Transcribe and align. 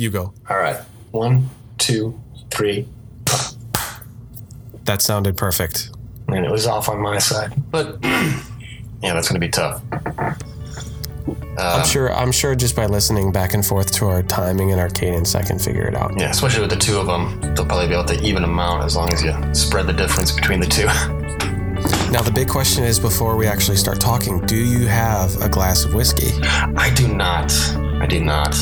You 0.00 0.08
go. 0.08 0.32
All 0.48 0.56
right. 0.56 0.80
One, 1.10 1.50
two, 1.76 2.18
three. 2.50 2.88
That 4.84 5.02
sounded 5.02 5.36
perfect. 5.36 5.90
And 6.26 6.42
it 6.46 6.50
was 6.50 6.66
off 6.66 6.88
on 6.88 7.02
my 7.02 7.18
side. 7.18 7.52
But 7.70 7.98
yeah, 8.02 9.12
that's 9.12 9.28
going 9.28 9.38
to 9.38 9.46
be 9.46 9.50
tough. 9.50 9.82
I'm 11.58 11.84
sure. 11.84 12.10
I'm 12.14 12.32
sure 12.32 12.54
just 12.54 12.74
by 12.74 12.86
listening 12.86 13.30
back 13.30 13.52
and 13.52 13.64
forth 13.64 13.92
to 13.96 14.06
our 14.06 14.22
timing 14.22 14.72
and 14.72 14.80
our 14.80 14.88
cadence, 14.88 15.34
I 15.34 15.42
can 15.42 15.58
figure 15.58 15.86
it 15.86 15.94
out. 15.94 16.18
Yeah, 16.18 16.30
especially 16.30 16.62
with 16.62 16.70
the 16.70 16.76
two 16.76 16.96
of 16.96 17.06
them, 17.06 17.38
they'll 17.54 17.66
probably 17.66 17.88
be 17.88 17.92
able 17.92 18.06
to 18.06 18.18
even 18.22 18.40
them 18.40 18.58
out 18.58 18.82
as 18.82 18.96
long 18.96 19.12
as 19.12 19.22
you 19.22 19.34
spread 19.52 19.86
the 19.86 19.92
difference 19.92 20.32
between 20.32 20.60
the 20.60 20.66
two. 20.66 20.88
Now 22.10 22.22
the 22.22 22.32
big 22.32 22.48
question 22.48 22.82
is, 22.82 22.98
before 22.98 23.36
we 23.36 23.46
actually 23.46 23.76
start 23.76 24.00
talking, 24.00 24.40
do 24.46 24.56
you 24.56 24.86
have 24.88 25.40
a 25.40 25.48
glass 25.48 25.84
of 25.84 25.94
whiskey? 25.94 26.32
I 26.42 26.92
do 26.92 27.06
not. 27.06 27.52
I 28.00 28.06
do 28.06 28.22
not. 28.22 28.52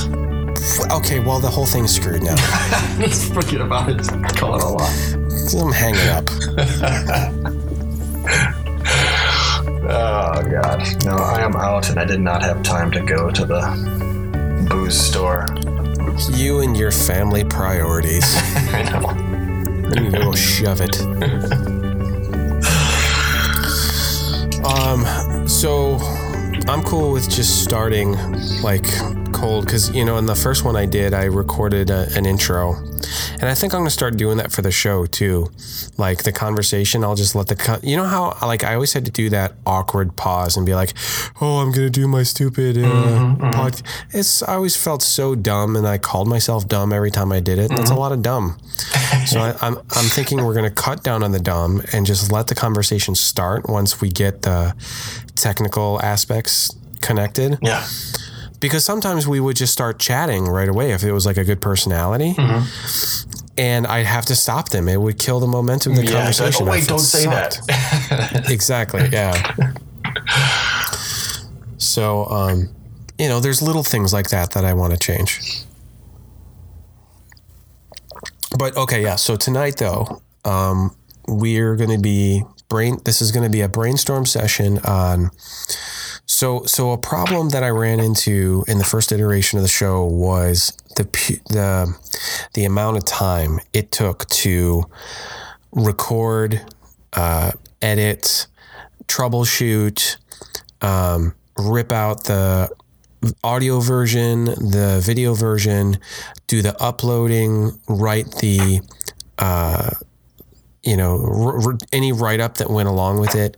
Okay, 0.90 1.20
well 1.20 1.38
the 1.40 1.48
whole 1.48 1.66
thing's 1.66 1.94
screwed 1.94 2.22
now. 2.22 2.34
Let's 2.98 3.28
forget 3.28 3.60
about 3.60 3.88
it. 3.90 4.00
Call 4.36 4.56
it 4.56 4.62
a 4.62 4.68
lot. 4.68 4.90
I'm 5.56 5.72
hanging 5.72 6.08
up. 6.08 6.28
Oh 9.90 10.42
god. 10.42 10.82
No, 11.06 11.16
I 11.16 11.40
am 11.40 11.56
out 11.56 11.88
and 11.88 11.98
I 11.98 12.04
did 12.04 12.20
not 12.20 12.42
have 12.42 12.62
time 12.62 12.90
to 12.90 13.00
go 13.00 13.30
to 13.30 13.46
the 13.46 14.66
booze 14.68 15.00
store. 15.00 15.46
You 16.30 16.60
and 16.60 16.76
your 16.76 16.90
family 16.90 17.42
priorities. 17.42 18.34
I 18.36 18.82
know. 18.82 19.94
You 19.94 20.10
go 20.10 20.34
shove 20.34 20.82
it. 20.82 21.00
Um, 24.62 25.48
so 25.48 25.96
I'm 26.68 26.82
cool 26.82 27.12
with 27.12 27.30
just 27.30 27.64
starting 27.64 28.12
like 28.60 28.86
cold 29.38 29.64
because 29.64 29.94
you 29.94 30.04
know 30.04 30.16
in 30.16 30.26
the 30.26 30.34
first 30.34 30.64
one 30.64 30.76
I 30.76 30.84
did 30.84 31.14
I 31.14 31.24
recorded 31.24 31.90
a, 31.90 32.08
an 32.16 32.26
intro, 32.26 32.74
and 33.34 33.44
I 33.44 33.54
think 33.54 33.72
I'm 33.72 33.80
gonna 33.80 33.90
start 33.90 34.16
doing 34.16 34.36
that 34.38 34.50
for 34.50 34.62
the 34.62 34.70
show 34.70 35.06
too. 35.06 35.50
Like 35.96 36.24
the 36.24 36.32
conversation, 36.32 37.04
I'll 37.04 37.14
just 37.14 37.34
let 37.34 37.46
the 37.46 37.56
co- 37.56 37.78
you 37.82 37.96
know 37.96 38.04
how 38.04 38.36
like 38.42 38.64
I 38.64 38.74
always 38.74 38.92
had 38.92 39.04
to 39.04 39.10
do 39.10 39.30
that 39.30 39.54
awkward 39.64 40.16
pause 40.16 40.56
and 40.56 40.66
be 40.66 40.74
like, 40.74 40.92
oh 41.40 41.58
I'm 41.58 41.70
gonna 41.70 41.90
do 41.90 42.08
my 42.08 42.24
stupid 42.24 42.76
uh, 42.76 42.80
mm-hmm, 42.80 43.42
mm-hmm. 43.42 43.50
pod. 43.50 43.80
It's 44.10 44.42
I 44.42 44.54
always 44.54 44.76
felt 44.76 45.02
so 45.02 45.34
dumb 45.34 45.76
and 45.76 45.86
I 45.86 45.98
called 45.98 46.28
myself 46.28 46.66
dumb 46.66 46.92
every 46.92 47.10
time 47.10 47.30
I 47.30 47.40
did 47.40 47.58
it. 47.58 47.70
That's 47.70 47.90
a 47.90 47.92
mm-hmm. 47.92 48.00
lot 48.00 48.12
of 48.12 48.22
dumb. 48.22 48.58
So 49.26 49.40
I, 49.40 49.54
I'm 49.60 49.76
I'm 49.76 50.08
thinking 50.10 50.44
we're 50.44 50.54
gonna 50.54 50.70
cut 50.70 51.04
down 51.04 51.22
on 51.22 51.30
the 51.32 51.40
dumb 51.40 51.82
and 51.92 52.04
just 52.04 52.32
let 52.32 52.48
the 52.48 52.54
conversation 52.54 53.14
start 53.14 53.68
once 53.68 54.00
we 54.00 54.10
get 54.10 54.42
the 54.42 54.74
technical 55.36 56.00
aspects 56.02 56.74
connected. 57.00 57.58
Yeah. 57.62 57.86
Because 58.60 58.84
sometimes 58.84 59.26
we 59.28 59.38
would 59.40 59.56
just 59.56 59.72
start 59.72 59.98
chatting 59.98 60.46
right 60.46 60.68
away 60.68 60.90
if 60.92 61.04
it 61.04 61.12
was 61.12 61.24
like 61.26 61.36
a 61.36 61.44
good 61.44 61.60
personality. 61.60 62.34
And 63.56 63.86
I'd 63.86 64.06
have 64.06 64.26
to 64.26 64.34
stop 64.36 64.70
them. 64.70 64.88
It 64.88 65.00
would 65.00 65.18
kill 65.18 65.38
the 65.40 65.46
momentum 65.46 65.92
of 65.92 65.98
the 65.98 66.04
Yeah. 66.12 66.28
it's 66.28 66.40
like, 66.40 66.54
conversation. 66.54 66.68
oh 66.68 66.70
wait, 66.70 66.88
don't 66.88 66.98
say 66.98 67.24
sucked. 67.24 67.66
that. 67.68 68.46
exactly. 68.50 69.08
Yeah. 69.12 69.34
so, 71.76 72.24
um, 72.26 72.68
you 73.18 73.28
know, 73.28 73.40
there's 73.40 73.62
little 73.62 73.82
things 73.82 74.12
like 74.12 74.30
that 74.30 74.52
that 74.52 74.64
I 74.64 74.72
want 74.74 74.92
to 74.92 74.98
change. 74.98 75.40
But 78.58 78.76
okay, 78.76 79.02
yeah. 79.02 79.16
So 79.16 79.36
tonight, 79.36 79.76
though, 79.76 80.22
um, 80.44 80.94
we're 81.26 81.76
going 81.76 81.90
to 81.90 81.98
be 81.98 82.42
brain. 82.68 82.98
This 83.04 83.20
is 83.22 83.30
going 83.32 83.44
to 83.44 83.50
be 83.50 83.60
a 83.60 83.68
brainstorm 83.68 84.26
session 84.26 84.78
on. 84.80 85.30
So, 86.38 86.62
so 86.66 86.92
a 86.92 86.98
problem 86.98 87.48
that 87.48 87.64
I 87.64 87.70
ran 87.70 87.98
into 87.98 88.64
in 88.68 88.78
the 88.78 88.84
first 88.84 89.10
iteration 89.10 89.58
of 89.58 89.64
the 89.64 89.68
show 89.68 90.04
was 90.04 90.72
the 90.94 91.02
the 91.50 91.98
the 92.54 92.64
amount 92.64 92.96
of 92.96 93.04
time 93.04 93.58
it 93.72 93.90
took 93.90 94.24
to 94.44 94.84
record, 95.72 96.64
uh, 97.14 97.50
edit, 97.82 98.46
troubleshoot, 99.08 100.18
um, 100.80 101.34
rip 101.56 101.90
out 101.90 102.22
the 102.26 102.70
audio 103.42 103.80
version, 103.80 104.44
the 104.44 105.02
video 105.04 105.34
version, 105.34 105.98
do 106.46 106.62
the 106.62 106.80
uploading, 106.80 107.80
write 107.88 108.30
the, 108.36 108.80
uh, 109.38 109.90
you 110.84 110.96
know, 110.96 111.20
r- 111.20 111.72
r- 111.72 111.78
any 111.92 112.12
write 112.12 112.38
up 112.38 112.58
that 112.58 112.70
went 112.70 112.88
along 112.88 113.18
with 113.18 113.34
it, 113.34 113.56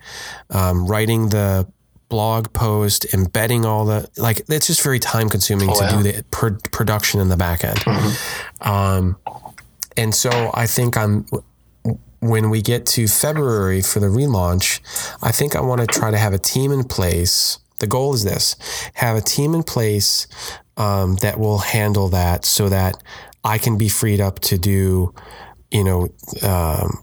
um, 0.48 0.86
writing 0.86 1.28
the 1.28 1.70
blog 2.10 2.52
post, 2.52 3.14
embedding 3.14 3.64
all 3.64 3.86
the 3.86 4.10
like. 4.18 4.42
It's 4.48 4.66
just 4.66 4.82
very 4.82 4.98
time 4.98 5.30
consuming 5.30 5.72
to 5.72 5.84
yeah. 5.84 5.90
do 5.90 6.02
the 6.02 6.24
pr- 6.30 6.68
production 6.70 7.20
in 7.20 7.30
the 7.30 7.38
back 7.38 7.64
end. 7.64 7.82
Um, 8.60 9.16
and 9.96 10.14
so 10.14 10.50
I 10.52 10.66
think 10.66 10.98
I'm 10.98 11.24
when 12.20 12.50
we 12.50 12.60
get 12.60 12.84
to 12.84 13.08
February 13.08 13.80
for 13.80 13.98
the 13.98 14.06
relaunch, 14.06 14.80
I 15.22 15.32
think 15.32 15.56
I 15.56 15.60
want 15.62 15.80
to 15.80 15.86
try 15.86 16.10
to 16.10 16.18
have 16.18 16.34
a 16.34 16.38
team 16.38 16.70
in 16.70 16.84
place. 16.84 17.58
The 17.78 17.86
goal 17.86 18.12
is 18.12 18.24
this 18.24 18.56
have 18.94 19.16
a 19.16 19.22
team 19.22 19.54
in 19.54 19.62
place 19.62 20.26
um, 20.76 21.16
that 21.16 21.38
will 21.38 21.58
handle 21.58 22.08
that 22.10 22.44
so 22.44 22.68
that 22.68 23.02
I 23.42 23.56
can 23.56 23.78
be 23.78 23.88
freed 23.88 24.20
up 24.20 24.40
to 24.40 24.58
do, 24.58 25.14
you 25.70 25.84
know, 25.84 26.02
um, 26.42 27.02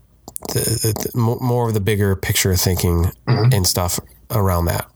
the, 0.50 0.60
the, 0.60 1.10
the, 1.14 1.18
more 1.18 1.68
of 1.68 1.74
the 1.74 1.80
bigger 1.80 2.16
picture 2.16 2.56
thinking 2.56 3.12
and 3.26 3.66
stuff 3.66 4.00
around 4.30 4.66
that. 4.66 4.88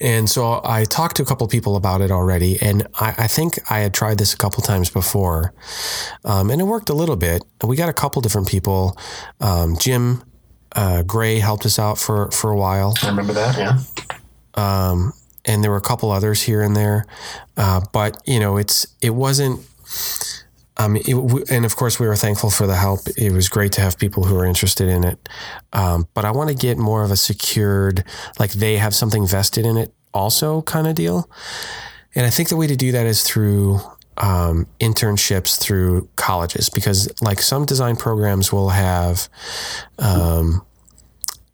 And 0.00 0.30
so 0.30 0.62
I 0.64 0.84
talked 0.84 1.16
to 1.16 1.22
a 1.22 1.26
couple 1.26 1.46
people 1.46 1.76
about 1.76 2.00
it 2.00 2.10
already, 2.10 2.60
and 2.62 2.86
I, 2.94 3.14
I 3.18 3.26
think 3.26 3.58
I 3.70 3.80
had 3.80 3.92
tried 3.92 4.18
this 4.18 4.32
a 4.32 4.36
couple 4.36 4.62
times 4.62 4.88
before, 4.88 5.52
um, 6.24 6.50
and 6.50 6.60
it 6.60 6.64
worked 6.64 6.88
a 6.88 6.94
little 6.94 7.16
bit. 7.16 7.44
We 7.62 7.76
got 7.76 7.90
a 7.90 7.92
couple 7.92 8.22
different 8.22 8.48
people. 8.48 8.96
Um, 9.40 9.76
Jim 9.78 10.22
uh, 10.74 11.02
Gray 11.02 11.38
helped 11.38 11.66
us 11.66 11.78
out 11.78 11.98
for 11.98 12.30
for 12.30 12.50
a 12.50 12.56
while, 12.56 12.94
I 13.02 13.08
remember 13.08 13.34
that. 13.34 13.58
Yeah. 13.58 13.80
um, 14.54 15.12
and 15.44 15.62
there 15.62 15.70
were 15.70 15.76
a 15.76 15.82
couple 15.82 16.10
others 16.10 16.42
here 16.42 16.62
and 16.62 16.74
there, 16.74 17.04
uh, 17.56 17.80
but 17.92 18.22
you 18.26 18.40
know, 18.40 18.56
it's 18.56 18.86
it 19.02 19.10
wasn't. 19.10 19.60
Um, 20.80 20.96
it, 20.96 21.50
and 21.50 21.64
of 21.64 21.76
course, 21.76 22.00
we 22.00 22.06
were 22.06 22.16
thankful 22.16 22.50
for 22.50 22.66
the 22.66 22.76
help. 22.76 23.00
It 23.16 23.32
was 23.32 23.48
great 23.48 23.72
to 23.72 23.80
have 23.82 23.98
people 23.98 24.24
who 24.24 24.36
are 24.38 24.46
interested 24.46 24.88
in 24.88 25.04
it. 25.04 25.28
Um, 25.72 26.08
but 26.14 26.24
I 26.24 26.30
want 26.30 26.48
to 26.48 26.54
get 26.54 26.78
more 26.78 27.04
of 27.04 27.10
a 27.10 27.16
secured, 27.16 28.04
like 28.38 28.52
they 28.52 28.78
have 28.78 28.94
something 28.94 29.26
vested 29.26 29.66
in 29.66 29.76
it, 29.76 29.92
also 30.12 30.62
kind 30.62 30.86
of 30.86 30.94
deal. 30.94 31.28
And 32.14 32.24
I 32.26 32.30
think 32.30 32.48
the 32.48 32.56
way 32.56 32.66
to 32.66 32.76
do 32.76 32.92
that 32.92 33.06
is 33.06 33.22
through 33.22 33.80
um, 34.16 34.66
internships 34.78 35.60
through 35.60 36.08
colleges, 36.16 36.70
because 36.70 37.10
like 37.22 37.42
some 37.42 37.64
design 37.66 37.96
programs 37.96 38.52
will 38.52 38.70
have 38.70 39.28
um, 39.98 40.62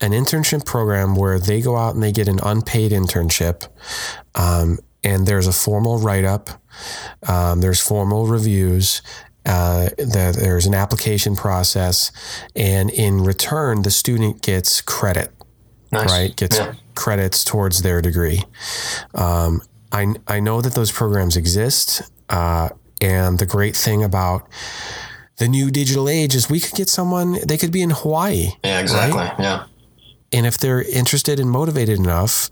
an 0.00 0.12
internship 0.12 0.64
program 0.64 1.14
where 1.16 1.38
they 1.38 1.60
go 1.60 1.76
out 1.76 1.94
and 1.94 2.02
they 2.02 2.12
get 2.12 2.28
an 2.28 2.40
unpaid 2.42 2.92
internship, 2.92 3.68
um, 4.34 4.78
and 5.04 5.26
there's 5.26 5.46
a 5.46 5.52
formal 5.52 5.98
write 5.98 6.24
up, 6.24 6.50
um, 7.28 7.60
there's 7.60 7.80
formal 7.80 8.26
reviews. 8.26 9.02
Uh, 9.44 9.90
the, 9.96 10.36
there's 10.36 10.66
an 10.66 10.74
application 10.74 11.36
process, 11.36 12.10
and 12.56 12.90
in 12.90 13.22
return, 13.22 13.82
the 13.82 13.90
student 13.92 14.42
gets 14.42 14.80
credit 14.80 15.32
Nice. 15.92 16.10
right? 16.10 16.36
Gets 16.36 16.56
Yeah. 16.58 16.74
credits 16.96 17.44
towards 17.44 17.82
their 17.82 18.02
degree. 18.02 18.42
Um, 19.14 19.62
I 19.92 20.14
I 20.26 20.40
know 20.40 20.60
that 20.62 20.74
those 20.74 20.90
programs 20.90 21.36
exist, 21.36 22.02
uh, 22.28 22.70
and 23.00 23.38
the 23.38 23.46
great 23.46 23.76
thing 23.76 24.02
about 24.02 24.48
the 25.36 25.46
new 25.46 25.70
digital 25.70 26.08
age 26.08 26.34
is 26.34 26.50
we 26.50 26.58
could 26.58 26.74
get 26.74 26.88
someone. 26.88 27.38
They 27.46 27.56
could 27.56 27.70
be 27.70 27.82
in 27.82 27.90
Hawaii, 27.90 28.50
Yeah. 28.64 28.80
Exactly. 28.80 29.30
Yeah. 29.38 29.64
and 30.32 30.44
if 30.44 30.58
they're 30.58 30.82
interested 30.82 31.38
and 31.38 31.48
motivated 31.50 31.98
enough, 32.00 32.50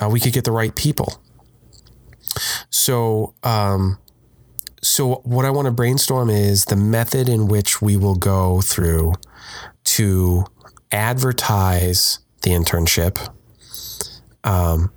uh, 0.00 0.08
we 0.08 0.20
could 0.20 0.32
get 0.32 0.44
the 0.44 0.52
right 0.52 0.74
people. 0.74 1.20
So, 2.70 3.34
um, 3.42 3.98
so 4.82 5.22
what 5.24 5.44
I 5.44 5.50
want 5.50 5.66
to 5.66 5.72
brainstorm 5.72 6.30
is 6.30 6.66
the 6.66 6.76
method 6.76 7.28
in 7.28 7.48
which 7.48 7.80
we 7.80 7.96
will 7.96 8.16
go 8.16 8.60
through 8.60 9.14
to 9.84 10.44
advertise 10.92 12.20
the 12.42 12.50
internship, 12.50 13.32
um, 14.44 14.92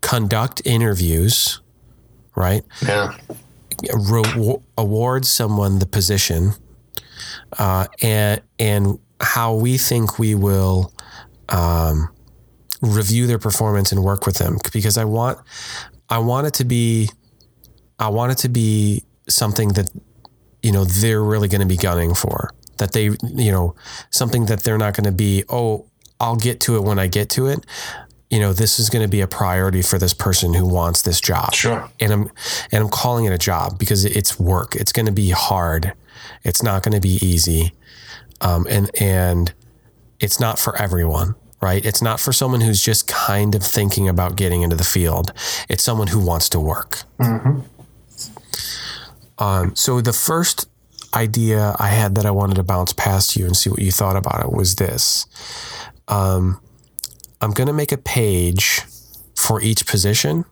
conduct 0.00 0.62
interviews, 0.64 1.60
right? 2.34 2.62
Yeah. 2.84 3.16
Re- 3.92 4.56
award 4.78 5.26
someone 5.26 5.78
the 5.78 5.86
position, 5.86 6.52
uh, 7.58 7.86
and 8.02 8.40
and 8.58 8.98
how 9.20 9.54
we 9.54 9.78
think 9.78 10.18
we 10.18 10.34
will 10.34 10.92
um, 11.48 12.08
review 12.82 13.26
their 13.26 13.38
performance 13.38 13.92
and 13.92 14.02
work 14.02 14.26
with 14.26 14.36
them 14.36 14.58
because 14.72 14.96
I 14.96 15.04
want 15.04 15.38
I 16.08 16.18
want 16.18 16.46
it 16.46 16.54
to 16.54 16.64
be 16.64 17.10
I 17.98 18.08
want 18.08 18.32
it 18.32 18.38
to 18.38 18.48
be 18.48 19.04
something 19.28 19.68
that 19.70 19.90
you 20.62 20.72
know 20.72 20.84
they're 20.84 21.22
really 21.22 21.48
going 21.48 21.60
to 21.60 21.66
be 21.66 21.76
gunning 21.76 22.14
for 22.14 22.50
that 22.78 22.92
they 22.92 23.04
you 23.04 23.52
know 23.52 23.74
something 24.10 24.46
that 24.46 24.60
they're 24.60 24.78
not 24.78 24.94
going 24.94 25.04
to 25.04 25.12
be 25.12 25.44
oh 25.48 25.86
I'll 26.20 26.36
get 26.36 26.60
to 26.60 26.76
it 26.76 26.82
when 26.82 26.98
I 26.98 27.06
get 27.06 27.30
to 27.30 27.46
it 27.46 27.64
you 28.34 28.40
know, 28.40 28.52
this 28.52 28.80
is 28.80 28.90
going 28.90 29.04
to 29.04 29.08
be 29.08 29.20
a 29.20 29.28
priority 29.28 29.80
for 29.80 29.96
this 29.96 30.12
person 30.12 30.54
who 30.54 30.66
wants 30.66 31.02
this 31.02 31.20
job. 31.20 31.54
Sure. 31.54 31.88
And 32.00 32.12
I'm 32.12 32.30
and 32.72 32.82
I'm 32.82 32.88
calling 32.88 33.26
it 33.26 33.32
a 33.32 33.38
job 33.38 33.78
because 33.78 34.04
it's 34.04 34.40
work. 34.40 34.74
It's 34.74 34.90
going 34.90 35.06
to 35.06 35.12
be 35.12 35.30
hard. 35.30 35.92
It's 36.42 36.60
not 36.60 36.82
going 36.82 36.94
to 36.94 37.00
be 37.00 37.24
easy. 37.24 37.72
Um, 38.40 38.66
and 38.68 38.90
and 39.00 39.54
it's 40.18 40.40
not 40.40 40.58
for 40.58 40.76
everyone, 40.76 41.36
right? 41.64 41.82
It's 41.86 42.02
not 42.02 42.20
for 42.20 42.30
someone 42.30 42.60
who's 42.60 42.82
just 42.82 43.08
kind 43.08 43.54
of 43.54 43.62
thinking 43.62 44.06
about 44.06 44.36
getting 44.36 44.60
into 44.60 44.76
the 44.76 44.84
field. 44.84 45.32
It's 45.70 45.82
someone 45.82 46.08
who 46.08 46.20
wants 46.22 46.50
to 46.50 46.60
work. 46.60 47.04
Um, 49.38 49.74
so 49.74 50.02
the 50.02 50.12
first 50.12 50.68
idea 51.14 51.74
I 51.78 51.88
had 51.88 52.16
that 52.16 52.26
I 52.26 52.30
wanted 52.32 52.56
to 52.56 52.62
bounce 52.62 52.92
past 52.92 53.34
you 53.34 53.46
and 53.46 53.56
see 53.56 53.70
what 53.70 53.80
you 53.80 53.92
thought 53.92 54.14
about 54.14 54.44
it 54.44 54.52
was 54.52 54.74
this. 54.74 55.26
Um, 56.06 56.60
I'm 57.40 57.52
going 57.52 57.66
to 57.66 57.72
make 57.72 57.92
a 57.92 57.96
page 57.96 58.82
for 59.34 59.62
each 59.62 59.86
position, 59.86 60.44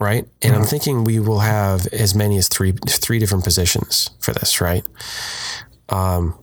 right? 0.00 0.26
And 0.42 0.56
I'm 0.56 0.64
thinking 0.64 1.04
we 1.04 1.20
will 1.20 1.40
have 1.40 1.86
as 1.92 2.16
many 2.16 2.36
as 2.36 2.48
three 2.48 2.72
three 2.88 3.20
different 3.20 3.44
positions 3.44 4.10
for 4.18 4.32
this, 4.32 4.60
right? 4.60 4.84
Um, 5.88 6.36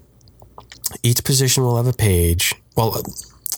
each 1.04 1.25
position 1.25 1.64
will 1.64 1.75
have 1.75 1.88
a 1.88 1.98
page. 2.12 2.56
Well, 2.78 3.04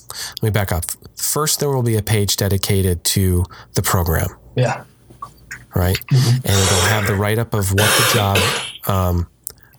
let 0.10 0.44
me 0.44 0.50
back 0.50 0.72
up. 0.72 0.86
First, 1.16 1.60
there 1.60 1.70
will 1.70 1.84
be 1.84 1.98
a 1.98 2.02
page 2.04 2.38
dedicated 2.38 3.04
to 3.06 3.46
the 3.74 3.82
program 3.82 4.30
Yeah. 4.56 4.84
right? 5.76 6.00
And 6.12 6.46
it'll 6.46 6.88
have 6.90 7.08
the 7.08 7.16
write 7.16 7.38
up 7.40 7.54
of 7.54 7.72
what 7.72 7.78
the 7.98 8.12
job 8.14 8.38
um, 8.88 9.28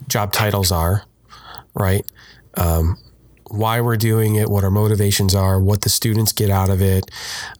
job 0.08 0.32
titles 0.32 0.70
are, 0.72 1.04
right? 1.74 2.04
Um, 2.56 2.96
why 3.50 3.80
we're 3.80 3.96
doing 3.96 4.36
it, 4.36 4.48
what 4.48 4.62
our 4.64 4.70
motivations 4.70 5.34
are, 5.34 5.58
what 5.60 5.80
the 5.82 5.88
students 5.88 6.32
get 6.32 6.50
out 6.50 6.70
of 6.70 6.80
it, 6.80 7.10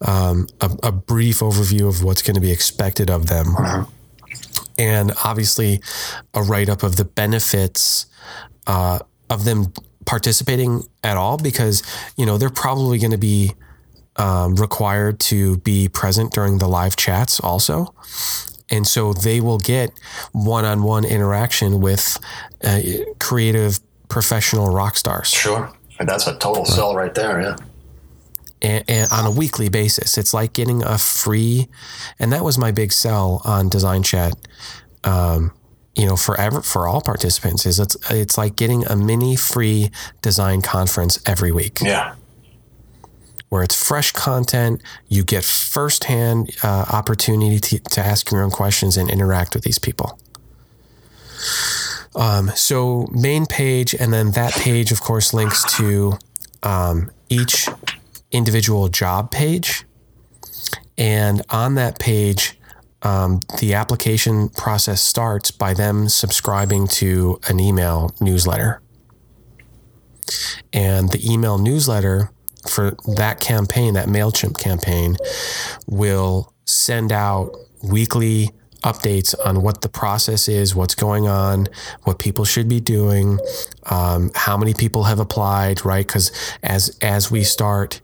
um, 0.03 0.47
a, 0.61 0.71
a 0.85 0.93
brief 0.93 1.41
overview 1.41 1.89
of 1.89 2.05
what's 2.05 2.23
going 2.23 2.37
to 2.37 2.41
be 2.41 2.53
expected 2.53 3.11
of 3.11 3.27
them, 3.27 3.47
and 4.79 5.13
obviously 5.25 5.81
a 6.35 6.43
write 6.43 6.69
up 6.69 6.83
of 6.85 6.95
the 6.97 7.05
benefits 7.05 8.07
uh, 8.69 9.01
of 9.29 9.45
them 9.45 9.73
participating 10.11 10.83
at 11.05 11.17
all, 11.17 11.37
because 11.39 11.83
you 12.17 12.27
know 12.27 12.37
they're 12.39 12.59
probably 12.67 12.99
going 12.99 13.13
to 13.21 13.25
be 13.35 13.53
um, 14.17 14.57
required 14.57 15.21
to 15.21 15.57
be 15.59 15.89
present 15.89 16.33
during 16.33 16.59
the 16.59 16.67
live 16.67 16.97
chats 16.97 17.39
also. 17.41 17.95
And 18.73 18.87
so 18.87 19.13
they 19.13 19.41
will 19.41 19.59
get 19.59 19.91
one 20.33 20.65
on 20.65 20.83
one 20.83 21.05
interaction 21.05 21.81
with 21.81 22.19
uh, 22.63 22.81
creative 23.19 23.81
professional 24.09 24.67
rock 24.73 24.97
stars 24.97 25.29
Sure. 25.29 25.73
And 25.99 26.09
that's 26.09 26.27
a 26.27 26.37
total 26.39 26.65
sell 26.65 26.95
right 26.95 27.15
there. 27.15 27.41
Yeah. 27.41 27.57
and, 28.63 28.85
and 28.89 29.13
on 29.13 29.27
a 29.27 29.31
weekly 29.31 29.69
basis. 29.69 30.19
It's 30.19 30.35
like 30.35 30.53
getting 30.53 30.83
a 30.83 30.99
free, 30.99 31.69
and 32.19 32.33
that 32.33 32.43
was 32.45 32.59
my 32.59 32.73
big 32.73 32.93
sell 32.93 33.41
on 33.45 33.69
Design 33.69 34.03
Chat. 34.03 34.35
Um, 35.05 35.53
you 35.97 36.07
know, 36.07 36.17
forever 36.17 36.63
for 36.63 36.87
all 36.89 37.01
participants 37.01 37.67
is 37.67 37.79
it's 37.81 37.97
it's 38.11 38.39
like 38.39 38.57
getting 38.57 38.87
a 38.87 38.97
mini 38.97 39.37
free 39.37 39.91
design 40.23 40.63
conference 40.63 41.21
every 41.27 41.53
week. 41.53 41.81
Yeah. 41.83 42.15
where 43.49 43.63
it's 43.65 43.75
fresh 43.75 44.13
content. 44.13 44.81
You 45.09 45.25
get 45.25 45.45
firsthand 45.45 46.51
uh, 46.63 46.87
opportunity 46.93 47.59
to, 47.59 47.79
to 47.81 48.01
ask 48.01 48.31
your 48.31 48.43
own 48.43 48.51
questions 48.51 48.97
and 48.97 49.11
interact 49.11 49.55
with 49.55 49.65
these 49.65 49.79
people. 49.81 50.19
Um, 52.15 52.51
so 52.55 53.09
main 53.13 53.47
page, 53.47 53.95
and 53.95 54.13
then 54.13 54.33
that 54.33 54.53
page, 54.53 54.93
of 54.93 55.01
course, 55.01 55.33
links 55.35 55.65
to 55.77 56.19
um, 56.63 57.11
each 57.29 57.69
individual 58.31 58.89
job 58.89 59.31
page. 59.31 59.85
And 60.99 61.43
on 61.51 61.75
that 61.75 61.99
page, 61.99 62.59
um, 63.03 63.41
the 63.61 63.75
application 63.75 64.49
process 64.51 65.03
starts 65.03 65.51
by 65.51 65.75
them 65.75 66.09
subscribing 66.09 66.87
to 66.89 67.41
an 67.49 67.61
email 67.61 68.15
newsletter. 68.21 68.83
And 70.73 71.11
the 71.11 71.21
email 71.31 71.59
newsletter 71.59 72.31
for 72.69 72.97
that 73.17 73.41
campaign, 73.41 73.95
that 73.95 74.09
MailChimp 74.09 74.59
campaign, 74.59 75.17
will 75.87 76.53
send 76.67 77.11
out 77.11 77.53
weekly 77.83 78.51
updates 78.85 79.35
on 79.45 79.63
what 79.63 79.83
the 79.83 79.89
process 79.89 80.49
is, 80.49 80.75
what's 80.75 80.95
going 80.95 81.27
on, 81.27 81.69
what 82.05 82.19
people 82.19 82.45
should 82.45 82.69
be 82.69 82.81
doing, 82.81 83.39
um, 83.91 84.31
how 84.35 84.57
many 84.57 84.75
people 84.75 85.05
have 85.05 85.19
applied, 85.19 85.85
right? 85.85 86.07
Because 86.07 86.31
as 86.63 86.97
as 87.03 87.31
we 87.31 87.45
start 87.45 88.01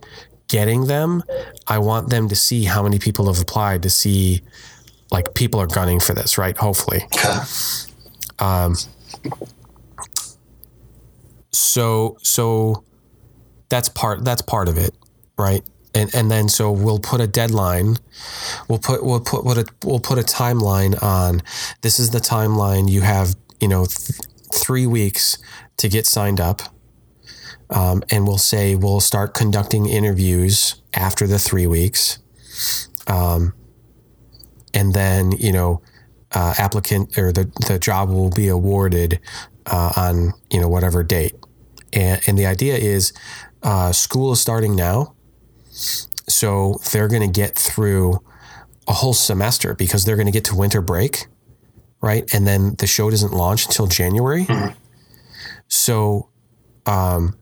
getting 0.48 0.86
them, 0.86 1.22
I 1.66 1.78
want 1.78 2.10
them 2.10 2.28
to 2.28 2.36
see 2.36 2.64
how 2.64 2.82
many 2.82 2.98
people 2.98 3.26
have 3.26 3.40
applied 3.40 3.82
to 3.82 3.90
see 3.90 4.42
like 5.10 5.34
people 5.34 5.60
are 5.60 5.66
gunning 5.66 6.00
for 6.00 6.14
this, 6.14 6.36
right? 6.38 6.56
Hopefully. 6.56 7.02
Okay. 7.04 7.38
so 11.52 12.16
so 12.22 12.84
that's 13.68 13.88
part 13.88 14.24
that's 14.24 14.42
part 14.42 14.68
of 14.68 14.76
it 14.76 14.94
right 15.38 15.62
and 15.94 16.14
and 16.14 16.30
then 16.30 16.48
so 16.48 16.70
we'll 16.70 16.98
put 16.98 17.20
a 17.20 17.26
deadline 17.26 17.96
we'll 18.68 18.78
put 18.78 19.04
we'll 19.04 19.20
put 19.20 19.44
what 19.44 19.56
a 19.58 19.64
we'll 19.84 20.00
put 20.00 20.18
a 20.18 20.22
timeline 20.22 21.00
on 21.02 21.42
this 21.82 21.98
is 21.98 22.10
the 22.10 22.18
timeline 22.18 22.90
you 22.90 23.00
have 23.00 23.34
you 23.60 23.68
know 23.68 23.86
th- 23.86 24.20
three 24.54 24.86
weeks 24.86 25.38
to 25.76 25.88
get 25.88 26.06
signed 26.06 26.40
up 26.40 26.62
um, 27.70 28.02
and 28.10 28.26
we'll 28.26 28.38
say 28.38 28.74
we'll 28.76 29.00
start 29.00 29.34
conducting 29.34 29.86
interviews 29.88 30.80
after 30.94 31.26
the 31.26 31.38
three 31.38 31.66
weeks 31.66 32.18
um, 33.06 33.52
and 34.76 34.94
then 34.94 35.32
you 35.32 35.52
know 35.52 35.82
uh, 36.32 36.54
applicant 36.58 37.18
or 37.18 37.32
the, 37.32 37.50
the 37.66 37.78
job 37.78 38.10
will 38.10 38.30
be 38.30 38.48
awarded 38.48 39.18
uh, 39.66 39.92
on 39.96 40.32
you 40.50 40.60
know 40.60 40.68
whatever 40.68 41.02
date. 41.02 41.34
And, 41.92 42.20
and 42.26 42.38
the 42.38 42.46
idea 42.46 42.76
is 42.76 43.12
uh, 43.62 43.90
school 43.92 44.32
is 44.32 44.40
starting 44.40 44.76
now. 44.76 45.14
So 46.28 46.78
they're 46.92 47.08
going 47.08 47.22
to 47.22 47.40
get 47.40 47.56
through 47.56 48.20
a 48.88 48.92
whole 48.92 49.14
semester 49.14 49.74
because 49.74 50.04
they're 50.04 50.16
going 50.16 50.26
to 50.26 50.32
get 50.32 50.44
to 50.44 50.54
winter 50.54 50.80
break 50.80 51.26
right? 52.00 52.32
And 52.32 52.46
then 52.46 52.76
the 52.78 52.86
show 52.86 53.10
doesn't 53.10 53.32
launch 53.32 53.66
until 53.66 53.86
january. 53.86 54.46
So 55.68 56.28
um, 56.86 57.36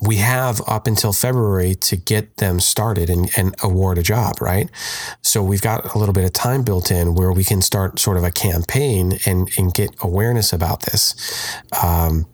we 0.00 0.16
have 0.16 0.60
up 0.68 0.86
until 0.86 1.12
February 1.12 1.74
to 1.74 1.96
get 1.96 2.36
them 2.36 2.60
started 2.60 3.10
and, 3.10 3.30
and 3.36 3.54
award 3.62 3.98
a 3.98 4.02
job, 4.02 4.40
right? 4.40 4.70
So 5.22 5.42
we've 5.42 5.60
got 5.60 5.94
a 5.94 5.98
little 5.98 6.12
bit 6.12 6.24
of 6.24 6.32
time 6.32 6.62
built 6.62 6.90
in 6.90 7.14
where 7.14 7.32
we 7.32 7.42
can 7.42 7.60
start 7.62 7.98
sort 7.98 8.16
of 8.16 8.22
a 8.22 8.30
campaign 8.30 9.18
and, 9.26 9.50
and 9.58 9.74
get 9.74 9.90
awareness 10.00 10.52
about 10.52 10.82
this. 10.82 11.58
Um, 11.82 12.26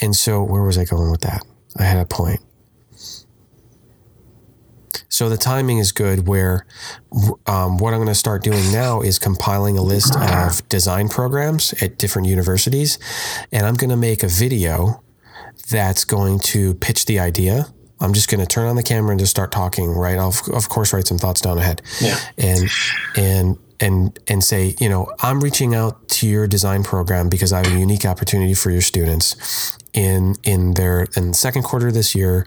and 0.00 0.16
so 0.16 0.42
where 0.42 0.62
was 0.62 0.78
I 0.78 0.84
going 0.84 1.10
with 1.10 1.20
that? 1.20 1.44
I 1.78 1.82
had 1.82 1.98
a 1.98 2.06
point. 2.06 2.40
So 5.10 5.28
the 5.28 5.36
timing 5.36 5.78
is 5.78 5.92
good 5.92 6.26
where 6.26 6.64
um, 7.46 7.76
what 7.76 7.92
I'm 7.92 7.98
going 7.98 8.06
to 8.08 8.14
start 8.14 8.42
doing 8.42 8.72
now 8.72 9.02
is 9.02 9.18
compiling 9.18 9.76
a 9.76 9.82
list 9.82 10.16
of 10.16 10.66
design 10.70 11.10
programs 11.10 11.74
at 11.82 11.98
different 11.98 12.26
universities. 12.26 12.98
And 13.52 13.66
I'm 13.66 13.74
going 13.74 13.90
to 13.90 13.98
make 13.98 14.22
a 14.22 14.28
video 14.28 15.02
that's 15.70 16.04
going 16.04 16.38
to 16.40 16.74
pitch 16.74 17.06
the 17.06 17.18
idea. 17.18 17.66
I'm 18.00 18.14
just 18.14 18.30
going 18.30 18.40
to 18.40 18.46
turn 18.46 18.66
on 18.66 18.76
the 18.76 18.82
camera 18.82 19.10
and 19.10 19.20
just 19.20 19.30
start 19.30 19.52
talking, 19.52 19.90
right? 19.90 20.18
I'll, 20.18 20.34
of 20.52 20.68
course, 20.68 20.92
write 20.92 21.06
some 21.06 21.18
thoughts 21.18 21.40
down 21.40 21.58
ahead. 21.58 21.82
Yeah. 22.00 22.18
And, 22.38 22.70
and, 23.16 23.58
and, 23.78 24.18
and 24.26 24.42
say, 24.42 24.74
you 24.80 24.88
know, 24.88 25.12
I'm 25.20 25.40
reaching 25.40 25.74
out 25.74 26.08
to 26.08 26.28
your 26.28 26.46
design 26.46 26.82
program 26.82 27.28
because 27.28 27.52
I 27.52 27.58
have 27.58 27.74
a 27.74 27.78
unique 27.78 28.06
opportunity 28.06 28.54
for 28.54 28.70
your 28.70 28.80
students 28.80 29.76
in, 29.92 30.34
in 30.44 30.74
their, 30.74 31.08
in 31.14 31.28
the 31.28 31.34
second 31.34 31.62
quarter 31.62 31.88
of 31.88 31.94
this 31.94 32.14
year. 32.14 32.46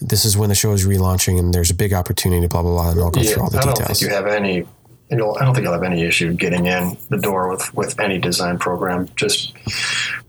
This 0.00 0.24
is 0.24 0.36
when 0.36 0.48
the 0.48 0.54
show 0.54 0.72
is 0.72 0.86
relaunching 0.86 1.38
and 1.38 1.52
there's 1.52 1.70
a 1.70 1.74
big 1.74 1.92
opportunity, 1.92 2.46
blah, 2.46 2.62
blah, 2.62 2.72
blah. 2.72 2.90
And 2.90 3.00
I'll 3.00 3.10
go 3.10 3.20
Yeah, 3.22 3.34
through 3.34 3.42
all 3.42 3.50
the 3.50 3.58
details. 3.58 3.80
I 3.80 3.84
don't 3.84 3.96
think 3.96 4.10
you 4.10 4.14
have 4.14 4.26
any. 4.26 4.66
You 5.10 5.18
know, 5.18 5.36
I 5.36 5.44
don't 5.44 5.52
think 5.52 5.64
you'll 5.64 5.74
have 5.74 5.82
any 5.82 6.04
issue 6.04 6.32
getting 6.32 6.66
in 6.66 6.96
the 7.10 7.18
door 7.18 7.50
with 7.50 7.74
with 7.74 8.00
any 8.00 8.18
design 8.18 8.58
program. 8.58 9.10
Just 9.14 9.52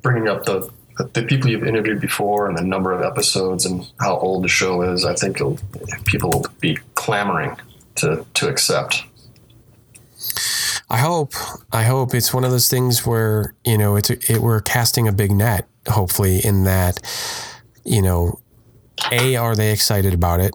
bringing 0.01 0.27
up 0.27 0.43
the 0.43 0.69
the 0.97 1.23
people 1.23 1.49
you've 1.49 1.65
interviewed 1.65 1.99
before 1.99 2.47
and 2.47 2.57
the 2.57 2.63
number 2.63 2.91
of 2.91 3.01
episodes 3.01 3.65
and 3.65 3.87
how 3.99 4.17
old 4.17 4.43
the 4.43 4.47
show 4.47 4.81
is. 4.81 5.05
I 5.05 5.15
think 5.15 5.37
people 6.05 6.29
will 6.29 6.45
be 6.59 6.77
clamoring 6.95 7.55
to 7.95 8.25
to 8.35 8.47
accept. 8.47 9.03
I 10.89 10.97
hope. 10.97 11.33
I 11.71 11.83
hope 11.83 12.13
it's 12.13 12.33
one 12.33 12.43
of 12.43 12.51
those 12.51 12.67
things 12.67 13.05
where 13.05 13.55
you 13.65 13.77
know 13.77 13.95
it's 13.95 14.09
it, 14.09 14.39
we're 14.39 14.61
casting 14.61 15.07
a 15.07 15.11
big 15.11 15.31
net. 15.31 15.67
Hopefully, 15.87 16.39
in 16.43 16.63
that 16.63 16.99
you 17.83 18.01
know, 18.01 18.39
a 19.11 19.35
are 19.35 19.55
they 19.55 19.71
excited 19.71 20.13
about 20.13 20.39
it? 20.39 20.53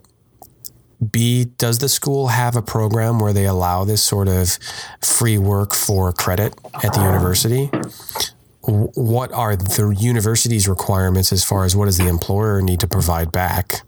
B 1.12 1.44
does 1.44 1.78
the 1.78 1.88
school 1.88 2.28
have 2.28 2.56
a 2.56 2.62
program 2.62 3.20
where 3.20 3.32
they 3.32 3.46
allow 3.46 3.84
this 3.84 4.02
sort 4.02 4.28
of 4.28 4.58
free 5.00 5.38
work 5.38 5.74
for 5.74 6.12
credit 6.12 6.54
at 6.82 6.92
the 6.92 7.02
university? 7.02 7.70
What 8.68 9.32
are 9.32 9.56
the 9.56 9.96
university's 9.98 10.68
requirements 10.68 11.32
as 11.32 11.42
far 11.42 11.64
as 11.64 11.74
what 11.74 11.86
does 11.86 11.96
the 11.96 12.08
employer 12.08 12.60
need 12.60 12.80
to 12.80 12.86
provide 12.86 13.32
back? 13.32 13.80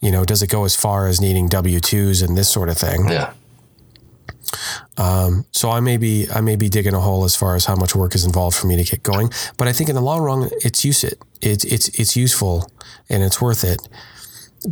You 0.00 0.12
know, 0.12 0.24
does 0.24 0.42
it 0.42 0.48
go 0.48 0.64
as 0.64 0.76
far 0.76 1.08
as 1.08 1.20
needing 1.20 1.48
W 1.48 1.80
twos 1.80 2.22
and 2.22 2.38
this 2.38 2.48
sort 2.48 2.68
of 2.68 2.78
thing? 2.78 3.08
Yeah. 3.08 3.32
Um, 4.96 5.44
so 5.52 5.70
I 5.70 5.80
may 5.80 5.96
be 5.96 6.26
I 6.32 6.40
may 6.40 6.56
be 6.56 6.68
digging 6.68 6.94
a 6.94 7.00
hole 7.00 7.24
as 7.24 7.34
far 7.34 7.56
as 7.56 7.64
how 7.64 7.74
much 7.74 7.94
work 7.94 8.14
is 8.14 8.24
involved 8.24 8.56
for 8.56 8.66
me 8.66 8.76
to 8.76 8.84
get 8.84 9.02
going. 9.02 9.30
But 9.56 9.68
I 9.68 9.72
think 9.72 9.88
in 9.88 9.94
the 9.94 10.02
long 10.02 10.22
run, 10.22 10.50
it's 10.62 10.84
use 10.84 11.04
it. 11.04 11.20
It's 11.40 11.64
it's 11.64 11.88
it's 11.98 12.16
useful 12.16 12.70
and 13.08 13.22
it's 13.22 13.40
worth 13.40 13.64
it 13.64 13.80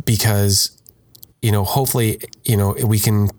because 0.05 0.77
you 1.41 1.51
know 1.51 1.63
hopefully 1.63 2.19
you 2.45 2.55
know 2.55 2.75
we 2.85 2.99
can 2.99 3.29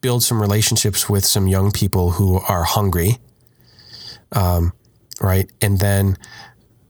build 0.00 0.22
some 0.22 0.40
relationships 0.40 1.08
with 1.08 1.24
some 1.24 1.46
young 1.46 1.70
people 1.70 2.12
who 2.12 2.40
are 2.48 2.64
hungry, 2.64 3.18
um, 4.32 4.72
right, 5.22 5.50
and 5.60 5.78
then 5.78 6.16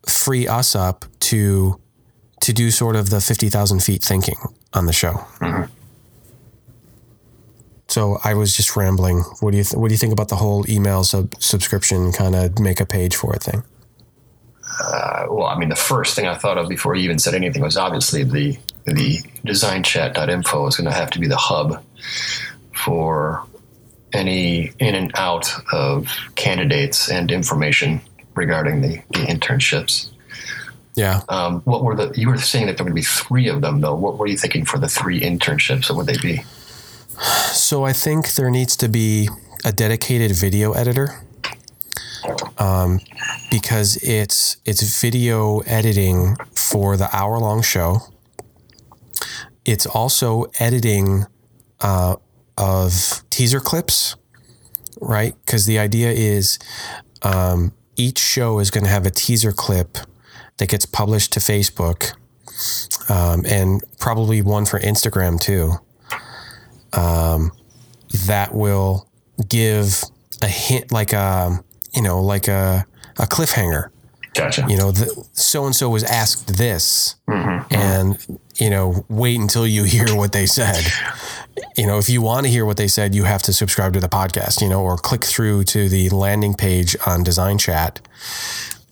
free 0.08 0.48
us 0.48 0.74
up 0.74 1.04
to 1.20 1.78
to 2.40 2.52
do 2.52 2.70
sort 2.70 2.96
of 2.96 3.10
the 3.10 3.20
fifty 3.20 3.48
thousand 3.48 3.82
feet 3.82 4.02
thinking 4.02 4.36
on 4.72 4.86
the 4.86 4.92
show. 4.92 5.12
Mm-hmm. 5.40 5.64
So 7.88 8.18
I 8.24 8.34
was 8.34 8.56
just 8.56 8.74
rambling. 8.74 9.18
What 9.40 9.50
do 9.50 9.58
you 9.58 9.64
th- 9.64 9.74
what 9.74 9.88
do 9.88 9.94
you 9.94 9.98
think 9.98 10.12
about 10.12 10.28
the 10.28 10.36
whole 10.36 10.64
email 10.68 11.04
sub- 11.04 11.34
subscription 11.40 12.10
kind 12.12 12.34
of 12.34 12.58
make 12.58 12.80
a 12.80 12.86
page 12.86 13.14
for 13.14 13.34
it 13.36 13.42
thing? 13.42 13.62
Uh, 14.80 15.26
well, 15.28 15.46
I 15.46 15.58
mean, 15.58 15.68
the 15.68 15.76
first 15.76 16.16
thing 16.16 16.26
I 16.26 16.34
thought 16.34 16.56
of 16.56 16.68
before 16.68 16.94
you 16.94 17.04
even 17.04 17.18
said 17.18 17.34
anything 17.34 17.60
was 17.60 17.76
obviously 17.76 18.24
the 18.24 18.58
the 18.86 19.18
designchat.info 19.46 20.66
is 20.66 20.76
going 20.76 20.90
to 20.90 20.96
have 20.96 21.10
to 21.10 21.20
be 21.20 21.28
the 21.28 21.36
hub 21.36 21.84
for 22.74 23.44
any 24.12 24.72
in 24.78 24.94
and 24.94 25.10
out 25.14 25.52
of 25.72 26.08
candidates 26.34 27.10
and 27.10 27.30
information 27.30 28.00
regarding 28.34 28.80
the, 28.80 28.96
the 29.10 29.26
internships. 29.26 30.10
Yeah. 30.94 31.22
Um, 31.28 31.60
what 31.62 31.82
were 31.82 31.96
the? 31.96 32.12
You 32.14 32.28
were 32.28 32.38
saying 32.38 32.66
that 32.66 32.76
there 32.76 32.84
would 32.84 32.94
be 32.94 33.02
three 33.02 33.48
of 33.48 33.62
them, 33.62 33.80
though. 33.80 33.94
What 33.94 34.18
were 34.18 34.26
you 34.26 34.36
thinking 34.36 34.64
for 34.64 34.78
the 34.78 34.88
three 34.88 35.20
internships? 35.20 35.88
What 35.88 35.96
would 35.96 36.06
they 36.06 36.20
be? 36.20 36.44
So 37.52 37.84
I 37.84 37.92
think 37.92 38.34
there 38.34 38.50
needs 38.50 38.76
to 38.76 38.88
be 38.88 39.28
a 39.64 39.72
dedicated 39.72 40.32
video 40.32 40.72
editor. 40.72 41.24
Um, 42.58 43.00
because 43.50 43.96
it's 43.96 44.58
it's 44.64 45.00
video 45.00 45.60
editing 45.60 46.36
for 46.54 46.96
the 46.96 47.08
hour 47.14 47.38
long 47.38 47.62
show. 47.62 47.98
It's 49.64 49.86
also 49.86 50.46
editing 50.60 51.26
uh, 51.80 52.16
of 52.56 53.24
teaser 53.30 53.60
clips, 53.60 54.16
right? 55.00 55.34
Because 55.44 55.66
the 55.66 55.78
idea 55.78 56.10
is 56.12 56.58
um, 57.22 57.72
each 57.96 58.18
show 58.18 58.58
is 58.58 58.70
going 58.70 58.84
to 58.84 58.90
have 58.90 59.06
a 59.06 59.10
teaser 59.10 59.52
clip 59.52 59.98
that 60.58 60.68
gets 60.68 60.86
published 60.86 61.32
to 61.32 61.40
Facebook, 61.40 62.12
um, 63.08 63.44
and 63.46 63.82
probably 63.98 64.42
one 64.42 64.64
for 64.64 64.78
Instagram 64.78 65.40
too. 65.40 65.74
Um, 66.92 67.52
that 68.26 68.54
will 68.54 69.08
give 69.48 70.02
a 70.42 70.48
hint, 70.48 70.92
like 70.92 71.12
a 71.12 71.62
you 71.94 72.02
know, 72.02 72.20
like 72.20 72.48
a 72.48 72.86
a 73.18 73.26
cliffhanger. 73.26 73.91
Gotcha. 74.34 74.64
You 74.68 74.76
know, 74.76 74.92
so 75.32 75.66
and 75.66 75.76
so 75.76 75.90
was 75.90 76.04
asked 76.04 76.56
this, 76.56 77.16
Mm-hmm. 77.28 77.74
and 77.74 78.38
you 78.56 78.70
know, 78.70 79.04
wait 79.08 79.38
until 79.40 79.66
you 79.66 79.84
hear 79.84 80.14
what 80.14 80.32
they 80.32 80.46
said. 80.46 80.84
You 81.76 81.86
know, 81.86 81.98
if 81.98 82.08
you 82.08 82.22
want 82.22 82.46
to 82.46 82.50
hear 82.52 82.64
what 82.64 82.76
they 82.76 82.88
said, 82.88 83.14
you 83.14 83.24
have 83.24 83.42
to 83.42 83.52
subscribe 83.52 83.92
to 83.94 84.00
the 84.00 84.08
podcast. 84.08 84.60
You 84.62 84.68
know, 84.68 84.82
or 84.82 84.96
click 84.96 85.24
through 85.24 85.64
to 85.64 85.88
the 85.88 86.08
landing 86.10 86.54
page 86.54 86.96
on 87.06 87.22
Design 87.22 87.58
Chat. 87.58 88.00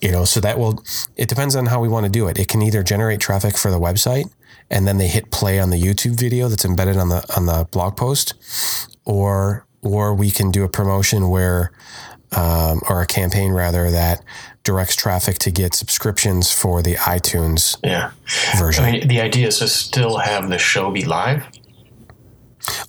You 0.01 0.13
know, 0.13 0.25
so 0.25 0.41
that 0.41 0.59
will. 0.59 0.83
It 1.17 1.29
depends 1.29 1.57
on 1.57 1.67
how 1.67 1.81
we 1.81 1.89
want 1.89 2.05
to 2.05 2.11
do 2.13 2.27
it. 2.29 2.39
It 2.39 2.49
can 2.49 2.63
either 2.63 2.83
generate 2.83 3.21
traffic 3.21 3.57
for 3.57 3.71
the 3.71 3.81
website, 3.81 4.31
and 4.71 4.87
then 4.87 4.99
they 4.99 5.09
hit 5.09 5.31
play 5.31 5.59
on 5.59 5.71
the 5.71 5.81
YouTube 5.81 6.19
video 6.19 6.49
that's 6.49 6.65
embedded 6.65 6.97
on 6.97 7.09
the 7.09 7.25
on 7.37 7.47
the 7.47 7.67
blog 7.71 7.97
post, 7.97 8.35
or 9.05 9.67
or 9.83 10.15
we 10.15 10.31
can 10.31 10.51
do 10.51 10.65
a 10.65 10.69
promotion 10.69 11.29
where 11.31 11.73
um, 12.37 12.81
or 12.89 13.03
a 13.03 13.07
campaign 13.07 13.53
rather 13.53 13.91
that 13.91 14.23
directs 14.63 14.97
traffic 14.97 15.39
to 15.39 15.51
get 15.51 15.75
subscriptions 15.75 16.53
for 16.53 16.83
the 16.83 16.95
iTunes 16.97 17.79
yeah. 17.83 18.11
version. 18.59 18.85
I 18.85 18.93
mean, 18.93 19.09
the 19.09 19.21
idea 19.21 19.49
is 19.49 19.59
to 19.59 19.69
still 19.69 20.19
have 20.19 20.49
the 20.49 20.59
show 20.59 20.91
be 20.91 21.05
live. 21.05 21.45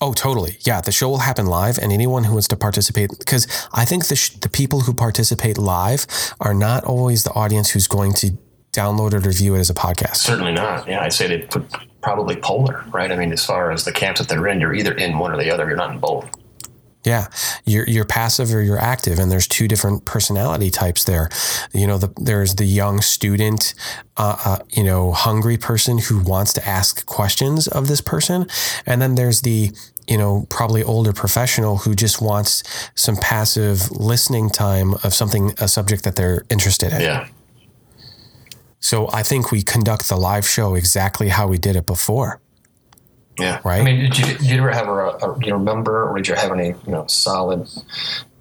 Oh, 0.02 0.14
totally. 0.14 0.58
Yeah, 0.62 0.82
the 0.82 0.92
show 0.92 1.10
will 1.10 1.20
happen 1.20 1.46
live, 1.46 1.78
and 1.78 1.92
anyone 1.92 2.26
who 2.26 2.34
wants 2.34 2.48
to 2.50 2.58
participate, 2.58 3.10
because 3.18 3.48
I 3.74 3.86
think 3.86 4.08
the 4.08 4.18
sh- 4.18 4.32
the 4.32 4.50
people 4.50 4.82
who 4.82 4.94
participate 4.94 5.58
live 5.58 6.06
are 6.42 6.54
not 6.54 6.84
always 6.84 7.24
the 7.24 7.32
audience 7.32 7.70
who's 7.70 7.88
going 7.88 8.14
to 8.16 8.38
download 8.74 9.14
it 9.14 9.26
or 9.26 9.32
view 9.32 9.56
it 9.56 9.60
as 9.60 9.70
a 9.70 9.74
podcast. 9.74 10.18
Certainly 10.18 10.54
not. 10.54 10.88
Yeah, 10.88 11.02
I'd 11.02 11.14
say 11.14 11.28
they 11.28 11.40
put 11.40 11.66
probably 12.02 12.36
polar, 12.36 12.84
right? 12.92 13.12
I 13.12 13.16
mean, 13.16 13.32
as 13.32 13.46
far 13.46 13.72
as 13.72 13.86
the 13.86 13.92
camps 13.92 14.20
that 14.20 14.28
they're 14.28 14.48
in, 14.48 14.60
you're 14.60 14.74
either 14.74 14.94
in 14.94 15.18
one 15.18 15.32
or 15.32 15.38
the 15.38 15.52
other. 15.52 15.68
You're 15.68 15.78
not 15.78 15.92
in 15.92 16.00
both. 16.00 16.30
Yeah, 17.04 17.28
you're 17.66 17.88
you're 17.88 18.06
passive 18.06 18.54
or 18.54 18.62
you're 18.62 18.80
active, 18.80 19.18
and 19.18 19.32
there's 19.32 19.48
two 19.48 19.68
different 19.68 20.06
personality 20.06 20.70
types 20.70 21.04
there. 21.04 21.30
You 21.74 21.88
know, 21.88 21.98
the, 21.98 22.14
there's 22.16 22.56
the 22.56 22.66
young 22.66 23.02
student, 23.02 23.74
uh, 24.18 24.38
uh, 24.46 24.60
you 24.70 24.84
know, 24.84 25.12
hungry 25.12 25.58
person 25.58 25.98
who 25.98 26.20
wants 26.20 26.54
to 26.54 26.68
ask 26.68 27.06
questions 27.08 27.68
of 27.68 27.88
this 27.88 28.02
person, 28.02 28.46
and 28.86 29.02
then 29.02 29.16
there's 29.16 29.42
the 29.42 29.72
you 30.08 30.18
know 30.18 30.46
probably 30.50 30.84
older 30.84 31.12
professional 31.12 31.78
who 31.78 31.96
just 31.96 32.22
wants 32.22 32.64
some 32.94 33.16
passive 33.16 33.90
listening 33.92 34.50
time 34.50 34.94
of 35.04 35.14
something 35.16 35.54
a 35.58 35.68
subject 35.68 36.04
that 36.04 36.16
they're 36.16 36.46
interested 36.52 36.94
in. 36.94 37.02
Yeah. 37.02 37.28
So 38.80 39.10
I 39.14 39.24
think 39.24 39.52
we 39.52 39.62
conduct 39.64 40.10
the 40.10 40.18
live 40.18 40.48
show 40.48 40.76
exactly 40.76 41.30
how 41.30 41.48
we 41.48 41.58
did 41.58 41.76
it 41.76 41.86
before. 41.86 42.42
Yeah. 43.42 43.60
Right. 43.64 43.82
I 43.82 43.84
mean, 43.84 44.00
did 44.02 44.18
you, 44.18 44.26
did 44.26 44.42
you 44.42 44.58
ever 44.60 44.72
have 44.72 44.88
a, 44.88 44.92
a, 44.92 45.40
do 45.40 45.48
you 45.48 45.54
remember, 45.54 46.10
or 46.10 46.16
did 46.18 46.28
you 46.28 46.36
have 46.36 46.52
any, 46.52 46.68
you 46.68 46.92
know, 46.92 47.06
solid 47.08 47.68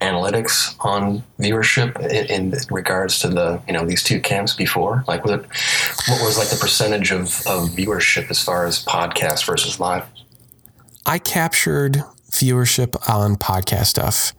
analytics 0.00 0.75
on 0.80 1.23
viewership 1.38 1.99
in, 2.00 2.52
in 2.52 2.54
regards 2.71 3.19
to 3.21 3.28
the, 3.28 3.61
you 3.66 3.73
know, 3.73 3.85
these 3.85 4.02
two 4.02 4.21
camps 4.21 4.54
before? 4.54 5.04
Like, 5.09 5.25
was 5.25 5.33
it, 5.33 5.40
what 6.09 6.23
was 6.25 6.38
like 6.38 6.49
the 6.49 6.59
percentage 6.61 7.11
of, 7.12 7.23
of 7.47 7.71
viewership 7.71 8.30
as 8.30 8.42
far 8.42 8.66
as 8.66 8.85
podcast 8.85 9.47
versus 9.47 9.80
live? 9.80 10.04
I 11.07 11.19
captured 11.19 12.02
viewership 12.30 12.97
on 13.09 13.37
podcast 13.37 13.87
stuff, 13.87 14.33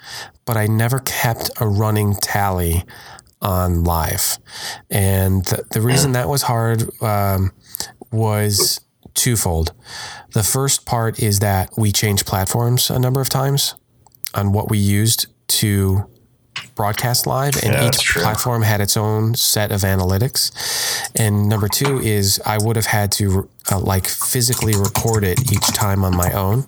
but 0.45 0.57
I 0.57 0.67
never 0.67 0.99
kept 0.99 1.49
a 1.59 1.67
running 1.67 2.15
tally 2.15 2.83
on 3.41 3.83
live. 3.83 4.37
And 4.89 5.43
the, 5.45 5.65
the 5.71 5.81
reason 5.81 6.11
that 6.13 6.29
was 6.29 6.43
hard 6.43 6.83
um, 7.01 7.51
was 8.11 8.79
twofold. 9.13 9.73
The 10.33 10.43
first 10.43 10.85
part 10.85 11.19
is 11.21 11.39
that 11.39 11.69
we 11.77 11.91
changed 11.91 12.25
platforms 12.25 12.89
a 12.89 12.99
number 12.99 13.21
of 13.21 13.29
times 13.29 13.75
on 14.33 14.51
what 14.53 14.69
we 14.69 14.77
used 14.77 15.27
to 15.47 16.07
broadcast 16.75 17.27
live, 17.27 17.55
and 17.63 17.73
Yeah, 17.73 17.87
each 17.87 18.13
platform 18.15 18.61
had 18.61 18.81
its 18.81 18.97
own 18.97 19.35
set 19.35 19.71
of 19.71 19.81
analytics. 19.81 20.51
And 21.15 21.47
number 21.49 21.67
two 21.67 21.99
is 21.99 22.41
I 22.45 22.57
would 22.57 22.75
have 22.75 22.85
had 22.85 23.11
to 23.13 23.49
uh, 23.71 23.79
like 23.79 24.07
physically 24.07 24.73
record 24.75 25.23
it 25.23 25.51
each 25.51 25.67
time 25.73 26.03
on 26.03 26.15
my 26.15 26.31
own. 26.31 26.65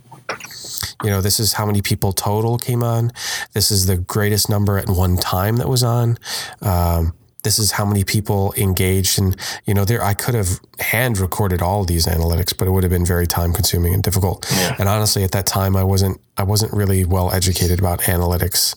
You 1.04 1.10
know, 1.10 1.22
this 1.22 1.40
is 1.40 1.54
how 1.54 1.66
many 1.66 1.82
people 1.82 2.14
total 2.14 2.58
came 2.58 2.84
on. 2.84 3.12
This 3.54 3.72
is 3.72 3.86
the 3.86 3.98
greatest 3.98 4.50
number 4.50 4.78
at 4.78 4.90
one 4.90 5.18
time 5.18 5.58
that 5.58 5.68
was 5.68 5.84
on. 5.84 6.18
Um, 6.62 7.14
this 7.44 7.60
is 7.60 7.72
how 7.72 7.86
many 7.86 8.04
people 8.04 8.54
engaged 8.58 9.20
and 9.20 9.36
you 9.66 9.74
know 9.74 9.86
there 9.86 10.04
i 10.04 10.14
could 10.14 10.34
have 10.36 10.60
hand 10.80 11.18
recorded 11.20 11.62
all 11.62 11.84
these 11.86 12.06
analytics 12.06 12.58
but 12.58 12.68
it 12.68 12.72
would 12.72 12.84
have 12.84 12.92
been 12.92 13.06
very 13.06 13.28
time 13.28 13.54
consuming 13.54 13.94
and 13.94 14.02
difficult 14.04 14.46
Yeah. 14.52 14.76
and 14.80 14.90
honestly 14.90 15.24
at 15.24 15.32
that 15.32 15.46
time 15.46 15.76
i 15.76 15.84
wasn't 15.84 16.20
i 16.38 16.44
wasn't 16.44 16.74
really 16.74 17.06
well 17.06 17.32
educated 17.34 17.80
about 17.80 18.02
analytics 18.02 18.76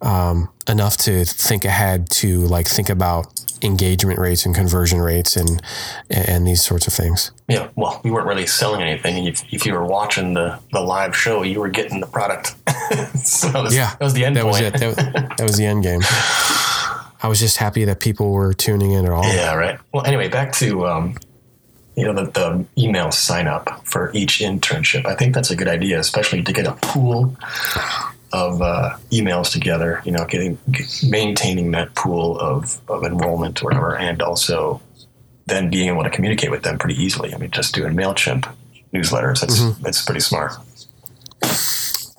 um, 0.00 0.48
enough 0.68 0.96
to 0.98 1.24
think 1.24 1.64
ahead 1.64 2.10
to 2.10 2.40
like 2.46 2.66
think 2.66 2.88
about 2.90 3.26
engagement 3.62 4.18
rates 4.18 4.44
and 4.44 4.52
conversion 4.54 5.00
rates 5.00 5.36
and 5.36 5.62
and 6.10 6.44
these 6.46 6.60
sorts 6.64 6.88
of 6.88 6.92
things 6.92 7.30
Yeah. 7.46 7.68
Well, 7.76 8.00
we 8.02 8.10
weren't 8.10 8.26
really 8.26 8.46
selling 8.46 8.80
anything. 8.82 9.18
And 9.18 9.28
if, 9.28 9.44
if 9.52 9.64
you 9.66 9.72
were 9.74 9.84
watching 9.86 10.34
the, 10.34 10.58
the 10.72 10.80
live 10.80 11.14
show, 11.14 11.42
you 11.44 11.60
were 11.60 11.68
getting 11.68 12.00
the 12.00 12.06
product. 12.06 12.46
so 13.18 13.48
that 13.50 13.62
was, 13.62 13.76
yeah 13.76 13.90
that 13.98 14.00
was 14.04 14.14
the 14.14 14.24
end 14.24 14.34
that 14.36 14.44
was 14.46 14.60
it 14.60 14.72
that, 14.72 15.34
that 15.38 15.44
was 15.46 15.56
the 15.56 15.66
end 15.66 15.84
game 15.84 16.00
i 17.22 17.28
was 17.28 17.38
just 17.40 17.56
happy 17.56 17.84
that 17.84 18.00
people 18.00 18.32
were 18.32 18.52
tuning 18.54 18.92
in 18.92 19.04
at 19.04 19.12
all 19.12 19.24
Yeah, 19.24 19.54
right. 19.54 19.78
Well, 19.92 20.04
anyway, 20.04 20.28
back 20.28 20.52
to 20.54 20.86
um, 20.86 21.16
you 21.96 22.04
know 22.04 22.14
the, 22.14 22.30
the 22.30 22.64
email 22.82 23.10
sign 23.12 23.46
up 23.46 23.86
for 23.86 24.10
each 24.14 24.38
internship. 24.40 25.04
I 25.06 25.14
think 25.14 25.34
that's 25.34 25.50
a 25.50 25.56
good 25.56 25.68
idea, 25.68 25.98
especially 26.00 26.42
to 26.42 26.52
get 26.52 26.66
a 26.66 26.72
pool 26.80 27.36
of 28.32 28.62
uh, 28.62 28.96
emails 29.10 29.52
together. 29.52 30.00
You 30.04 30.12
know, 30.12 30.24
getting 30.24 30.56
maintaining 31.06 31.70
that 31.72 31.94
pool 31.94 32.38
of, 32.40 32.80
of 32.88 33.04
enrollment 33.04 33.62
or 33.62 33.66
whatever, 33.66 33.94
and 33.96 34.22
also 34.22 34.80
then 35.46 35.68
being 35.70 35.88
able 35.88 36.02
to 36.04 36.10
communicate 36.10 36.50
with 36.50 36.62
them 36.62 36.78
pretty 36.78 37.00
easily. 37.02 37.34
I 37.34 37.38
mean, 37.38 37.50
just 37.50 37.74
doing 37.74 37.94
Mailchimp 37.94 38.50
newsletters. 38.94 39.40
That's 39.40 39.78
that's 39.80 40.02
pretty 40.04 40.20
smart. 40.20 40.52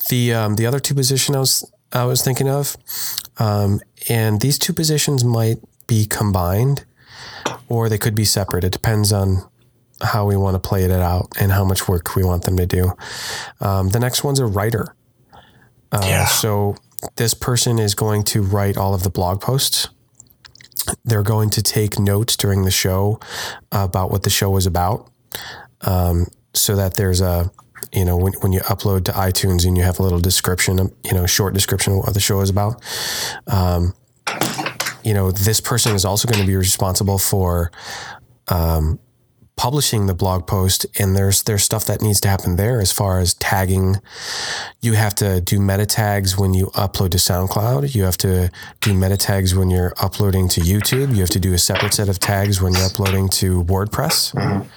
the 0.10 0.33
um, 0.33 0.55
the 0.55 0.65
other 0.65 0.79
two 0.79 0.93
position 0.93 1.36
I 1.36 1.39
was 1.39 1.69
I 1.91 2.05
was 2.05 2.22
thinking 2.24 2.50
of, 2.50 2.75
um, 3.38 3.81
and 4.10 4.41
these 4.41 4.57
two 4.57 4.74
positions 4.74 5.24
might 5.24 5.57
be 5.88 6.05
combined, 6.05 6.86
or 7.67 7.89
they 7.89 7.98
could 7.98 8.15
be 8.15 8.25
separate. 8.25 8.63
It 8.63 8.72
depends 8.72 9.12
on 9.12 9.43
how 10.01 10.25
we 10.25 10.36
want 10.36 10.55
to 10.55 10.60
play 10.69 10.83
it 10.83 10.91
out 10.91 11.27
and 11.39 11.51
how 11.51 11.63
much 11.63 11.88
work 11.88 12.15
we 12.15 12.24
want 12.24 12.43
them 12.43 12.57
to 12.57 12.65
do. 12.65 12.91
Um, 13.62 13.89
the 13.89 14.00
next 14.00 14.24
one's 14.24 14.39
a 14.39 14.45
writer. 14.45 14.95
Uh, 15.91 16.01
Yeah. 16.03 16.25
So 16.25 16.75
this 17.15 17.33
person 17.33 17.79
is 17.79 17.95
going 17.95 18.24
to 18.25 18.41
write 18.41 18.77
all 18.77 18.93
of 18.93 19.03
the 19.03 19.10
blog 19.10 19.41
posts. 19.41 19.89
They're 21.05 21.24
going 21.24 21.50
to 21.51 21.62
take 21.62 21.98
notes 22.00 22.36
during 22.36 22.63
the 22.63 22.72
show 22.72 23.19
about 23.72 24.12
what 24.12 24.24
the 24.24 24.29
show 24.29 24.50
was 24.50 24.65
about, 24.65 25.10
um, 25.81 26.27
so 26.53 26.75
that 26.75 26.95
there's 26.95 27.22
a 27.22 27.51
you 27.93 28.05
know 28.05 28.17
when, 28.17 28.33
when 28.41 28.51
you 28.51 28.59
upload 28.62 29.05
to 29.05 29.12
iTunes 29.12 29.65
and 29.65 29.77
you 29.77 29.83
have 29.83 30.00
a 30.00 30.03
little 30.03 30.19
description, 30.19 30.77
you 31.03 31.13
know, 31.13 31.25
short 31.25 31.53
description 31.53 31.93
of 31.93 32.00
what 32.00 32.13
the 32.13 32.19
show 32.19 32.41
is 32.41 32.50
about. 32.50 32.81
Um, 33.47 33.93
you 35.03 35.13
know, 35.13 35.31
this 35.31 35.59
person 35.59 35.95
is 35.95 36.05
also 36.05 36.27
going 36.27 36.39
to 36.39 36.47
be 36.47 36.55
responsible 36.55 37.17
for 37.17 37.71
um, 38.47 39.00
publishing 39.63 40.08
the 40.08 40.13
blog 40.13 40.46
post 40.46 40.86
and 41.00 41.15
there's 41.15 41.43
there's 41.43 41.63
stuff 41.63 41.86
that 41.86 42.01
needs 42.01 42.20
to 42.20 42.27
happen 42.27 42.58
there 42.58 42.82
as 42.82 42.91
far 42.91 43.20
as 43.20 43.34
tagging. 43.36 43.96
You 44.82 44.93
have 44.96 45.15
to 45.15 45.39
do 45.39 45.58
meta 45.58 45.86
tags 45.86 46.38
when 46.38 46.53
you 46.53 46.65
upload 46.86 47.12
to 47.12 47.17
SoundCloud. 47.17 47.96
You 47.96 48.03
have 48.03 48.17
to 48.17 48.51
do 48.82 48.93
meta 48.93 49.15
tags 49.15 49.55
when 49.55 49.70
you're 49.70 49.93
uploading 50.01 50.50
to 50.50 50.60
YouTube. 50.60 51.15
You 51.15 51.22
have 51.22 51.29
to 51.29 51.39
do 51.39 51.53
a 51.53 51.58
separate 51.58 51.93
set 51.93 52.10
of 52.10 52.20
tags 52.20 52.62
when 52.62 52.74
you're 52.74 52.84
uploading 52.91 53.29
to 53.39 53.63
WordPress. 53.63 54.34
Mm-hmm. 54.36 54.67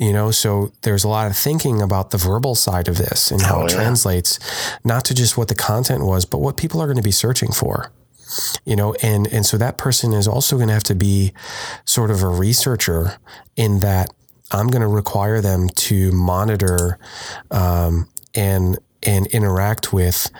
You 0.00 0.12
know 0.12 0.32
so 0.32 0.72
there's 0.82 1.04
a 1.04 1.08
lot 1.08 1.30
of 1.30 1.36
thinking 1.36 1.80
about 1.80 2.10
the 2.10 2.18
verbal 2.18 2.56
side 2.56 2.88
of 2.88 2.98
this 2.98 3.30
and 3.30 3.40
how 3.42 3.60
Oh, 3.60 3.66
it 3.66 3.70
yeah. 3.70 3.76
translates 3.76 4.40
not 4.82 5.04
to 5.04 5.14
just 5.14 5.36
what 5.38 5.46
the 5.46 5.54
content 5.54 6.02
was 6.04 6.24
but 6.24 6.38
what 6.38 6.56
people 6.56 6.80
are 6.82 6.86
going 6.86 6.96
to 7.04 7.10
be 7.12 7.12
searching 7.12 7.52
for 7.52 7.92
you 8.64 8.76
know 8.76 8.94
and 9.02 9.26
and 9.28 9.46
so 9.46 9.56
that 9.56 9.78
person 9.78 10.12
is 10.12 10.28
also 10.28 10.56
going 10.56 10.68
to 10.68 10.74
have 10.74 10.82
to 10.84 10.94
be 10.94 11.32
sort 11.84 12.10
of 12.10 12.22
a 12.22 12.28
researcher 12.28 13.18
in 13.56 13.80
that 13.80 14.10
i'm 14.52 14.68
going 14.68 14.82
to 14.82 14.88
require 14.88 15.40
them 15.40 15.68
to 15.70 16.12
monitor 16.12 16.98
um, 17.50 18.08
and 18.34 18.78
and 19.02 19.26
interact 19.28 19.92
with 19.92 20.30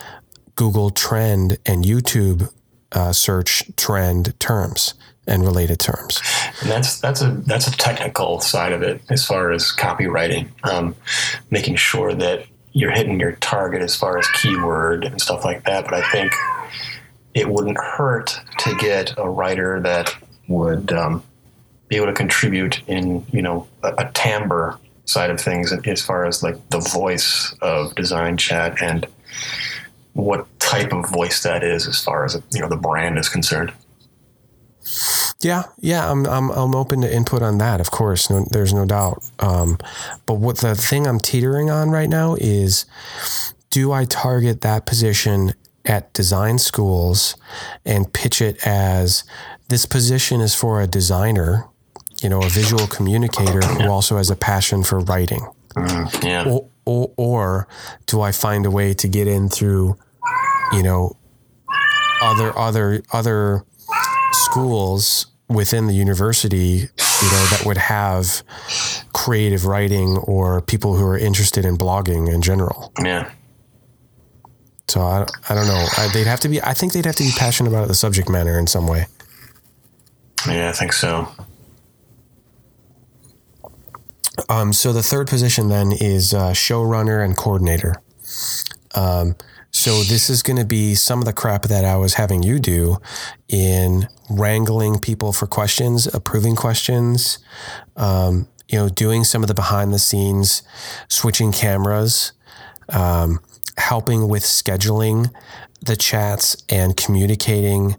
google 0.55 0.89
trend 0.89 1.57
and 1.65 1.83
youtube 1.85 2.51
uh, 2.93 3.11
search 3.11 3.63
trend 3.75 4.37
terms 4.39 4.93
and 5.27 5.43
related 5.43 5.79
terms 5.79 6.21
And 6.61 6.69
that's 6.69 6.99
that's 6.99 7.21
a 7.21 7.31
that's 7.47 7.67
a 7.67 7.71
technical 7.71 8.39
side 8.39 8.71
of 8.71 8.83
it 8.83 9.01
as 9.09 9.25
far 9.25 9.51
as 9.51 9.71
copywriting, 9.71 10.49
um, 10.63 10.95
making 11.49 11.75
sure 11.75 12.13
that 12.13 12.45
you're 12.73 12.91
hitting 12.91 13.19
your 13.19 13.33
target 13.33 13.81
as 13.81 13.95
far 13.95 14.17
as 14.17 14.27
keyword 14.29 15.03
and 15.05 15.19
stuff 15.19 15.43
like 15.43 15.63
that. 15.65 15.85
But 15.85 15.95
I 15.95 16.11
think 16.11 16.31
it 17.33 17.49
wouldn't 17.49 17.77
hurt 17.77 18.39
to 18.59 18.75
get 18.75 19.13
a 19.17 19.29
writer 19.29 19.79
that 19.81 20.15
would 20.47 20.91
um, 20.91 21.23
be 21.87 21.95
able 21.95 22.07
to 22.07 22.13
contribute 22.13 22.81
in 22.87 23.25
you 23.31 23.41
know 23.41 23.67
a, 23.83 23.93
a 23.99 24.11
timbre 24.13 24.79
side 25.05 25.29
of 25.29 25.39
things 25.39 25.73
as 25.73 26.01
far 26.01 26.25
as 26.25 26.41
like 26.41 26.55
the 26.69 26.79
voice 26.79 27.53
of 27.61 27.93
design 27.95 28.37
chat 28.37 28.81
and 28.81 29.07
what 30.13 30.47
type 30.59 30.93
of 30.93 31.09
voice 31.09 31.43
that 31.43 31.63
is 31.63 31.87
as 31.87 32.03
far 32.03 32.25
as 32.25 32.41
you 32.51 32.59
know 32.59 32.69
the 32.69 32.77
brand 32.77 33.17
is 33.17 33.29
concerned. 33.29 33.71
Yeah, 35.41 35.63
yeah, 35.79 36.09
I'm 36.09 36.25
I'm 36.27 36.49
I'm 36.51 36.75
open 36.75 37.01
to 37.01 37.13
input 37.13 37.41
on 37.41 37.57
that. 37.57 37.81
Of 37.81 37.91
course, 37.91 38.29
no, 38.29 38.45
there's 38.51 38.73
no 38.73 38.85
doubt. 38.85 39.23
Um, 39.39 39.77
but 40.25 40.35
what 40.35 40.57
the 40.57 40.75
thing 40.75 41.07
I'm 41.07 41.19
teetering 41.19 41.69
on 41.69 41.89
right 41.89 42.09
now 42.09 42.35
is, 42.35 42.85
do 43.69 43.91
I 43.91 44.05
target 44.05 44.61
that 44.61 44.85
position 44.85 45.53
at 45.85 46.11
design 46.13 46.57
schools 46.59 47.35
and 47.85 48.11
pitch 48.13 48.41
it 48.41 48.65
as 48.65 49.23
this 49.69 49.85
position 49.85 50.41
is 50.41 50.53
for 50.55 50.81
a 50.81 50.87
designer, 50.87 51.65
you 52.21 52.29
know, 52.29 52.41
a 52.41 52.49
visual 52.49 52.87
communicator 52.87 53.61
who 53.61 53.87
also 53.89 54.17
has 54.17 54.29
a 54.29 54.35
passion 54.35 54.83
for 54.83 54.99
writing, 54.99 55.45
mm, 55.75 56.23
Yeah. 56.23 56.45
or, 56.45 56.67
or, 56.85 57.11
or 57.17 57.67
do 58.05 58.21
I 58.21 58.31
find 58.31 58.65
a 58.65 58.71
way 58.71 58.93
to 58.93 59.07
get 59.07 59.27
in 59.27 59.49
through, 59.49 59.97
you 60.73 60.83
know, 60.83 61.15
other 62.21 62.55
other 62.57 63.01
other 63.13 63.65
schools 64.31 65.27
within 65.49 65.87
the 65.87 65.93
university, 65.93 66.87
you 67.21 67.27
know, 67.31 67.45
that 67.51 67.63
would 67.65 67.77
have 67.77 68.43
creative 69.13 69.65
writing 69.65 70.17
or 70.19 70.61
people 70.61 70.95
who 70.95 71.05
are 71.05 71.17
interested 71.17 71.65
in 71.65 71.77
blogging 71.77 72.31
in 72.33 72.41
general. 72.41 72.91
Yeah. 73.03 73.29
So 74.91 75.01
I, 75.01 75.25
I 75.47 75.55
don't 75.55 75.67
know. 75.67 75.87
I, 75.97 76.09
they'd 76.13 76.27
have 76.27 76.41
to 76.41 76.49
be. 76.49 76.61
I 76.61 76.73
think 76.73 76.91
they'd 76.91 77.05
have 77.05 77.15
to 77.15 77.23
be 77.23 77.31
passionate 77.37 77.69
about 77.69 77.87
the 77.87 77.95
subject 77.95 78.29
matter 78.29 78.59
in 78.59 78.67
some 78.67 78.87
way. 78.87 79.05
Yeah, 80.47 80.69
I 80.69 80.73
think 80.73 80.91
so. 80.91 81.31
Um, 84.49 84.73
so 84.73 84.91
the 84.91 85.03
third 85.03 85.27
position 85.27 85.69
then 85.69 85.93
is 85.93 86.33
uh, 86.33 86.51
showrunner 86.51 87.23
and 87.23 87.37
coordinator. 87.37 87.95
Um, 88.93 89.35
so 89.71 90.03
this 90.03 90.29
is 90.29 90.43
going 90.43 90.57
to 90.57 90.65
be 90.65 90.95
some 90.95 91.19
of 91.19 91.25
the 91.25 91.31
crap 91.31 91.63
that 91.63 91.85
I 91.85 91.95
was 91.95 92.15
having 92.15 92.43
you 92.43 92.59
do 92.59 92.97
in 93.47 94.09
wrangling 94.29 94.99
people 94.99 95.31
for 95.31 95.47
questions, 95.47 96.05
approving 96.07 96.57
questions, 96.57 97.39
um, 97.95 98.49
you 98.67 98.77
know, 98.77 98.89
doing 98.89 99.23
some 99.23 99.41
of 99.41 99.47
the 99.47 99.53
behind 99.53 99.93
the 99.93 99.99
scenes, 99.99 100.63
switching 101.07 101.53
cameras, 101.53 102.33
um, 102.89 103.39
helping 103.77 104.27
with 104.27 104.43
scheduling 104.43 105.31
the 105.81 105.95
chats 105.95 106.57
and 106.69 106.95
communicating. 106.95 107.95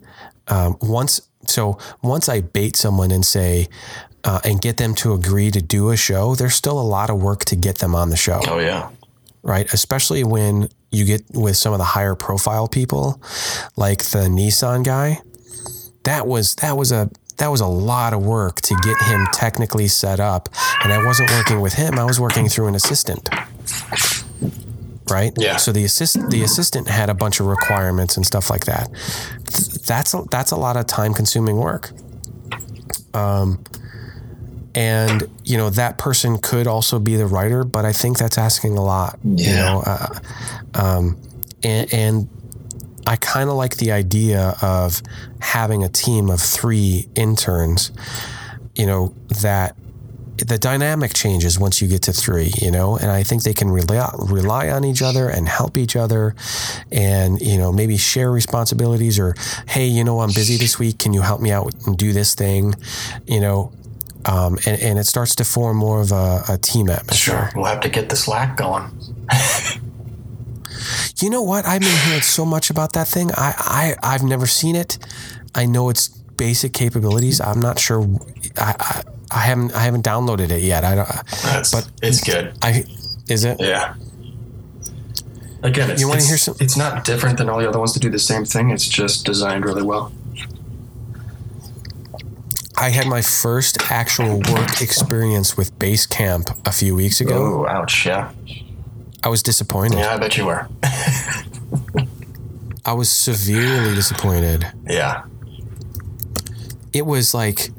Um, 0.48 0.76
once, 0.80 1.20
so 1.46 1.78
once 2.02 2.28
I 2.28 2.40
bait 2.40 2.76
someone 2.76 3.10
and 3.10 3.24
say, 3.24 3.68
uh, 4.24 4.40
and 4.44 4.60
get 4.60 4.76
them 4.76 4.94
to 4.94 5.14
agree 5.14 5.50
to 5.50 5.60
do 5.60 5.90
a 5.90 5.96
show, 5.96 6.34
there's 6.36 6.54
still 6.54 6.78
a 6.78 6.82
lot 6.82 7.10
of 7.10 7.20
work 7.20 7.44
to 7.46 7.56
get 7.56 7.78
them 7.78 7.94
on 7.94 8.10
the 8.10 8.16
show 8.16 8.40
Oh 8.46 8.60
yeah. 8.60 8.90
right? 9.42 9.72
Especially 9.72 10.22
when 10.22 10.68
you 10.92 11.04
get 11.04 11.22
with 11.32 11.56
some 11.56 11.72
of 11.72 11.78
the 11.78 11.84
higher 11.84 12.14
profile 12.14 12.68
people, 12.68 13.20
like 13.76 14.04
the 14.04 14.28
Nissan 14.28 14.84
guy. 14.84 15.20
That 16.04 16.26
was 16.28 16.54
that 16.56 16.76
was 16.76 16.92
a 16.92 17.10
that 17.38 17.48
was 17.48 17.60
a 17.60 17.66
lot 17.66 18.12
of 18.12 18.24
work 18.24 18.60
to 18.60 18.76
get 18.84 18.96
him 19.08 19.26
technically 19.32 19.88
set 19.88 20.20
up, 20.20 20.48
and 20.84 20.92
I 20.92 21.04
wasn't 21.04 21.30
working 21.30 21.60
with 21.60 21.72
him. 21.72 21.98
I 21.98 22.04
was 22.04 22.20
working 22.20 22.48
through 22.48 22.66
an 22.68 22.74
assistant, 22.76 23.28
right? 25.12 25.32
Yeah. 25.36 25.56
So 25.56 25.72
the 25.72 25.84
assist 25.84 26.18
the 26.30 26.42
assistant 26.42 26.88
had 26.88 27.10
a 27.10 27.14
bunch 27.14 27.40
of 27.40 27.46
requirements 27.46 28.16
and 28.16 28.24
stuff 28.26 28.50
like 28.50 28.64
that. 28.64 28.88
That's 29.86 30.14
a, 30.14 30.22
that's 30.30 30.50
a 30.52 30.56
lot 30.56 30.76
of 30.76 30.86
time 30.86 31.12
consuming 31.14 31.56
work. 31.56 31.90
Um, 33.14 33.62
and 34.74 35.24
you 35.44 35.58
know 35.58 35.68
that 35.70 35.98
person 35.98 36.38
could 36.38 36.66
also 36.66 36.98
be 36.98 37.14
the 37.16 37.26
writer 37.26 37.62
but 37.62 37.84
i 37.84 37.92
think 37.92 38.16
that's 38.16 38.38
asking 38.38 38.78
a 38.78 38.82
lot 38.82 39.18
you 39.22 39.44
Yeah. 39.50 39.56
know 39.64 39.82
uh, 39.84 40.08
um, 40.74 41.20
and, 41.62 41.92
and 41.92 42.28
i 43.06 43.16
kind 43.16 43.50
of 43.50 43.56
like 43.56 43.76
the 43.76 43.92
idea 43.92 44.56
of 44.62 45.02
having 45.42 45.84
a 45.84 45.90
team 45.90 46.30
of 46.30 46.40
three 46.40 47.06
interns 47.14 47.92
you 48.74 48.86
know 48.86 49.14
that 49.42 49.76
the 50.46 50.58
dynamic 50.58 51.12
changes 51.14 51.58
once 51.58 51.80
you 51.80 51.88
get 51.88 52.02
to 52.02 52.12
three 52.12 52.52
you 52.60 52.70
know 52.70 52.96
and 52.96 53.10
i 53.10 53.22
think 53.22 53.42
they 53.42 53.54
can 53.54 53.70
rely, 53.70 54.10
rely 54.18 54.68
on 54.68 54.84
each 54.84 55.02
other 55.02 55.28
and 55.28 55.48
help 55.48 55.76
each 55.76 55.96
other 55.96 56.34
and 56.90 57.40
you 57.40 57.58
know 57.58 57.72
maybe 57.72 57.96
share 57.96 58.30
responsibilities 58.30 59.18
or 59.18 59.34
hey 59.68 59.86
you 59.86 60.04
know 60.04 60.20
i'm 60.20 60.32
busy 60.32 60.56
this 60.56 60.78
week 60.78 60.98
can 60.98 61.12
you 61.12 61.20
help 61.20 61.40
me 61.40 61.50
out 61.50 61.72
and 61.86 61.96
do 61.96 62.12
this 62.12 62.34
thing 62.34 62.74
you 63.26 63.40
know 63.40 63.72
um, 64.24 64.56
and, 64.66 64.80
and 64.80 64.98
it 65.00 65.06
starts 65.06 65.34
to 65.34 65.44
form 65.44 65.78
more 65.78 66.00
of 66.00 66.12
a, 66.12 66.44
a 66.48 66.56
team 66.56 66.88
atmosphere. 66.88 67.50
Sure. 67.50 67.50
We'll 67.56 67.64
have 67.64 67.80
to 67.80 67.88
get 67.88 68.08
the 68.08 68.14
Slack 68.14 68.56
going. 68.56 68.88
You 71.18 71.30
know 71.30 71.42
what? 71.42 71.64
I've 71.66 71.80
been 71.80 72.06
hearing 72.06 72.22
so 72.22 72.44
much 72.44 72.70
about 72.70 72.94
that 72.94 73.06
thing. 73.06 73.30
I, 73.32 73.54
I 73.58 74.14
I've 74.14 74.24
never 74.24 74.46
seen 74.46 74.74
it. 74.74 74.98
I 75.54 75.66
know 75.66 75.88
its 75.88 76.08
basic 76.08 76.72
capabilities. 76.72 77.40
I'm 77.40 77.60
not 77.60 77.78
sure. 77.78 78.02
I, 78.56 78.74
I, 78.78 79.02
I 79.34 79.40
haven't 79.40 79.74
I 79.74 79.80
haven't 79.80 80.04
downloaded 80.04 80.50
it 80.50 80.62
yet. 80.62 80.84
I 80.84 80.94
don't. 80.94 81.08
That's, 81.42 81.70
But- 81.72 81.88
it's 82.02 82.22
good. 82.22 82.52
I 82.62 82.84
is 83.28 83.44
it? 83.44 83.58
Yeah. 83.60 83.94
Again, 85.62 85.90
it's, 85.90 86.00
You 86.00 86.08
wanna 86.08 86.24
hear 86.24 86.36
some- 86.36 86.56
It's 86.60 86.76
not 86.76 87.04
different 87.04 87.38
than 87.38 87.48
all 87.48 87.58
the 87.60 87.68
other 87.68 87.78
ones 87.78 87.92
to 87.92 88.00
do 88.00 88.10
the 88.10 88.18
same 88.18 88.44
thing. 88.44 88.70
It's 88.70 88.86
just 88.88 89.24
designed 89.24 89.64
really 89.64 89.82
well. 89.82 90.12
I 92.76 92.88
had 92.90 93.06
my 93.06 93.22
first 93.22 93.78
actual 93.90 94.38
work 94.52 94.80
experience 94.82 95.56
with 95.56 95.78
Basecamp 95.78 96.56
a 96.66 96.72
few 96.72 96.96
weeks 96.96 97.20
ago. 97.20 97.64
Oh, 97.64 97.68
ouch! 97.68 98.06
Yeah, 98.06 98.32
I 99.22 99.28
was 99.28 99.42
disappointed. 99.42 99.98
yeah. 99.98 100.14
I 100.14 100.18
bet 100.18 100.36
you 100.36 100.46
were. 100.46 100.66
I 102.84 102.92
was 102.94 103.08
severely 103.10 103.94
disappointed. 103.94 104.66
yeah, 104.88 105.22
it 106.92 107.06
was 107.06 107.34
like 107.34 107.70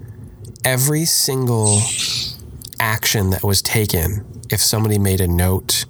every 0.65 1.05
single 1.05 1.79
action 2.79 3.29
that 3.29 3.43
was 3.43 3.61
taken 3.61 4.25
if 4.51 4.59
somebody 4.59 4.97
made 4.97 5.21
a 5.21 5.27
note 5.27 5.85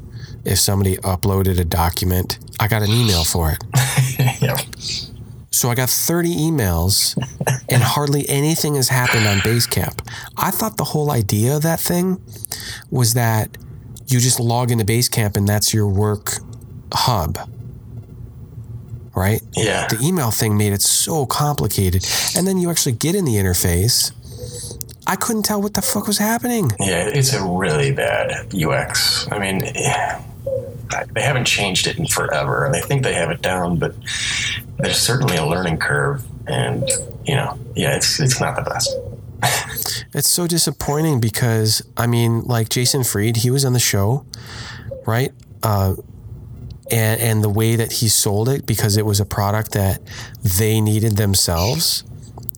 if 0.46 0.60
somebody 0.60 0.98
uploaded 0.98 1.60
a 1.60 1.66
document 1.66 2.40
i 2.60 2.68
got 2.68 2.82
an 2.82 2.90
email 2.90 3.24
for 3.24 3.52
it 3.52 3.64
yeah. 4.42 4.58
So 5.54 5.70
I 5.70 5.76
got 5.76 5.90
30 5.90 6.36
emails 6.36 7.16
and 7.70 7.82
hardly 7.82 8.28
anything 8.28 8.76
has 8.76 8.90
happened 8.90 9.28
on 9.28 9.38
Basecamp. 9.38 10.02
I 10.36 10.50
thought 10.50 10.78
the 10.78 10.84
whole 10.84 11.12
idea 11.12 11.56
of 11.56 11.62
that 11.62 11.80
thing 11.80 12.20
was 12.90 13.14
that 13.14 13.56
you 14.08 14.20
just 14.20 14.40
log 14.40 14.72
into 14.72 14.84
Basecamp 14.84 15.38
and 15.38 15.48
that's 15.48 15.72
your 15.74 15.88
work 15.88 16.40
hub. 16.92 17.38
Right? 19.16 19.42
Yeah. 19.56 19.88
The 19.88 20.00
email 20.04 20.32
thing 20.32 20.58
made 20.58 20.74
it 20.74 20.82
so 20.82 21.28
complicated. 21.28 22.04
And 22.36 22.48
then 22.48 22.58
you 22.58 22.72
actually 22.72 22.94
get 22.94 23.14
in 23.14 23.24
the 23.24 23.36
interface. 23.36 24.12
I 25.06 25.16
couldn't 25.16 25.44
tell 25.44 25.62
what 25.62 25.74
the 25.74 25.82
fuck 25.82 26.08
was 26.08 26.18
happening. 26.18 26.72
Yeah, 26.80 27.08
it's 27.08 27.34
a 27.34 27.44
really 27.46 27.92
bad 27.92 28.54
UX. 28.54 29.30
I 29.32 29.40
mean, 29.40 29.60
they 29.60 31.22
haven't 31.22 31.46
changed 31.46 31.88
it 31.88 31.98
in 31.98 32.08
forever, 32.08 32.66
and 32.66 32.76
I 32.76 32.82
think 32.82 33.04
they 33.04 33.14
have 33.14 33.32
it 33.32 33.42
down, 33.42 33.78
but 33.78 33.96
there's 34.78 35.00
certainly 35.00 35.36
a 35.36 35.46
learning 35.46 35.78
curve, 35.78 36.24
and 36.48 36.90
you 37.26 37.36
know, 37.36 37.58
yeah, 37.76 37.96
it's 37.96 38.20
it's 38.20 38.40
not 38.40 38.56
the 38.56 38.62
best. 38.64 38.96
it's 40.14 40.30
so 40.30 40.48
disappointing 40.48 41.20
because 41.20 41.82
I 41.98 42.08
mean, 42.08 42.42
like 42.42 42.70
Jason 42.70 43.04
Fried, 43.04 43.38
he 43.38 43.50
was 43.50 43.66
on 43.66 43.74
the 43.74 43.80
show, 43.80 44.26
right? 45.06 45.32
Uh, 45.62 45.96
and 46.92 47.20
and 47.22 47.44
the 47.44 47.50
way 47.50 47.76
that 47.76 47.92
he 47.94 48.08
sold 48.08 48.50
it 48.50 48.66
because 48.66 48.98
it 48.98 49.06
was 49.06 49.20
a 49.20 49.26
product 49.26 49.72
that 49.72 50.02
they 50.44 50.82
needed 50.82 51.18
themselves 51.18 52.04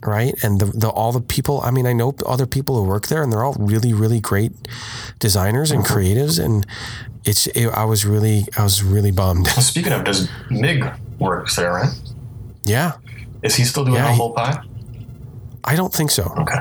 right? 0.05 0.33
And 0.43 0.59
the, 0.59 0.65
the 0.65 0.89
all 0.89 1.11
the 1.11 1.21
people 1.21 1.61
i 1.61 1.71
mean 1.71 1.85
i 1.85 1.93
know 1.93 2.13
other 2.25 2.45
people 2.45 2.75
who 2.75 2.83
work 2.87 3.07
there 3.07 3.23
and 3.23 3.31
they're 3.31 3.43
all 3.43 3.55
really 3.59 3.93
really 3.93 4.19
great 4.19 4.51
designers 5.19 5.71
and 5.71 5.83
creatives. 5.83 6.43
And 6.43 6.65
it's 7.23 7.47
it, 7.47 7.67
i 7.69 7.83
was 7.85 8.05
really 8.05 8.45
i 8.57 8.63
was 8.63 8.83
really 8.83 9.11
bummed. 9.11 9.47
Well, 9.47 9.61
speaking 9.61 9.93
of 9.93 10.03
does 10.03 10.29
mig 10.49 10.83
works 11.19 11.55
there 11.55 11.73
right? 11.73 11.89
Yeah. 12.63 12.93
Is 13.41 13.55
he 13.55 13.63
still 13.63 13.85
doing 13.85 13.95
yeah, 13.97 14.07
humble 14.07 14.31
pie? 14.31 14.63
I 15.63 15.75
don't 15.75 15.93
think 15.93 16.11
so. 16.11 16.33
Okay. 16.39 16.59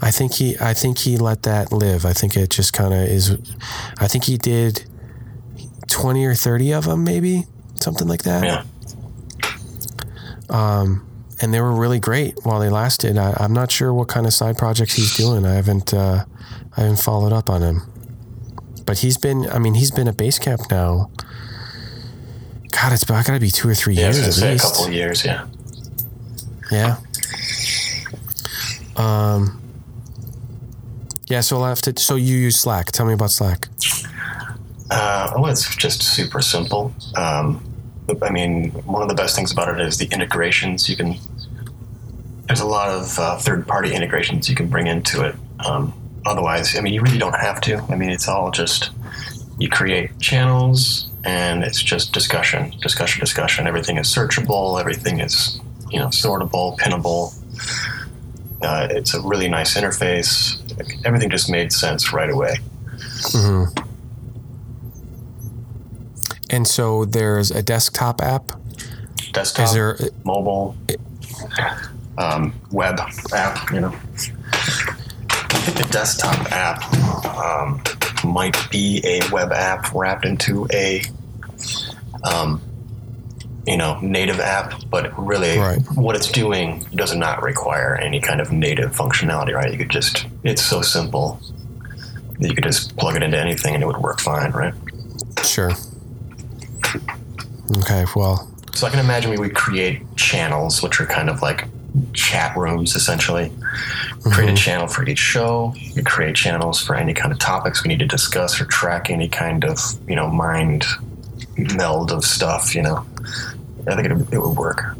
I 0.00 0.10
think 0.10 0.34
he 0.34 0.56
i 0.60 0.74
think 0.74 0.98
he 0.98 1.16
let 1.16 1.42
that 1.44 1.72
live. 1.72 2.04
I 2.04 2.12
think 2.12 2.36
it 2.36 2.50
just 2.50 2.72
kind 2.72 2.92
of 2.92 3.00
is 3.00 3.36
i 3.98 4.08
think 4.08 4.24
he 4.24 4.36
did 4.36 4.84
20 5.88 6.24
or 6.24 6.34
30 6.34 6.72
of 6.72 6.84
them 6.84 7.04
maybe 7.04 7.44
something 7.76 8.08
like 8.08 8.22
that. 8.22 8.44
Yeah. 8.44 8.64
Um 10.48 11.06
and 11.42 11.52
they 11.52 11.60
were 11.60 11.72
really 11.72 11.98
great 11.98 12.38
while 12.44 12.60
they 12.60 12.70
lasted. 12.70 13.18
I, 13.18 13.44
am 13.44 13.52
not 13.52 13.70
sure 13.70 13.92
what 13.92 14.08
kind 14.08 14.26
of 14.26 14.32
side 14.32 14.56
projects 14.56 14.94
he's 14.94 15.16
doing. 15.16 15.44
I 15.44 15.54
haven't 15.54 15.92
uh, 15.92 16.24
I 16.76 16.80
haven't 16.80 17.00
followed 17.00 17.32
up 17.32 17.50
on 17.50 17.62
him, 17.62 17.82
but 18.86 18.98
he's 18.98 19.18
been. 19.18 19.50
I 19.50 19.58
mean, 19.58 19.74
he's 19.74 19.90
been 19.90 20.06
at 20.08 20.16
Basecamp 20.16 20.70
now. 20.70 21.10
God, 22.70 22.92
it's 22.92 23.04
got 23.04 23.26
to 23.26 23.40
be 23.40 23.50
two 23.50 23.68
or 23.68 23.74
three 23.74 23.94
yeah, 23.94 24.12
years 24.12 24.20
at 24.20 24.50
least. 24.50 24.64
A 24.64 24.68
couple 24.68 24.86
of 24.86 24.92
years, 24.92 25.24
yeah. 25.24 25.46
Yeah. 26.70 26.96
Um. 28.96 29.60
Yeah. 31.26 31.40
So 31.40 31.56
I'll 31.56 31.64
have 31.64 31.82
to. 31.82 32.00
So 32.00 32.14
you 32.14 32.36
use 32.36 32.58
Slack. 32.58 32.92
Tell 32.92 33.04
me 33.04 33.14
about 33.14 33.32
Slack. 33.32 33.68
Uh, 34.90 35.32
well, 35.36 35.46
it's 35.46 35.74
just 35.74 36.02
super 36.02 36.40
simple. 36.40 36.92
Um, 37.16 37.64
I 38.20 38.30
mean, 38.30 38.70
one 38.84 39.02
of 39.02 39.08
the 39.08 39.14
best 39.14 39.34
things 39.34 39.50
about 39.50 39.68
it 39.68 39.80
is 39.80 39.96
the 39.98 40.06
integrations 40.06 40.88
you 40.88 40.96
can 40.96 41.16
there's 42.52 42.60
a 42.60 42.66
lot 42.66 42.90
of 42.90 43.18
uh, 43.18 43.38
third 43.38 43.66
party 43.66 43.94
integrations 43.94 44.46
you 44.46 44.54
can 44.54 44.68
bring 44.68 44.86
into 44.86 45.24
it. 45.24 45.34
Um, 45.66 45.94
otherwise, 46.26 46.76
I 46.76 46.82
mean, 46.82 46.92
you 46.92 47.00
really 47.00 47.16
don't 47.16 47.34
have 47.34 47.62
to. 47.62 47.78
I 47.88 47.96
mean, 47.96 48.10
it's 48.10 48.28
all 48.28 48.50
just 48.50 48.90
you 49.58 49.70
create 49.70 50.20
channels 50.20 51.10
and 51.24 51.64
it's 51.64 51.82
just 51.82 52.12
discussion, 52.12 52.74
discussion, 52.82 53.20
discussion. 53.20 53.66
Everything 53.66 53.96
is 53.96 54.06
searchable, 54.06 54.78
everything 54.78 55.20
is, 55.20 55.62
you 55.90 55.98
know, 55.98 56.08
sortable, 56.08 56.76
pinnable. 56.76 57.32
Uh, 58.60 58.88
it's 58.90 59.14
a 59.14 59.22
really 59.22 59.48
nice 59.48 59.74
interface. 59.74 60.60
Everything 61.06 61.30
just 61.30 61.48
made 61.48 61.72
sense 61.72 62.12
right 62.12 62.28
away. 62.28 62.56
Mm-hmm. 63.30 63.82
And 66.50 66.68
so 66.68 67.06
there's 67.06 67.50
a 67.50 67.62
desktop 67.62 68.20
app. 68.20 68.52
Desktop, 69.32 69.64
is 69.64 69.72
there, 69.72 69.96
mobile 70.22 70.76
um, 72.18 72.54
web 72.70 73.00
app, 73.32 73.70
you 73.70 73.80
know. 73.80 73.94
a 75.68 75.88
desktop 75.90 76.50
app 76.52 76.82
um, 77.36 77.80
might 78.24 78.56
be 78.70 79.00
a 79.04 79.20
web 79.30 79.52
app 79.52 79.92
wrapped 79.94 80.24
into 80.24 80.66
a, 80.72 81.02
um, 82.24 82.60
you 83.66 83.76
know, 83.76 83.98
native 84.00 84.40
app, 84.40 84.74
but 84.90 85.16
really 85.16 85.58
right. 85.58 85.80
what 85.94 86.16
it's 86.16 86.30
doing 86.30 86.80
does 86.94 87.14
not 87.14 87.42
require 87.42 87.94
any 87.96 88.20
kind 88.20 88.40
of 88.40 88.50
native 88.52 88.94
functionality, 88.94 89.54
right? 89.54 89.70
You 89.70 89.78
could 89.78 89.90
just, 89.90 90.26
it's 90.42 90.62
so 90.62 90.82
simple 90.82 91.40
that 92.40 92.48
you 92.48 92.54
could 92.54 92.64
just 92.64 92.96
plug 92.96 93.16
it 93.16 93.22
into 93.22 93.38
anything 93.38 93.74
and 93.74 93.82
it 93.82 93.86
would 93.86 93.98
work 93.98 94.20
fine, 94.20 94.50
right? 94.50 94.74
Sure. 95.44 95.72
Okay, 97.78 98.04
well. 98.16 98.48
So 98.74 98.86
I 98.86 98.90
can 98.90 98.98
imagine 98.98 99.30
we 99.30 99.38
would 99.38 99.54
create 99.54 100.02
channels, 100.16 100.82
which 100.82 101.00
are 101.00 101.06
kind 101.06 101.30
of 101.30 101.40
like 101.42 101.68
chat 102.12 102.56
rooms 102.56 102.94
essentially. 102.94 103.50
Mm-hmm. 103.50 104.30
Create 104.30 104.50
a 104.50 104.56
channel 104.56 104.86
for 104.86 105.06
each 105.08 105.18
show. 105.18 105.74
You 105.76 106.02
create 106.02 106.36
channels 106.36 106.80
for 106.80 106.94
any 106.94 107.14
kind 107.14 107.32
of 107.32 107.38
topics 107.38 107.82
we 107.82 107.88
need 107.88 107.98
to 108.00 108.06
discuss 108.06 108.60
or 108.60 108.64
track 108.66 109.10
any 109.10 109.28
kind 109.28 109.64
of 109.64 109.78
you 110.08 110.16
know 110.16 110.28
mind 110.28 110.84
meld 111.56 112.12
of 112.12 112.24
stuff. 112.24 112.74
You 112.74 112.82
know, 112.82 113.06
I 113.86 113.96
think 113.96 114.06
it, 114.06 114.34
it 114.34 114.38
would 114.38 114.56
work. 114.56 114.96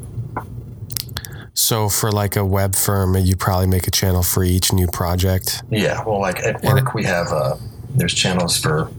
So 1.55 1.89
for 1.89 2.11
like 2.11 2.37
a 2.37 2.45
web 2.45 2.75
firm, 2.75 3.17
you 3.17 3.37
probably 3.37 3.67
make 3.67 3.87
a 3.87 3.91
channel 3.91 4.23
for 4.23 4.43
each 4.43 4.73
new 4.73 4.87
project. 4.87 5.63
Yeah, 5.71 6.03
well, 6.05 6.21
like 6.21 6.41
at 6.41 6.63
work, 6.63 6.89
it, 6.89 6.95
we 6.95 7.05
have 7.05 7.29
uh, 7.29 7.57
there's 7.95 8.15
channels 8.15 8.59
for 8.59 8.91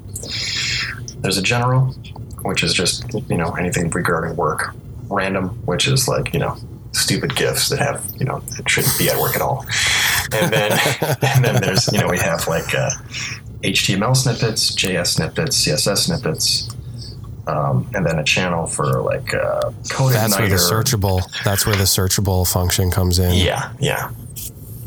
there's 1.18 1.38
a 1.38 1.42
general, 1.42 1.88
which 2.44 2.64
is 2.64 2.74
just 2.74 3.12
you 3.30 3.38
know 3.38 3.52
anything 3.52 3.90
regarding 3.90 4.36
work. 4.36 4.74
Random, 5.10 5.50
which 5.66 5.88
is 5.88 6.08
like 6.08 6.34
you 6.34 6.40
know 6.40 6.58
stupid 6.94 7.36
gifts 7.36 7.70
that 7.70 7.80
have 7.80 8.06
you 8.18 8.26
know 8.26 8.40
that 8.40 8.70
shouldn't 8.70 8.98
be 8.98 9.10
at 9.10 9.20
work 9.20 9.36
at 9.36 9.42
all. 9.42 9.66
And 10.32 10.54
then 10.54 10.72
and 11.22 11.44
then 11.44 11.62
there's 11.62 11.92
you 11.92 12.00
know 12.00 12.08
we 12.08 12.20
have 12.20 12.48
like 12.48 12.74
uh, 12.74 12.92
HTML 13.62 14.16
snippets, 14.16 14.76
JS 14.76 15.08
snippets, 15.08 15.66
CSS 15.66 15.98
snippets. 15.98 16.70
Um, 17.46 17.90
and 17.94 18.06
then 18.06 18.20
a 18.20 18.24
channel 18.24 18.68
for 18.68 19.02
like 19.02 19.34
uh, 19.34 19.72
code 19.90 20.14
That's 20.14 20.40
where 20.40 20.48
the 20.48 20.56
searchable. 20.56 21.22
That's 21.44 21.66
where 21.66 21.76
the 21.76 21.84
searchable 21.84 22.50
function 22.50 22.90
comes 22.90 23.20
in. 23.20 23.34
Yeah, 23.34 23.74
yeah. 23.82 24.12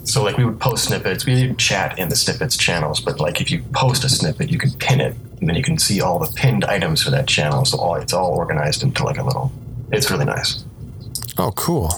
So 0.05 0.23
like 0.23 0.39
we 0.39 0.45
would 0.47 0.59
post 0.59 0.85
snippets. 0.85 1.27
We 1.27 1.35
didn't 1.35 1.59
chat 1.59 1.99
in 1.99 2.09
the 2.09 2.17
snippets 2.17 2.57
channels, 2.57 3.01
but 3.01 3.21
like 3.21 3.43
if 3.43 3.51
you 3.51 3.63
post 3.75 4.05
a 4.05 4.09
snippet, 4.09 4.51
you 4.51 4.57
can 4.57 4.71
pin 4.73 5.03
it, 5.03 5.15
and 5.39 5.49
then 5.51 5.57
you 5.57 5.63
can 5.63 5.77
see 5.79 6.01
all 6.01 6.19
the 6.19 6.33
pinned 6.35 6.65
items 6.65 7.03
for 7.03 7.11
that 7.11 7.27
channel. 7.27 7.67
So 7.67 7.79
all, 7.79 7.97
it's 7.97 8.15
all 8.15 8.31
organized 8.31 8.83
into 8.83 9.05
like 9.05 9.19
a 9.19 9.23
little. 9.23 9.53
It's 9.93 10.11
really 10.11 10.25
nice. 10.25 10.65
Oh, 11.39 11.53
cool. 11.53 11.91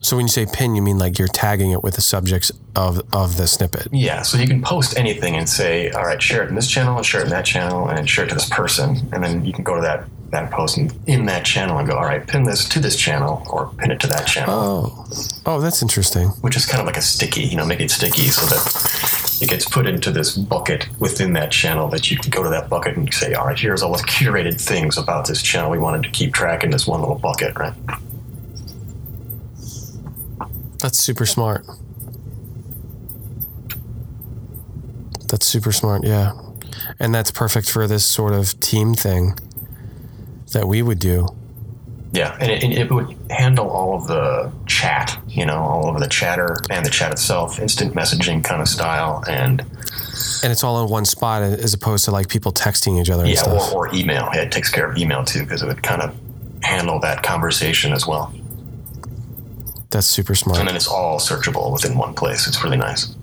So 0.00 0.16
when 0.16 0.24
you 0.24 0.30
say 0.30 0.46
pin, 0.52 0.74
you 0.74 0.82
mean 0.82 0.98
like 0.98 1.18
you're 1.18 1.28
tagging 1.28 1.70
it 1.70 1.82
with 1.82 1.94
the 1.94 2.00
subjects 2.00 2.50
of 2.74 3.02
of 3.12 3.36
the 3.36 3.46
snippet. 3.46 3.86
Yeah. 3.92 4.22
So 4.22 4.36
you 4.36 4.48
can 4.48 4.60
post 4.60 4.98
anything 4.98 5.36
and 5.36 5.48
say, 5.48 5.90
all 5.90 6.04
right, 6.04 6.20
share 6.20 6.42
it 6.42 6.48
in 6.48 6.56
this 6.56 6.68
channel 6.68 6.96
and 6.96 7.06
share 7.06 7.20
it 7.20 7.24
in 7.24 7.30
that 7.30 7.44
channel 7.44 7.88
and 7.88 8.10
share 8.10 8.24
it 8.24 8.28
to 8.28 8.34
this 8.34 8.48
person, 8.48 9.08
and 9.12 9.22
then 9.22 9.44
you 9.44 9.52
can 9.52 9.62
go 9.62 9.76
to 9.76 9.80
that 9.82 10.04
that 10.30 10.50
post 10.50 10.78
and 10.78 10.92
in 11.06 11.26
that 11.26 11.44
channel 11.44 11.78
and 11.78 11.86
go, 11.86 11.94
all 11.94 12.04
right, 12.04 12.26
pin 12.26 12.42
this 12.42 12.68
to 12.70 12.80
this 12.80 12.96
channel 12.96 13.46
or 13.50 13.68
pin 13.76 13.90
it 13.90 14.00
to 14.00 14.06
that 14.08 14.26
channel. 14.26 14.54
Oh, 14.54 15.06
oh, 15.46 15.60
that's 15.60 15.82
interesting. 15.82 16.28
Which 16.40 16.56
is 16.56 16.66
kind 16.66 16.80
of 16.80 16.86
like 16.86 16.96
a 16.96 17.02
sticky, 17.02 17.42
you 17.42 17.56
know, 17.56 17.66
make 17.66 17.80
it 17.80 17.90
sticky 17.90 18.28
so 18.28 18.46
that 18.46 19.31
it 19.42 19.48
gets 19.48 19.68
put 19.68 19.88
into 19.88 20.12
this 20.12 20.36
bucket 20.36 20.88
within 21.00 21.32
that 21.32 21.50
channel 21.50 21.88
that 21.88 22.12
you 22.12 22.16
can 22.16 22.30
go 22.30 22.44
to 22.44 22.48
that 22.48 22.68
bucket 22.68 22.96
and 22.96 23.12
say, 23.12 23.34
all 23.34 23.46
right, 23.46 23.58
here's 23.58 23.82
all 23.82 23.90
the 23.92 23.98
curated 24.04 24.60
things 24.60 24.96
about 24.96 25.26
this 25.26 25.42
channel 25.42 25.68
we 25.68 25.80
wanted 25.80 26.04
to 26.04 26.10
keep 26.10 26.32
track 26.32 26.62
in 26.62 26.70
this 26.70 26.86
one 26.86 27.00
little 27.00 27.18
bucket, 27.18 27.58
right? 27.58 27.74
That's 30.78 30.96
super 30.98 31.26
smart. 31.26 31.66
That's 35.28 35.46
super 35.46 35.72
smart, 35.72 36.04
yeah. 36.04 36.32
And 37.00 37.12
that's 37.12 37.32
perfect 37.32 37.68
for 37.68 37.88
this 37.88 38.04
sort 38.04 38.34
of 38.34 38.60
team 38.60 38.94
thing 38.94 39.36
that 40.52 40.68
we 40.68 40.82
would 40.82 41.00
do. 41.00 41.26
Yeah, 42.12 42.36
and 42.38 42.50
it, 42.50 42.62
it, 42.62 42.90
would 42.90 43.16
handle 43.30 43.70
all 43.70 43.94
of 43.94 44.06
the 44.06 44.52
chat, 44.66 45.18
you 45.28 45.46
know, 45.46 45.56
all 45.56 45.88
of 45.88 45.98
the 45.98 46.08
chatter 46.08 46.58
and 46.68 46.84
the 46.84 46.90
chat 46.90 47.10
itself, 47.10 47.58
instant 47.58 47.94
messaging 47.94 48.44
kind 48.44 48.60
of 48.60 48.68
style, 48.68 49.24
and 49.26 49.62
and 50.42 50.52
it's 50.52 50.62
all 50.62 50.84
in 50.84 50.90
one 50.90 51.06
spot 51.06 51.42
as 51.42 51.72
opposed 51.72 52.04
to 52.04 52.10
like 52.10 52.28
people 52.28 52.52
texting 52.52 53.00
each 53.00 53.08
other. 53.08 53.26
Yeah, 53.26 53.44
or, 53.46 53.86
or, 53.86 53.94
email. 53.94 54.28
Yeah, 54.34 54.42
it 54.42 54.52
takes 54.52 54.68
care 54.68 54.90
of 54.90 54.98
email 54.98 55.24
too 55.24 55.42
because 55.44 55.62
it 55.62 55.66
would 55.66 55.82
kind 55.82 56.02
of 56.02 56.14
handle 56.62 57.00
that 57.00 57.22
conversation 57.22 57.94
as 57.94 58.06
well. 58.06 58.34
That's 59.90 60.06
super 60.06 60.34
smart. 60.34 60.58
And 60.58 60.68
then 60.68 60.76
it's 60.76 60.88
all 60.88 61.18
searchable 61.18 61.72
within 61.72 61.96
one 61.96 62.12
place. 62.12 62.46
It's 62.46 62.62
really 62.62 62.76
nice. 62.76 63.14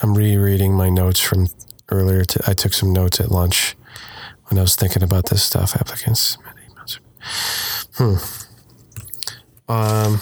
I'm 0.00 0.14
rereading 0.14 0.74
my 0.74 0.88
notes 0.88 1.20
from 1.20 1.48
earlier. 1.90 2.24
I 2.46 2.52
took 2.52 2.72
some 2.72 2.92
notes 2.92 3.20
at 3.20 3.30
lunch 3.30 3.76
when 4.46 4.58
I 4.58 4.62
was 4.62 4.76
thinking 4.76 5.02
about 5.02 5.26
this 5.26 5.42
stuff. 5.42 5.76
Applicants. 5.76 6.38
Hmm. 7.94 8.14
Um. 9.68 10.20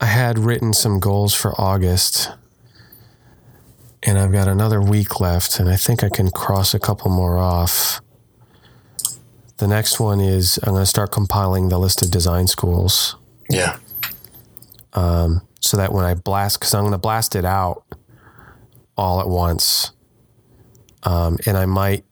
I 0.00 0.06
had 0.06 0.38
written 0.38 0.74
some 0.74 1.00
goals 1.00 1.32
for 1.32 1.58
August, 1.58 2.30
and 4.02 4.18
I've 4.18 4.32
got 4.32 4.48
another 4.48 4.82
week 4.82 5.18
left, 5.20 5.58
and 5.58 5.68
I 5.68 5.76
think 5.76 6.04
I 6.04 6.10
can 6.10 6.30
cross 6.30 6.74
a 6.74 6.78
couple 6.78 7.10
more 7.10 7.38
off. 7.38 8.02
The 9.58 9.66
next 9.68 9.98
one 10.00 10.20
is 10.20 10.58
I'm 10.62 10.72
going 10.72 10.82
to 10.82 10.86
start 10.86 11.10
compiling 11.12 11.68
the 11.68 11.78
list 11.78 12.02
of 12.02 12.10
design 12.10 12.48
schools 12.48 13.16
Yeah. 13.48 13.78
So 14.94 15.76
that 15.76 15.92
when 15.92 16.04
I 16.04 16.14
blast, 16.14 16.60
because 16.60 16.74
I'm 16.74 16.82
going 16.82 16.92
to 16.92 16.98
blast 16.98 17.34
it 17.36 17.44
out 17.44 17.84
all 18.96 19.20
at 19.20 19.28
once, 19.28 19.92
um, 21.02 21.38
and 21.46 21.56
I 21.56 21.66
might, 21.66 22.04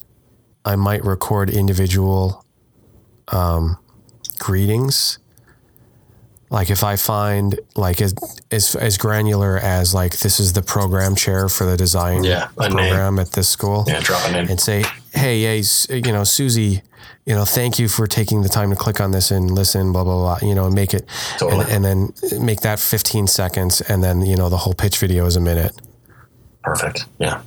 I 0.64 0.77
might 0.77 1.05
record 1.05 1.51
individual 1.51 2.45
um, 3.29 3.79
greetings. 4.38 5.18
Like 6.51 6.68
if 6.71 6.85
I 6.85 6.97
find 6.97 7.59
like 7.77 8.03
as, 8.03 8.14
as 8.51 8.75
as 8.77 8.99
granular 8.99 9.57
as 9.59 9.95
like 9.95 10.18
this 10.18 10.38
is 10.38 10.53
the 10.53 10.61
program 10.61 11.14
chair 11.16 11.49
for 11.49 11.64
the 11.64 11.79
design 11.79 12.25
Yeah, 12.25 12.49
a 12.59 12.68
name. 12.68 12.77
program 12.77 13.18
at 13.18 13.33
this 13.33 13.49
school, 13.49 13.85
Yeah. 13.88 14.01
Drop 14.01 14.29
it 14.29 14.37
in. 14.37 14.51
and 14.51 14.61
say, 14.61 14.85
hey, 15.14 15.59
S- 15.61 15.87
you 15.88 16.03
know, 16.12 16.25
Susie, 16.25 16.83
you 17.25 17.35
know, 17.35 17.45
thank 17.45 17.79
you 17.79 17.88
for 17.88 18.07
taking 18.07 18.43
the 18.43 18.49
time 18.49 18.71
to 18.71 18.77
click 18.77 19.01
on 19.01 19.11
this 19.11 19.31
and 19.31 19.51
listen, 19.51 19.93
blah, 19.93 20.05
blah, 20.05 20.38
blah, 20.38 20.49
you 20.49 20.55
know, 20.55 20.67
and 20.67 20.75
make 20.75 20.95
it, 20.95 21.07
Totally. 21.38 21.65
and, 21.71 21.85
and 21.87 22.12
then 22.33 22.45
make 22.45 22.61
that 22.61 22.79
15 22.81 23.27
seconds. 23.27 23.81
And 23.83 24.03
then, 24.03 24.23
you 24.23 24.37
know, 24.37 24.49
the 24.49 24.57
whole 24.57 24.75
pitch 24.75 24.99
video 24.99 25.27
is 25.27 25.37
a 25.37 25.41
minute. 25.41 25.73
Perfect. 26.62 27.07
Yeah. 27.19 27.43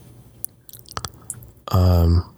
Um, 1.69 2.33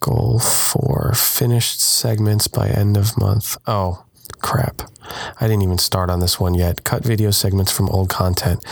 goal 0.00 0.38
for 0.38 1.12
finished 1.14 1.80
segments 1.80 2.48
by 2.48 2.68
end 2.68 2.96
of 2.96 3.18
month. 3.18 3.56
Oh, 3.66 4.05
crap. 4.50 4.82
I 5.40 5.48
didn't 5.48 5.62
even 5.62 5.78
start 5.78 6.08
on 6.08 6.20
this 6.20 6.38
one 6.38 6.54
yet. 6.54 6.84
Cut 6.84 7.02
video 7.04 7.32
segments 7.32 7.72
from 7.72 7.88
old 7.88 8.08
content. 8.08 8.64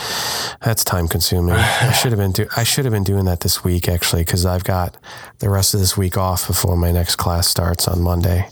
That's 0.62 0.84
time 0.84 1.08
consuming. 1.08 1.54
I 1.56 1.92
should 1.92 2.12
have 2.12 2.18
been 2.20 2.30
do- 2.32 2.46
I 2.56 2.62
should 2.62 2.84
have 2.84 2.92
been 2.92 3.02
doing 3.04 3.24
that 3.24 3.40
this 3.40 3.64
week 3.64 3.88
actually 3.88 4.22
because 4.22 4.46
I've 4.46 4.62
got 4.64 4.96
the 5.40 5.50
rest 5.50 5.74
of 5.74 5.80
this 5.80 5.96
week 5.96 6.16
off 6.16 6.46
before 6.46 6.76
my 6.76 6.92
next 6.92 7.16
class 7.16 7.48
starts 7.48 7.88
on 7.88 8.00
Monday. 8.02 8.48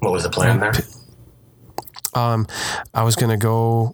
What 0.00 0.12
was 0.12 0.22
the 0.22 0.30
plan 0.30 0.60
there? 0.60 0.72
Um, 2.14 2.46
I 2.94 3.02
was 3.02 3.16
gonna 3.16 3.36
go 3.36 3.90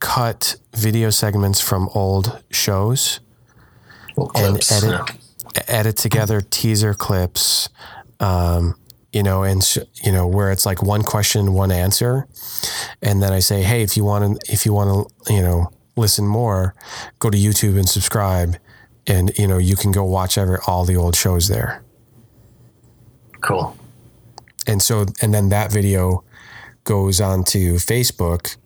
cut 0.00 0.56
video 0.74 1.10
segments 1.10 1.60
from 1.60 1.88
old 1.94 2.42
shows, 2.50 3.20
Little 4.16 4.30
and 4.36 4.56
edit- 4.70 5.16
yeah. 5.56 5.62
edit 5.68 5.96
together 5.96 6.40
teaser 6.40 6.94
clips, 6.94 7.68
um, 8.24 8.74
you 9.12 9.22
know, 9.22 9.42
and 9.42 9.62
sh- 9.62 9.78
you 10.04 10.12
know 10.12 10.26
where 10.26 10.50
it's 10.50 10.66
like 10.66 10.82
one 10.82 11.02
question, 11.02 11.52
one 11.52 11.70
answer, 11.70 12.26
and 13.02 13.22
then 13.22 13.32
I 13.32 13.40
say, 13.40 13.62
hey, 13.62 13.82
if 13.82 13.96
you 13.96 14.04
want 14.04 14.22
to, 14.24 14.52
if 14.52 14.64
you 14.66 14.72
want 14.72 14.88
to, 14.90 15.32
you 15.32 15.42
know, 15.42 15.70
listen 15.96 16.26
more, 16.26 16.74
go 17.18 17.30
to 17.30 17.38
YouTube 17.38 17.76
and 17.76 17.88
subscribe, 17.88 18.56
and 19.06 19.30
you 19.38 19.46
know 19.46 19.58
you 19.58 19.76
can 19.76 19.92
go 19.92 20.04
watch 20.04 20.38
ever 20.38 20.60
all 20.66 20.84
the 20.84 20.96
old 20.96 21.16
shows 21.16 21.48
there. 21.48 21.82
Cool. 23.40 23.76
and 24.66 24.80
so 24.82 25.04
and 25.20 25.34
then 25.34 25.50
that 25.50 25.70
video 25.70 26.24
goes 26.84 27.20
on 27.20 27.44
to 27.44 27.74
Facebook 27.74 28.56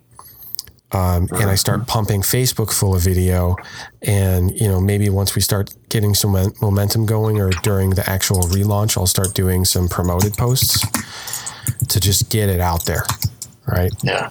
um, 0.93 1.29
and 1.33 1.51
I 1.51 1.55
start 1.55 1.87
pumping 1.87 2.23
Facebook 2.23 2.73
full 2.73 2.95
of 2.95 3.03
video. 3.03 3.57
And 4.03 4.59
you 4.59 4.69
know 4.69 4.81
maybe 4.81 5.09
once 5.11 5.35
we 5.35 5.43
start 5.43 5.75
getting 5.89 6.15
some 6.15 6.53
momentum 6.61 7.07
going 7.07 7.41
or 7.41 7.51
during 7.63 7.91
the 7.91 8.09
actual 8.09 8.43
relaunch 8.43 8.97
I'll 8.97 9.07
start 9.07 9.35
doing 9.35 9.65
some 9.65 9.89
promoted 9.89 10.35
posts 10.35 10.85
to 11.89 12.01
just 12.01 12.31
get 12.31 12.49
it 12.49 12.61
out 12.61 12.85
there. 12.87 13.05
Right? 13.67 13.93
Yeah. 14.03 14.31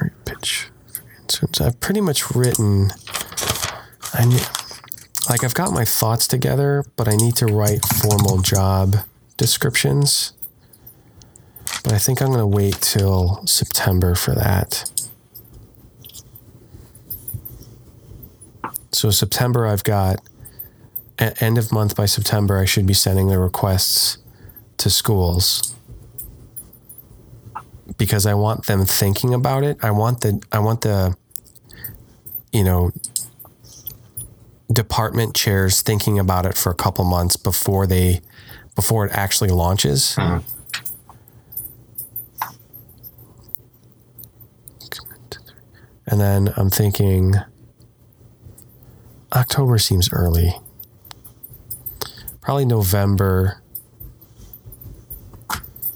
Right, 0.00 0.12
pitch. 0.24 0.68
So 1.28 1.46
I've 1.64 1.80
pretty 1.80 2.00
much 2.00 2.30
written 2.34 2.90
I 4.14 4.24
need, 4.24 4.46
like 5.28 5.42
I've 5.42 5.54
got 5.54 5.72
my 5.72 5.84
thoughts 5.84 6.26
together 6.28 6.84
but 6.96 7.08
I 7.08 7.16
need 7.16 7.34
to 7.36 7.46
write 7.46 7.84
formal 7.84 8.40
job 8.42 8.96
descriptions 9.36 10.32
but 11.86 11.94
I 11.94 11.98
think 11.98 12.20
I'm 12.20 12.28
going 12.28 12.40
to 12.40 12.46
wait 12.46 12.80
till 12.80 13.46
September 13.46 14.16
for 14.16 14.34
that 14.34 14.90
so 18.90 19.10
September 19.10 19.68
I've 19.68 19.84
got 19.84 20.20
end 21.18 21.58
of 21.58 21.70
month 21.70 21.94
by 21.94 22.06
September 22.06 22.58
I 22.58 22.64
should 22.64 22.86
be 22.86 22.94
sending 22.94 23.28
the 23.28 23.38
requests 23.38 24.18
to 24.78 24.90
schools 24.90 25.76
because 27.98 28.26
I 28.26 28.34
want 28.34 28.66
them 28.66 28.84
thinking 28.84 29.32
about 29.32 29.62
it. 29.62 29.78
I 29.82 29.90
want 29.90 30.20
the 30.20 30.42
I 30.52 30.58
want 30.58 30.82
the 30.82 31.16
you 32.52 32.64
know 32.64 32.90
department 34.72 35.34
chairs 35.34 35.82
thinking 35.82 36.18
about 36.18 36.44
it 36.46 36.56
for 36.56 36.70
a 36.70 36.74
couple 36.74 37.04
months 37.04 37.36
before 37.36 37.86
they 37.86 38.20
before 38.74 39.06
it 39.06 39.12
actually 39.12 39.50
launches. 39.50 40.16
Mm-hmm. 40.16 40.55
And 46.06 46.20
then 46.20 46.52
I'm 46.56 46.70
thinking 46.70 47.34
October 49.32 49.78
seems 49.78 50.12
early. 50.12 50.54
Probably 52.40 52.64
November. 52.64 53.60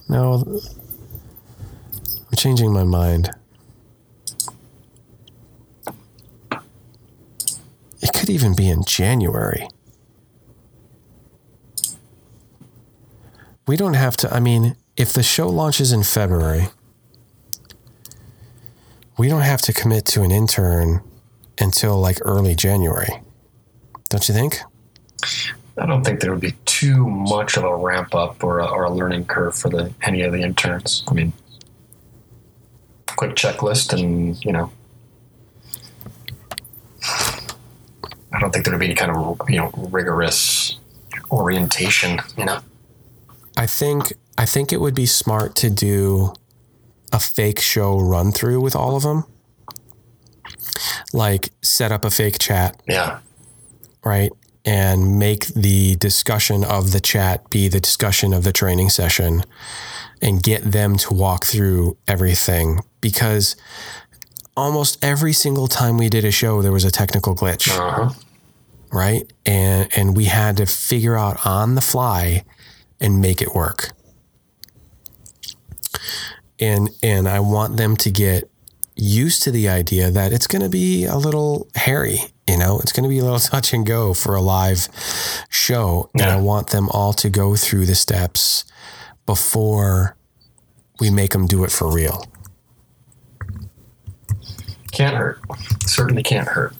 No, 0.08 0.44
I'm 0.44 2.36
changing 2.36 2.72
my 2.72 2.82
mind. 2.82 3.30
It 8.02 8.12
could 8.14 8.28
even 8.28 8.56
be 8.56 8.68
in 8.68 8.82
January. 8.84 9.68
We 13.68 13.76
don't 13.76 13.94
have 13.94 14.16
to, 14.18 14.34
I 14.34 14.40
mean, 14.40 14.74
if 14.96 15.12
the 15.12 15.22
show 15.22 15.48
launches 15.48 15.92
in 15.92 16.02
February, 16.02 16.70
we 19.20 19.28
don't 19.28 19.42
have 19.42 19.60
to 19.60 19.70
commit 19.74 20.06
to 20.06 20.22
an 20.22 20.30
intern 20.30 21.02
until 21.60 22.00
like 22.00 22.16
early 22.22 22.54
January. 22.54 23.20
Don't 24.08 24.26
you 24.26 24.34
think? 24.34 24.62
I 25.76 25.84
don't 25.84 26.02
think 26.02 26.20
there 26.20 26.30
would 26.30 26.40
be 26.40 26.54
too 26.64 27.06
much 27.06 27.58
of 27.58 27.64
a 27.64 27.76
ramp 27.76 28.14
up 28.14 28.42
or 28.42 28.60
a, 28.60 28.66
or 28.66 28.84
a 28.84 28.90
learning 28.90 29.26
curve 29.26 29.54
for 29.54 29.68
the 29.68 29.92
any 30.00 30.22
of 30.22 30.32
the 30.32 30.40
interns. 30.40 31.04
I 31.06 31.12
mean, 31.12 31.34
quick 33.16 33.32
checklist, 33.32 33.92
and 33.92 34.42
you 34.42 34.52
know, 34.52 34.72
I 37.04 38.40
don't 38.40 38.52
think 38.52 38.64
there 38.64 38.72
would 38.72 38.80
be 38.80 38.86
any 38.86 38.94
kind 38.94 39.14
of 39.14 39.38
you 39.50 39.58
know 39.58 39.70
rigorous 39.90 40.78
orientation. 41.30 42.20
You 42.38 42.46
know, 42.46 42.60
I 43.58 43.66
think 43.66 44.14
I 44.38 44.46
think 44.46 44.72
it 44.72 44.80
would 44.80 44.94
be 44.94 45.04
smart 45.04 45.56
to 45.56 45.68
do 45.68 46.32
a 47.12 47.20
fake 47.20 47.60
show 47.60 47.98
run 47.98 48.32
through 48.32 48.60
with 48.60 48.76
all 48.76 48.96
of 48.96 49.02
them. 49.02 49.24
Like 51.12 51.50
set 51.62 51.92
up 51.92 52.04
a 52.04 52.10
fake 52.10 52.38
chat, 52.38 52.80
yeah, 52.86 53.20
right? 54.04 54.30
And 54.64 55.18
make 55.18 55.46
the 55.46 55.96
discussion 55.96 56.64
of 56.64 56.92
the 56.92 57.00
chat 57.00 57.48
be 57.50 57.68
the 57.68 57.80
discussion 57.80 58.32
of 58.32 58.44
the 58.44 58.52
training 58.52 58.90
session 58.90 59.44
and 60.22 60.42
get 60.42 60.62
them 60.72 60.96
to 60.98 61.14
walk 61.14 61.44
through 61.46 61.96
everything 62.06 62.80
because 63.00 63.56
almost 64.56 65.02
every 65.02 65.32
single 65.32 65.66
time 65.66 65.96
we 65.96 66.08
did 66.08 66.24
a 66.24 66.30
show 66.30 66.60
there 66.60 66.72
was 66.72 66.84
a 66.84 66.90
technical 66.90 67.34
glitch 67.34 67.68
uh-huh. 67.68 68.10
right? 68.92 69.30
And 69.46 69.88
and 69.96 70.16
we 70.16 70.26
had 70.26 70.56
to 70.58 70.66
figure 70.66 71.16
out 71.16 71.46
on 71.46 71.74
the 71.74 71.80
fly 71.80 72.44
and 73.00 73.20
make 73.20 73.40
it 73.40 73.54
work. 73.54 73.90
And 76.60 76.90
and 77.02 77.28
I 77.28 77.40
want 77.40 77.76
them 77.76 77.96
to 77.98 78.10
get 78.10 78.50
used 78.96 79.42
to 79.44 79.50
the 79.50 79.68
idea 79.68 80.10
that 80.10 80.32
it's 80.32 80.46
going 80.46 80.62
to 80.62 80.68
be 80.68 81.06
a 81.06 81.16
little 81.16 81.68
hairy, 81.74 82.18
you 82.46 82.58
know, 82.58 82.78
it's 82.80 82.92
going 82.92 83.04
to 83.04 83.08
be 83.08 83.18
a 83.18 83.24
little 83.24 83.38
touch 83.52 83.72
and 83.72 83.86
go 83.86 84.14
for 84.14 84.34
a 84.34 84.40
live 84.40 84.88
show, 85.48 86.10
and 86.14 86.22
I 86.22 86.36
want 86.36 86.68
them 86.70 86.88
all 86.90 87.12
to 87.14 87.30
go 87.30 87.56
through 87.56 87.86
the 87.86 87.94
steps 87.94 88.64
before 89.26 90.16
we 91.00 91.10
make 91.10 91.30
them 91.30 91.46
do 91.46 91.64
it 91.64 91.70
for 91.70 91.90
real. 91.90 92.24
can't 94.92 95.16
hurt. 95.16 95.40
Certainly 95.86 96.24
can't 96.24 96.48
hurt. 96.48 96.74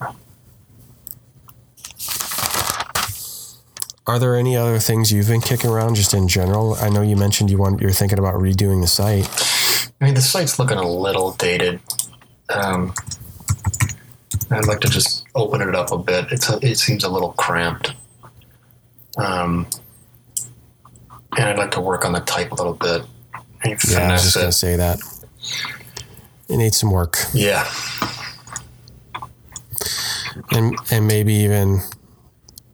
Are 4.07 4.19
there 4.19 4.35
any 4.35 4.57
other 4.57 4.81
things 4.81 5.13
you've 5.13 5.29
been 5.29 5.41
kicking 5.41 5.71
around 5.71 5.95
just 5.95 6.13
in 6.13 6.27
general? 6.27 6.75
I 6.75 6.89
know 6.89 7.01
you 7.01 7.15
mentioned 7.17 7.49
you 7.49 7.59
want 7.59 7.81
you're 7.81 7.93
thinking 7.93 8.19
about 8.19 8.35
redoing 8.35 8.81
the 8.81 8.89
site. 8.89 9.29
I 10.01 10.05
mean, 10.07 10.15
the 10.15 10.21
site's 10.23 10.59
looking 10.59 10.79
a 10.79 10.89
little 10.89 11.33
dated. 11.33 11.81
Um, 12.49 12.95
I'd 14.51 14.67
like 14.67 14.81
to 14.81 14.89
just 14.89 15.27
open 15.35 15.61
it 15.61 15.75
up 15.75 15.93
a 15.93 15.99
bit. 15.99 16.27
It's 16.33 16.49
a, 16.49 16.59
it 16.63 16.79
seems 16.79 17.05
a 17.05 17.09
little 17.09 17.33
cramped. 17.33 17.93
Um, 19.19 19.67
and 21.37 21.49
I'd 21.51 21.59
like 21.59 21.71
to 21.73 21.81
work 21.81 22.05
on 22.05 22.13
the 22.13 22.21
type 22.21 22.51
a 22.53 22.55
little 22.55 22.73
bit. 22.75 23.03
Yeah, 23.65 23.71
I 23.71 23.73
was 23.73 23.83
just 23.83 23.95
finesse 23.95 24.35
gonna 24.37 24.49
it. 24.49 24.53
say 24.53 24.77
that. 24.77 24.99
It 26.49 26.57
needs 26.57 26.79
some 26.79 26.91
work, 26.91 27.17
Yeah, 27.33 27.65
and 30.51 30.75
and 30.91 31.07
maybe 31.07 31.33
even 31.35 31.81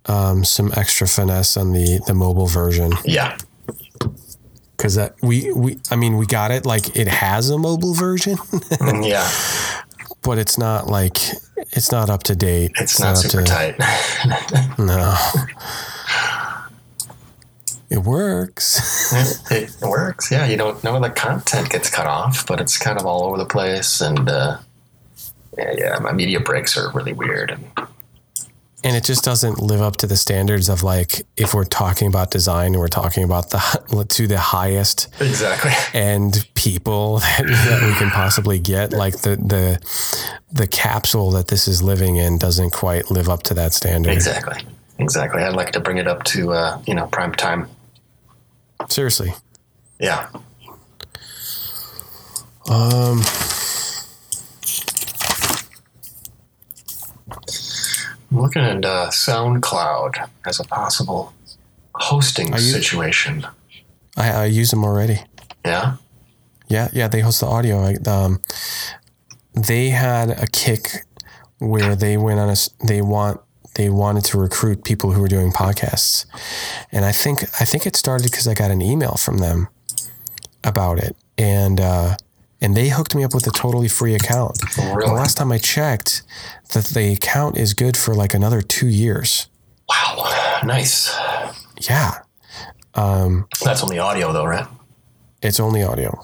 um, 0.07 0.45
some 0.45 0.73
extra 0.77 1.07
finesse 1.07 1.57
on 1.59 1.73
the 1.73 2.01
the 2.07 2.15
mobile 2.15 2.47
version 2.47 2.93
yeah, 3.05 3.37
because 4.87 4.95
that 4.95 5.17
we 5.21 5.51
we 5.53 5.79
I 5.91 5.97
mean 5.97 6.17
we 6.17 6.27
got 6.27 6.53
it 6.53 6.65
like 6.65 6.95
it 6.97 7.09
has 7.09 7.51
a 7.51 7.59
mobile 7.59 7.93
version, 7.93 8.37
Mm, 8.37 9.09
yeah. 9.09 9.29
but 10.23 10.39
it's 10.39 10.57
not 10.57 10.87
like 10.87 11.17
it's 11.73 11.91
not 11.91 12.09
up 12.09 12.23
to 12.25 12.37
date. 12.37 12.71
It's 12.79 13.01
not 13.01 13.17
up 13.17 13.17
super 13.17 13.43
to- 13.43 13.51
tight. 13.51 14.79
No. 14.79 15.17
It 17.91 17.99
works. 17.99 19.51
it 19.51 19.71
works. 19.83 20.31
Yeah, 20.31 20.47
you 20.47 20.57
don't 20.57 20.83
know 20.85 21.01
the 21.01 21.11
content 21.11 21.71
gets 21.71 21.89
cut 21.91 22.07
off, 22.07 22.47
but 22.47 22.61
it's 22.61 22.79
kind 22.79 22.99
of 22.99 23.07
all 23.07 23.25
over 23.25 23.37
the 23.39 23.45
place. 23.47 24.01
And 24.01 24.29
uh, 24.29 24.59
yeah, 25.59 25.73
yeah, 25.77 25.99
my 26.01 26.13
media 26.13 26.41
breaks 26.41 26.77
are 26.77 26.91
really 26.93 27.13
weird. 27.13 27.51
And 27.53 27.89
and 28.87 28.95
it 28.97 29.03
just 29.03 29.25
doesn't 29.25 29.59
live 29.61 29.83
up 29.83 29.97
to 29.97 30.07
the 30.07 30.17
standards 30.17 30.69
of 30.69 30.85
like 30.85 31.27
if 31.37 31.55
we're 31.55 31.65
talking 31.65 32.07
about 32.07 32.31
design 32.31 32.67
and 32.69 32.79
we're 32.79 32.87
talking 32.87 33.25
about 33.25 33.51
the 33.51 34.07
to 34.09 34.27
the 34.29 34.39
highest 34.39 35.09
exactly. 35.21 35.73
end 35.93 36.49
people 36.55 37.19
that, 37.19 37.43
that 37.45 37.83
we 37.83 37.93
can 37.99 38.11
possibly 38.11 38.61
get 38.61 38.93
like 38.93 39.23
the 39.23 39.35
the 39.37 39.81
the 40.53 40.69
capsule 40.69 41.33
that 41.33 41.49
this 41.49 41.67
is 41.67 41.83
living 41.83 42.17
in 42.17 42.39
doesn't 42.39 42.71
quite 42.71 43.11
live 43.11 43.29
up 43.29 43.43
to 43.43 43.55
that 43.55 43.73
standard 43.75 44.13
Exactly. 44.13 44.63
Exactly. 44.99 45.43
I'd 45.43 45.55
like 45.57 45.73
to 45.73 45.81
bring 45.81 45.99
it 45.99 46.07
up 46.07 46.23
to 46.25 46.53
uh, 46.53 46.81
you 46.87 46.95
know 46.95 47.07
prime 47.09 47.35
time. 47.35 47.69
seriously 48.89 49.35
Yeah. 49.99 50.29
um 52.71 53.21
I'm 58.37 58.43
looking 58.43 58.63
at 58.63 58.85
uh, 58.85 59.09
SoundCloud 59.09 60.29
as 60.45 60.61
a 60.61 60.65
possible 60.65 61.33
hosting 61.95 62.55
situation. 62.59 63.47
I, 64.15 64.31
I 64.31 64.45
use 64.45 64.71
them 64.71 64.85
already 64.85 65.21
Yeah. 65.65 65.97
Yeah, 66.69 66.89
yeah, 66.93 67.09
they 67.09 67.21
host 67.21 67.41
the 67.41 67.47
audio. 67.47 67.81
I, 67.81 67.95
um, 68.11 68.43
they 69.55 69.89
had 69.89 70.29
a 70.31 70.47
kick 70.49 71.05
where 71.59 71.97
they 71.97 72.19
went 72.19 72.39
on 72.41 72.51
a. 72.51 72.57
They 72.85 73.01
want 73.01 73.41
they 73.77 73.89
wanted 73.89 74.25
to 74.27 74.39
recruit 74.39 74.85
people 74.85 75.13
who 75.13 75.21
were 75.21 75.29
doing 75.29 75.53
podcasts, 75.53 76.27
and 76.91 77.05
I 77.05 77.13
think 77.13 77.45
I 77.61 77.65
think 77.65 77.87
it 77.87 77.95
started 77.95 78.25
because 78.25 78.49
I 78.49 78.55
got 78.55 78.73
an 78.73 78.83
email 78.83 79.15
from 79.15 79.39
them 79.39 79.69
about 80.65 80.99
it, 80.99 81.17
and 81.39 81.81
uh, 81.81 82.17
and 82.61 82.77
they 82.77 82.89
hooked 82.89 83.15
me 83.15 83.25
up 83.25 83.35
with 83.35 83.47
a 83.47 83.51
totally 83.51 83.89
free 83.89 84.15
account. 84.15 84.59
Really? 84.79 85.07
The 85.07 85.13
last 85.13 85.37
time 85.37 85.53
I 85.53 85.59
checked, 85.59 86.23
that 86.73 86.87
the 86.87 87.13
account 87.13 87.57
is 87.57 87.75
good 87.75 87.97
for 87.97 88.15
like 88.15 88.35
another 88.35 88.63
two 88.63 88.89
years. 88.89 89.49
Wow. 89.89 90.61
Nice. 90.65 91.15
Yeah, 91.81 92.13
um, 92.97 93.47
That's 93.63 93.83
only 93.83 93.99
audio 93.99 94.33
though, 94.33 94.47
right? 94.47 94.67
It's 95.43 95.61
only 95.61 95.83
audio, 95.83 96.19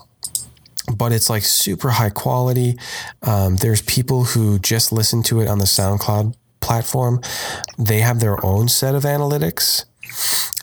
but 0.97 1.13
it's 1.13 1.29
like 1.29 1.43
super 1.43 1.91
high 1.91 2.11
quality. 2.11 2.79
Um, 3.23 3.57
there's 3.57 3.83
people 3.83 4.25
who 4.25 4.59
just 4.59 4.91
listen 4.91 5.23
to 5.25 5.41
it 5.41 5.49
on 5.49 5.59
the 5.59 5.67
SoundCloud 5.67 6.35
platform. 6.61 7.21
They 7.79 8.01
have 8.01 8.21
their 8.21 8.45
own 8.45 8.69
set 8.69 8.95
of 8.95 9.03
analytics. 9.03 9.85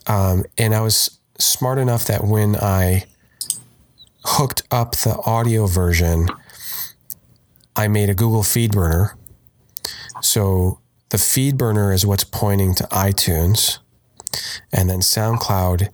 Um, 0.08 0.46
and 0.58 0.74
I 0.74 0.82
was 0.82 1.20
smart 1.38 1.78
enough 1.78 2.06
that 2.06 2.24
when 2.24 2.56
I 2.56 3.06
hooked 4.30 4.62
up 4.70 4.92
the 4.98 5.18
audio 5.26 5.66
version, 5.66 6.30
I 7.76 7.88
made 7.88 8.10
a 8.10 8.14
Google 8.14 8.44
feed 8.44 8.72
burner. 8.72 9.18
So 10.22 10.80
the 11.10 11.18
feed 11.18 11.58
burner 11.58 11.92
is 11.92 12.06
what's 12.06 12.24
pointing 12.24 12.76
to 12.76 12.84
iTunes, 12.86 13.80
and 14.72 14.90
then 14.90 15.00
SoundCloud 15.00 15.90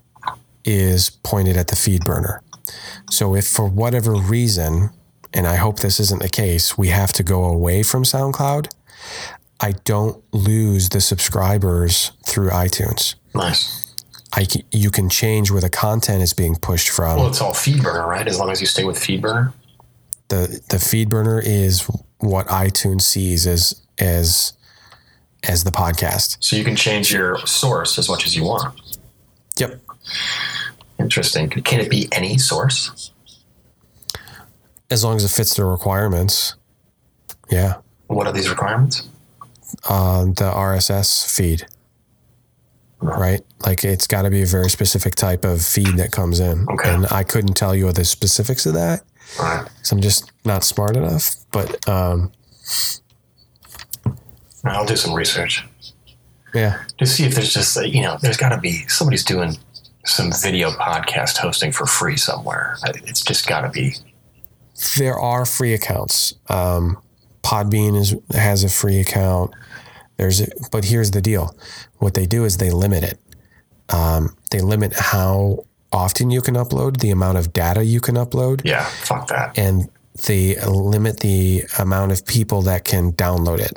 is 0.65 1.09
pointed 1.09 1.55
at 1.55 1.67
the 1.67 1.75
feed 1.75 2.03
burner. 2.03 2.41
So 3.09 3.35
if 3.35 3.47
for 3.47 3.67
whatever 3.69 4.13
reason, 4.13 4.89
and 5.33 5.47
I 5.47 5.55
hope 5.55 5.79
this 5.79 5.99
isn't 5.99 6.21
the 6.21 6.29
case, 6.29 6.77
we 6.77 6.89
have 6.89 7.13
to 7.13 7.23
go 7.23 7.45
away 7.45 7.83
from 7.83 8.03
SoundCloud, 8.03 8.73
I 9.59 9.71
don't 9.85 10.21
lose 10.33 10.89
the 10.89 10.99
subscribers 10.99 12.11
through 12.25 12.49
iTunes. 12.49 13.15
Nice. 13.33 13.84
I 14.33 14.43
c- 14.43 14.65
you 14.71 14.91
can 14.91 15.09
change 15.09 15.51
where 15.51 15.61
the 15.61 15.69
content 15.69 16.21
is 16.21 16.33
being 16.33 16.55
pushed 16.55 16.89
from. 16.89 17.17
Well, 17.17 17.27
it's 17.27 17.41
all 17.41 17.53
FeedBurner, 17.53 18.05
right? 18.05 18.27
As 18.27 18.37
long 18.39 18.49
as 18.51 18.59
you 18.59 18.67
stay 18.67 18.83
with 18.83 18.97
FeedBurner. 18.97 19.53
the 20.29 20.59
the 20.69 20.79
feed 20.79 21.09
burner 21.09 21.39
is 21.39 21.87
what 22.19 22.47
iTunes 22.47 23.01
sees 23.03 23.45
as 23.47 23.81
as 23.99 24.53
as 25.47 25.63
the 25.63 25.71
podcast. 25.71 26.37
So 26.39 26.55
you 26.55 26.63
can 26.63 26.75
change 26.75 27.11
your 27.13 27.37
source 27.45 27.97
as 27.99 28.09
much 28.09 28.25
as 28.25 28.35
you 28.35 28.43
want. 28.43 28.79
Yep. 29.57 29.79
Interesting. 30.99 31.49
Can 31.49 31.79
it 31.79 31.89
be 31.89 32.07
any 32.11 32.37
source? 32.37 33.11
As 34.89 35.03
long 35.03 35.15
as 35.17 35.23
it 35.23 35.29
fits 35.29 35.53
the 35.55 35.65
requirements. 35.65 36.55
Yeah. 37.49 37.75
What 38.07 38.27
are 38.27 38.33
these 38.33 38.49
requirements? 38.49 39.07
uh, 39.89 40.23
the 40.25 40.49
RSS 40.51 41.27
feed, 41.35 41.65
right? 43.01 43.41
Like 43.65 43.83
it's 43.83 44.07
got 44.07 44.23
to 44.23 44.29
be 44.29 44.41
a 44.41 44.45
very 44.45 44.69
specific 44.69 45.15
type 45.15 45.45
of 45.45 45.61
feed 45.63 45.97
that 45.97 46.11
comes 46.11 46.39
in. 46.39 46.65
Okay. 46.69 46.93
And 46.93 47.07
I 47.07 47.23
couldn't 47.23 47.55
tell 47.55 47.75
you 47.75 47.91
the 47.91 48.05
specifics 48.05 48.65
of 48.65 48.73
that 48.73 49.03
right. 49.39 49.63
because 49.63 49.91
I'm 49.91 50.01
just 50.01 50.31
not 50.45 50.63
smart 50.63 50.95
enough. 50.95 51.35
But 51.51 51.87
um, 51.87 52.31
I'll 54.63 54.85
do 54.85 54.95
some 54.95 55.13
research 55.13 55.63
yeah, 56.55 56.83
to 56.97 57.05
see 57.05 57.25
if 57.25 57.35
there's 57.35 57.53
just, 57.53 57.77
uh, 57.77 57.81
you 57.81 58.01
know, 58.01 58.17
there's 58.21 58.37
got 58.37 58.49
to 58.49 58.57
be 58.57 58.87
somebody's 58.87 59.25
doing 59.25 59.57
some 60.05 60.31
video 60.41 60.71
podcast 60.71 61.37
hosting 61.37 61.71
for 61.71 61.85
free 61.85 62.15
somewhere. 62.15 62.77
It's 63.03 63.21
just 63.21 63.45
got 63.45 63.61
to 63.61 63.69
be. 63.69 63.95
there 64.97 65.19
are 65.19 65.45
free 65.45 65.73
accounts. 65.73 66.33
Um, 66.47 66.97
Podbean 67.43 67.95
is 67.97 68.15
has 68.31 68.63
a 68.63 68.69
free 68.69 68.99
account. 68.99 69.51
There's, 70.17 70.41
but 70.71 70.85
here's 70.85 71.11
the 71.11 71.21
deal: 71.21 71.55
what 71.97 72.13
they 72.13 72.25
do 72.25 72.45
is 72.45 72.57
they 72.57 72.69
limit 72.71 73.03
it. 73.03 73.19
Um, 73.89 74.35
they 74.51 74.61
limit 74.61 74.93
how 74.93 75.65
often 75.91 76.29
you 76.31 76.41
can 76.41 76.55
upload, 76.55 76.97
the 76.97 77.11
amount 77.11 77.37
of 77.37 77.53
data 77.53 77.83
you 77.83 77.99
can 78.01 78.15
upload. 78.15 78.61
Yeah, 78.63 78.85
fuck 78.85 79.27
that. 79.27 79.57
and 79.57 79.89
they 80.27 80.55
limit 80.65 81.19
the 81.19 81.63
amount 81.79 82.11
of 82.11 82.25
people 82.25 82.61
that 82.63 82.83
can 82.85 83.11
download 83.13 83.59
it, 83.59 83.73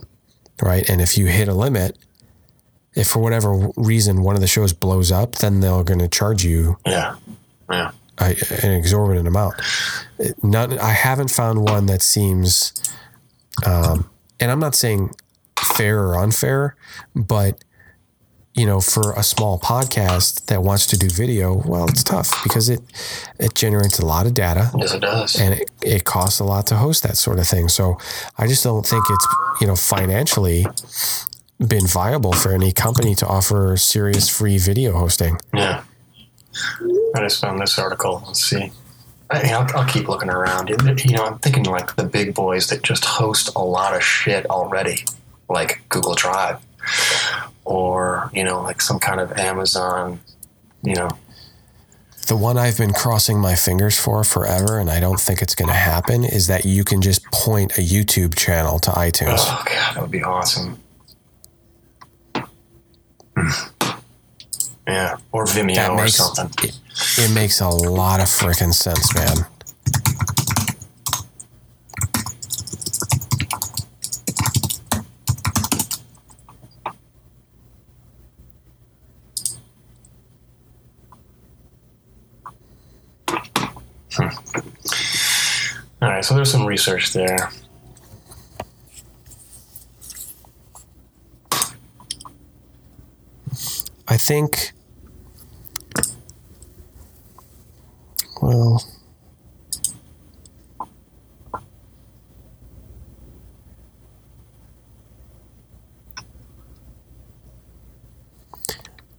right? 0.63 0.89
And 0.89 1.01
if 1.01 1.19
you 1.19 1.27
hit 1.27 1.49
a 1.49 1.55
limit, 1.55 1.99
if 2.95 3.09
for 3.09 3.19
whatever 3.21 3.71
reason 3.77 4.23
one 4.23 4.35
of 4.37 4.41
the 4.41 4.47
shows 4.47 4.73
blows 4.73 5.11
up, 5.13 5.37
then 5.37 5.61
they're 5.61 5.83
going 5.85 5.99
to 6.01 6.09
charge 6.09 6.45
you 6.45 6.79
Yeah. 6.87 7.17
Yeah. 7.71 7.91
a, 8.19 8.35
an 8.63 8.73
exorbitant 8.73 9.27
amount. 9.29 9.55
None, 10.43 10.79
I 10.79 10.91
haven't 10.91 11.31
found 11.31 11.61
one 11.63 11.87
that 11.87 12.03
seems, 12.03 12.73
um, 13.67 14.09
and 14.41 14.51
I'm 14.51 14.61
not 14.61 14.75
saying 14.75 15.11
fair 15.61 16.01
or 16.01 16.17
unfair, 16.19 16.77
but 17.15 17.63
you 18.55 18.67
know, 18.67 18.81
for 18.81 19.13
a 19.13 19.23
small 19.23 19.59
podcast 19.61 20.47
that 20.47 20.63
wants 20.65 20.87
to 20.89 20.99
do 20.99 21.09
video, 21.09 21.63
well, 21.65 21.87
it's 21.89 22.03
tough 22.03 22.31
because 22.43 22.69
it 22.69 22.81
it 23.39 23.55
generates 23.55 23.99
a 24.01 24.07
lot 24.07 24.27
of 24.27 24.35
data 24.35 24.71
Yes, 24.77 24.95
it 24.95 25.01
does. 25.01 25.39
and 25.41 25.55
it, 25.55 25.71
it 25.81 26.05
costs 26.05 26.41
a 26.41 26.45
lot 26.45 26.67
to 26.69 26.77
host 26.77 27.05
that 27.05 27.17
sort 27.17 27.39
of 27.39 27.47
thing. 27.47 27.69
So 27.69 27.99
I 28.37 28.49
just 28.49 28.65
don't 28.65 28.85
think 28.85 29.05
it's 29.09 29.27
you 29.61 29.67
know 29.69 29.77
financially 29.77 30.67
been 31.65 31.87
viable 31.87 32.33
for 32.33 32.53
any 32.53 32.73
company 32.73 33.15
to 33.17 33.27
offer 33.27 33.77
serious 33.77 34.29
free 34.29 34.59
video 34.59 34.93
hosting. 34.99 35.39
Yeah. 35.55 35.83
I 37.15 37.21
just 37.21 37.41
found 37.41 37.61
this 37.61 37.79
article. 37.79 38.23
Let's 38.27 38.45
see. 38.45 38.73
I, 39.31 39.53
I'll, 39.53 39.67
I'll 39.77 39.87
keep 39.89 40.09
looking 40.09 40.31
around. 40.31 40.69
You 40.71 41.13
know, 41.17 41.25
I'm 41.27 41.39
thinking 41.39 41.65
like 41.65 41.95
the 41.97 42.05
big 42.05 42.35
boys 42.35 42.69
that 42.71 42.83
just 42.83 43.05
host 43.05 43.51
a 43.55 43.63
lot 43.63 43.95
of 43.95 44.03
shit 44.03 44.47
already, 44.47 45.05
like 45.49 45.81
Google 45.89 46.15
Drive, 46.15 46.59
or 47.65 48.31
you 48.35 48.45
know, 48.45 48.63
like 48.63 48.81
some 48.81 48.99
kind 48.99 49.21
of 49.21 49.33
Amazon. 49.33 50.21
You 50.83 50.95
know, 50.95 51.11
The 52.29 52.37
one 52.37 52.57
I've 52.57 52.79
been 52.79 52.93
crossing 52.93 53.41
my 53.41 53.55
fingers 53.57 53.99
for 53.99 54.23
forever, 54.25 54.79
and 54.79 54.89
I 54.91 55.01
don't 55.01 55.19
think 55.21 55.43
it's 55.43 55.55
going 55.55 55.69
to 55.69 55.75
happen, 55.75 56.25
is 56.25 56.47
that 56.47 56.65
you 56.65 56.85
can 56.85 57.03
just 57.03 57.25
point 57.33 57.77
a 57.79 57.81
YouTube 57.81 58.37
channel 58.37 58.79
to 58.81 58.91
iTunes. 58.91 59.39
oh 59.39 59.63
god, 59.67 59.95
that 59.95 60.01
would 60.03 60.11
be 60.11 60.23
awesome. 60.23 60.79
Hmm. 63.37 63.51
Yeah, 64.87 65.17
or 65.33 65.45
Vimeo 65.45 65.75
that 65.75 65.91
or 65.91 66.09
something. 66.09 66.71
it, 66.71 66.81
it 67.19 67.35
makes 67.35 67.61
a 67.61 67.69
lot 67.69 68.21
of 68.21 68.27
freaking 68.27 68.73
sense, 68.73 69.15
man. 69.15 69.37
All 86.01 86.08
right, 86.19 86.25
so 86.25 86.35
there's 86.35 86.51
some 86.51 86.67
research 86.67 87.13
there. 87.13 87.51
I 94.09 94.17
think. 94.17 94.73
Well. 98.43 98.85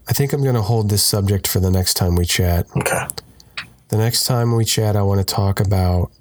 I 0.07 0.11
think 0.13 0.33
I'm 0.33 0.43
going 0.43 0.55
to 0.55 0.61
hold 0.61 0.89
this 0.89 1.03
subject 1.03 1.47
for 1.47 1.61
the 1.61 1.71
next 1.71 1.93
time 1.93 2.15
we 2.15 2.25
chat. 2.25 2.67
Okay. 2.75 3.07
The 3.87 3.97
next 3.97 4.25
time 4.25 4.53
we 4.53 4.65
chat, 4.65 4.97
I 4.97 5.01
want 5.03 5.25
to 5.25 5.33
talk 5.33 5.61
about 5.61 6.11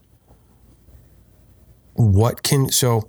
what 1.99 2.43
can. 2.43 2.71
So, 2.71 3.07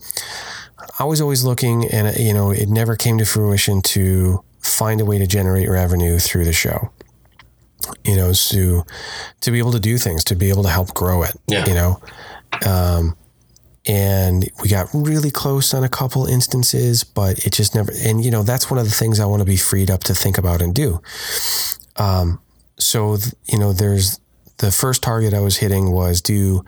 I 1.00 1.06
was 1.06 1.22
always 1.22 1.44
looking, 1.44 1.88
and 1.90 2.16
you 2.18 2.34
know, 2.34 2.52
it 2.52 2.68
never 2.68 2.96
came 2.96 3.18
to 3.20 3.26
fruition 3.26 3.82
to 3.84 4.44
find 4.62 5.00
a 5.00 5.06
way 5.06 5.18
to 5.18 5.28
generate 5.28 5.70
revenue 5.70 6.20
through 6.20 6.46
the 6.46 6.54
show. 6.54 6.92
You 8.04 8.16
know, 8.18 8.34
to 8.34 8.84
to 9.42 9.52
be 9.52 9.60
able 9.60 9.72
to 9.72 9.80
do 9.80 9.98
things, 9.98 10.24
to 10.26 10.36
be 10.36 10.50
able 10.50 10.64
to 10.64 10.70
help 10.70 10.94
grow 10.94 11.24
it. 11.24 11.36
Yeah. 11.48 11.66
You 11.66 11.74
know, 11.74 12.02
um, 12.66 13.16
and 13.86 14.50
we 14.62 14.70
got 14.70 14.88
really 14.94 15.32
close 15.32 15.74
on 15.74 15.84
a 15.84 15.90
couple 15.90 16.26
instances, 16.26 17.04
but 17.04 17.46
it 17.46 17.54
just 17.54 17.76
never. 17.76 17.92
And 18.04 18.24
you 18.24 18.32
know, 18.32 18.44
that's 18.44 18.70
one 18.70 18.78
of 18.78 18.86
the 18.86 18.94
things 18.94 19.20
I 19.20 19.26
want 19.26 19.42
to 19.42 19.46
be 19.46 19.58
freed 19.58 19.90
up 19.90 20.04
to 20.06 20.14
think 20.14 20.38
about 20.38 20.62
and 20.62 20.76
do. 20.76 21.02
Um, 21.96 22.40
so 22.78 23.18
th- 23.18 23.34
you 23.48 23.58
know, 23.58 23.74
there's 23.74 24.20
the 24.60 24.72
first 24.72 25.01
target 25.01 25.34
I 25.34 25.39
was 25.39 25.57
hitting 25.57 25.91
was 25.91 26.22
do 26.22 26.64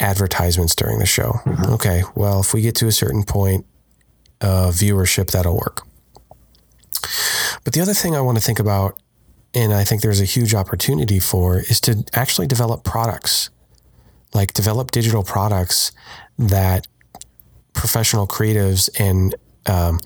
advertisements 0.00 0.74
during 0.74 0.98
the 0.98 1.06
show. 1.06 1.40
Okay, 1.70 2.02
well, 2.14 2.40
if 2.40 2.52
we 2.52 2.60
get 2.62 2.74
to 2.76 2.86
a 2.86 2.92
certain 2.92 3.22
point 3.22 3.64
of 4.40 4.74
viewership, 4.74 5.30
that'll 5.30 5.56
work. 5.56 5.86
But 7.64 7.72
the 7.72 7.80
other 7.80 7.94
thing 7.94 8.14
I 8.14 8.20
want 8.20 8.38
to 8.38 8.44
think 8.44 8.58
about, 8.58 9.00
and 9.54 9.72
I 9.72 9.84
think 9.84 10.02
there's 10.02 10.20
a 10.20 10.24
huge 10.24 10.54
opportunity 10.54 11.20
for, 11.20 11.58
is 11.58 11.80
to 11.82 12.04
actually 12.14 12.46
develop 12.46 12.84
products, 12.84 13.50
like 14.34 14.52
develop 14.52 14.90
digital 14.90 15.22
products 15.22 15.92
that 16.38 16.86
professional 17.72 18.26
creatives 18.26 18.88
and 18.98 19.34
um, 19.66 20.00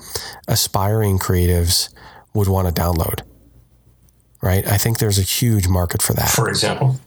aspiring 0.48 1.18
creatives 1.18 1.92
would 2.34 2.48
want 2.48 2.74
to 2.74 2.80
download. 2.80 3.22
Right? 4.42 4.66
I 4.66 4.78
think 4.78 4.98
there's 4.98 5.18
a 5.18 5.22
huge 5.22 5.68
market 5.68 6.02
for 6.02 6.14
that. 6.14 6.30
For 6.30 6.48
example. 6.48 6.98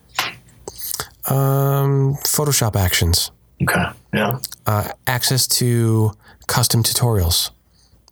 Um, 1.30 2.16
Photoshop 2.24 2.76
actions, 2.76 3.32
Okay. 3.62 3.86
Yeah. 4.14 4.40
uh, 4.66 4.90
access 5.08 5.48
to 5.60 6.12
custom 6.48 6.84
tutorials, 6.84 7.52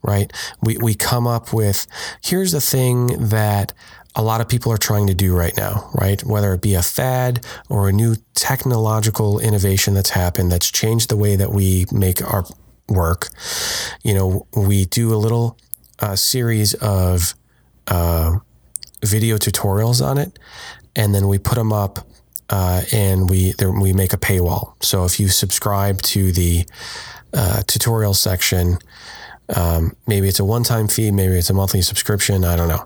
right? 0.02 0.32
We, 0.62 0.78
we 0.78 0.96
come 0.96 1.28
up 1.28 1.52
with 1.54 1.88
here's 2.24 2.54
the 2.54 2.62
thing 2.62 3.30
that 3.30 3.74
a 4.16 4.22
lot 4.24 4.40
of 4.42 4.48
people 4.50 4.72
are 4.72 4.78
trying 4.78 5.08
to 5.08 5.14
do 5.14 5.36
right 5.36 5.56
now, 5.58 5.90
right? 5.94 6.24
Whether 6.24 6.54
it 6.54 6.62
be 6.62 6.74
a 6.74 6.82
fad 6.82 7.46
or 7.70 7.90
a 7.90 7.92
new 7.94 8.16
technological 8.34 9.40
innovation 9.40 9.94
that's 9.94 10.10
happened 10.12 10.52
that's 10.52 10.72
changed 10.72 11.10
the 11.10 11.16
way 11.18 11.36
that 11.36 11.52
we 11.52 11.86
make 11.92 12.22
our 12.22 12.46
work. 12.90 13.30
You 14.04 14.14
know, 14.14 14.48
we 14.56 14.86
do 14.86 15.14
a 15.14 15.18
little 15.18 15.58
uh, 16.00 16.16
series 16.16 16.74
of 16.76 17.34
uh, 17.88 18.38
video 19.04 19.38
tutorials 19.38 20.06
on 20.06 20.18
it, 20.18 20.38
and 20.96 21.14
then 21.16 21.28
we 21.28 21.38
put 21.38 21.56
them 21.56 21.72
up 21.74 22.06
uh, 22.52 22.82
and 22.94 23.30
we 23.30 23.54
there, 23.54 23.72
we 23.72 23.94
make 23.94 24.14
a 24.14 24.18
paywall. 24.18 24.74
So 24.84 25.06
if 25.06 25.20
you 25.20 25.30
subscribe 25.30 26.02
to 26.04 26.32
the 26.32 26.66
uh, 27.34 27.64
tutorial 27.66 28.14
section, 28.14 28.78
um, 29.56 29.96
maybe 30.06 30.28
it's 30.28 30.40
a 30.40 30.46
one-time 30.46 30.88
fee, 30.88 31.12
maybe 31.12 31.34
it's 31.34 31.50
a 31.50 31.54
monthly 31.54 31.82
subscription. 31.82 32.46
I 32.46 32.56
don't 32.56 32.68
know. 32.68 32.86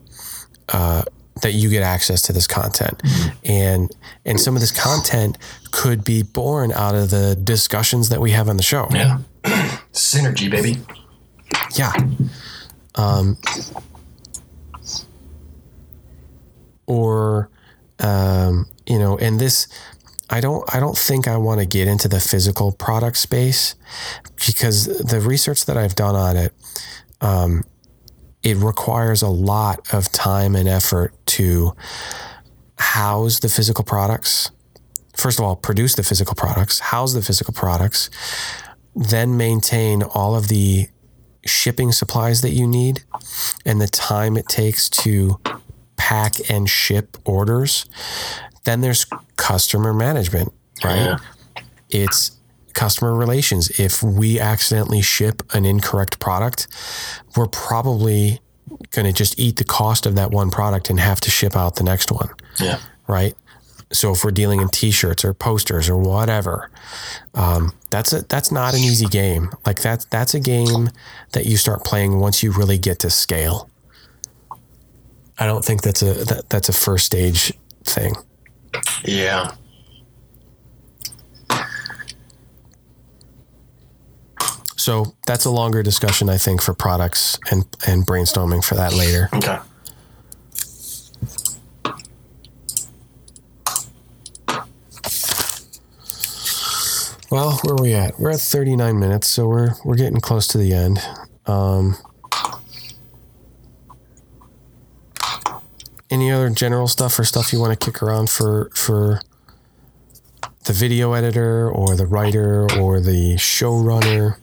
Uh, 0.70 1.04
that 1.42 1.52
you 1.52 1.70
get 1.70 1.84
access 1.84 2.22
to 2.22 2.34
this 2.34 2.48
content, 2.48 3.02
and 3.44 3.92
and 4.24 4.40
some 4.40 4.56
of 4.56 4.62
this 4.62 4.72
content 4.72 5.38
could 5.72 6.06
be 6.06 6.24
born 6.24 6.72
out 6.72 6.96
of 6.96 7.10
the 7.10 7.36
discussions 7.36 8.08
that 8.08 8.22
we 8.22 8.32
have 8.32 8.48
on 8.48 8.56
the 8.56 8.64
show. 8.64 8.88
Yeah. 8.92 9.20
Synergy, 9.92 10.50
baby. 10.50 10.78
Yeah. 11.76 11.92
Um, 12.96 13.38
or, 16.88 17.50
um, 18.00 18.68
you 18.88 19.00
know, 19.00 19.18
and 19.18 19.40
this, 19.40 19.68
I 20.30 20.42
don't, 20.42 20.64
I 20.74 20.80
don't 20.80 20.98
think 20.98 21.28
I 21.28 21.38
want 21.38 21.60
to 21.60 21.66
get 21.66 21.88
into 21.88 22.08
the 22.08 22.20
physical 22.20 22.72
product 22.72 23.18
space 23.18 23.76
because 24.48 24.86
the 24.86 25.20
research 25.20 25.66
that 25.66 25.78
I've 25.78 25.96
done 25.96 26.16
on 26.16 26.38
it, 26.38 26.54
um, 27.22 27.64
it 28.44 28.58
requires 28.58 29.22
a 29.22 29.28
lot 29.30 29.94
of 29.94 30.12
time 30.12 30.56
and 30.56 30.68
effort 30.68 31.14
to 31.26 31.76
house 32.78 33.40
the 33.40 33.50
physical 33.50 33.84
products. 33.84 34.52
First 35.16 35.40
of 35.40 35.46
all, 35.46 35.56
produce 35.56 35.96
the 35.96 36.04
physical 36.04 36.36
products, 36.36 36.80
house 36.80 37.14
the 37.14 37.22
physical 37.22 37.54
products, 37.54 38.10
then 38.96 39.38
maintain 39.38 40.04
all 40.04 40.36
of 40.36 40.48
the 40.48 40.88
shipping 41.46 41.92
supplies 41.92 42.42
that 42.42 42.52
you 42.52 42.68
need 42.68 43.04
and 43.66 43.80
the 43.80 43.88
time 43.88 44.36
it 44.38 44.48
takes 44.48 44.90
to 44.90 45.40
pack 45.98 46.50
and 46.50 46.70
ship 46.70 47.18
orders. 47.26 47.86
Then 48.66 48.82
there's 48.82 49.06
customer 49.38 49.94
management, 49.94 50.54
right? 50.84 50.96
Yeah. 50.98 51.18
It's 51.90 52.32
customer 52.74 53.14
relations. 53.16 53.70
If 53.80 54.04
we 54.04 54.40
accidentally 54.40 55.02
ship 55.02 55.42
an 55.54 55.66
incorrect 55.66 56.20
product, 56.20 56.68
we're 57.38 57.48
probably 57.48 58.42
going 58.92 59.06
to 59.06 59.14
just 59.14 59.40
eat 59.40 59.58
the 59.58 59.64
cost 59.64 60.06
of 60.06 60.16
that 60.16 60.32
one 60.32 60.50
product 60.52 60.90
and 60.90 61.00
have 61.00 61.22
to 61.22 61.32
ship 61.32 61.56
out 61.56 61.76
the 61.76 61.84
next 61.84 62.12
one 62.12 62.30
Yeah. 62.60 62.80
right? 63.08 63.34
So 63.94 64.12
if 64.12 64.24
we're 64.26 64.32
dealing 64.32 64.60
in 64.62 64.68
T-shirts 64.70 65.24
or 65.24 65.34
posters 65.36 65.88
or 65.88 65.98
whatever, 65.98 66.72
um, 67.36 67.72
that's 67.92 68.12
a 68.14 68.24
that's 68.24 68.52
not 68.52 68.74
an 68.74 68.80
easy 68.82 69.06
game. 69.06 69.52
Like 69.66 69.80
that's 69.80 70.06
that's 70.06 70.34
a 70.34 70.40
game 70.40 70.90
that 71.34 71.46
you 71.46 71.56
start 71.56 71.86
playing 71.86 72.20
once 72.20 72.42
you 72.42 72.52
really 72.52 72.80
get 72.80 72.98
to 73.00 73.12
scale. 73.12 73.70
I 75.38 75.46
don't 75.46 75.64
think 75.64 75.84
that's 75.84 76.02
a 76.02 76.14
that, 76.26 76.50
that's 76.50 76.68
a 76.68 76.74
first 76.74 77.06
stage 77.06 77.54
thing. 77.84 78.16
Yeah. 79.04 79.52
So 84.76 85.16
that's 85.26 85.46
a 85.46 85.50
longer 85.50 85.82
discussion, 85.82 86.30
I 86.30 86.38
think, 86.38 86.62
for 86.62 86.74
products 86.74 87.40
and 87.50 87.66
and 87.88 88.06
brainstorming 88.06 88.64
for 88.64 88.76
that 88.76 88.94
later. 88.94 89.30
Okay. 89.34 89.58
Well, 97.32 97.60
where 97.64 97.74
are 97.74 97.82
we 97.82 97.94
at? 97.94 98.20
We're 98.20 98.30
at 98.30 98.40
39 98.40 99.00
minutes, 99.00 99.28
so 99.28 99.48
we're 99.48 99.72
we're 99.84 99.96
getting 99.96 100.22
close 100.22 100.48
to 100.50 100.58
the 100.58 100.74
end. 100.74 101.00
Um, 101.48 101.98
any 106.16 106.32
other 106.32 106.50
general 106.50 106.88
stuff 106.88 107.20
or 107.20 107.26
stuff 107.26 107.52
you 107.52 107.60
want 107.60 107.78
to 107.78 107.86
kick 107.86 108.02
around 108.02 108.30
for 108.30 108.70
for 108.74 109.20
the 110.64 110.72
video 110.74 111.12
editor 111.12 111.70
or 111.70 111.96
the 111.96 112.06
writer 112.06 112.68
or 112.80 113.02
the 113.02 113.36
showrunner? 113.36 114.38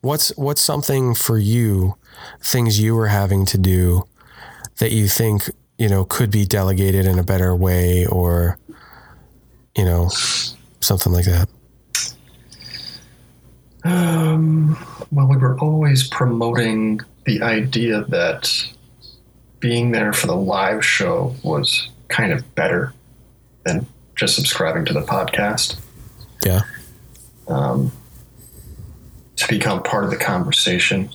What's 0.00 0.28
what's 0.36 0.62
something 0.62 1.14
for 1.14 1.38
you, 1.38 1.96
things 2.40 2.80
you 2.80 2.94
were 2.94 3.08
having 3.08 3.44
to 3.46 3.58
do 3.58 4.04
that 4.78 4.92
you 4.92 5.08
think 5.08 5.50
you 5.76 5.88
know 5.88 6.04
could 6.04 6.30
be 6.30 6.44
delegated 6.44 7.04
in 7.04 7.18
a 7.18 7.24
better 7.24 7.54
way, 7.54 8.06
or 8.06 8.58
you 9.76 9.84
know 9.84 10.08
something 10.80 11.12
like 11.12 11.24
that. 11.24 11.48
Um, 13.84 14.78
well, 15.10 15.26
we 15.26 15.36
were 15.36 15.58
always 15.58 16.06
promoting 16.06 17.00
the 17.24 17.42
idea 17.42 18.04
that 18.04 18.72
being 19.62 19.92
there 19.92 20.12
for 20.12 20.26
the 20.26 20.36
live 20.36 20.84
show 20.84 21.34
was 21.44 21.88
kind 22.08 22.32
of 22.32 22.54
better 22.56 22.92
than 23.64 23.86
just 24.16 24.34
subscribing 24.34 24.84
to 24.84 24.92
the 24.92 25.00
podcast. 25.00 25.78
Yeah. 26.44 26.62
Um, 27.46 27.92
to 29.36 29.48
become 29.48 29.82
part 29.84 30.04
of 30.04 30.10
the 30.10 30.16
conversation. 30.16 31.10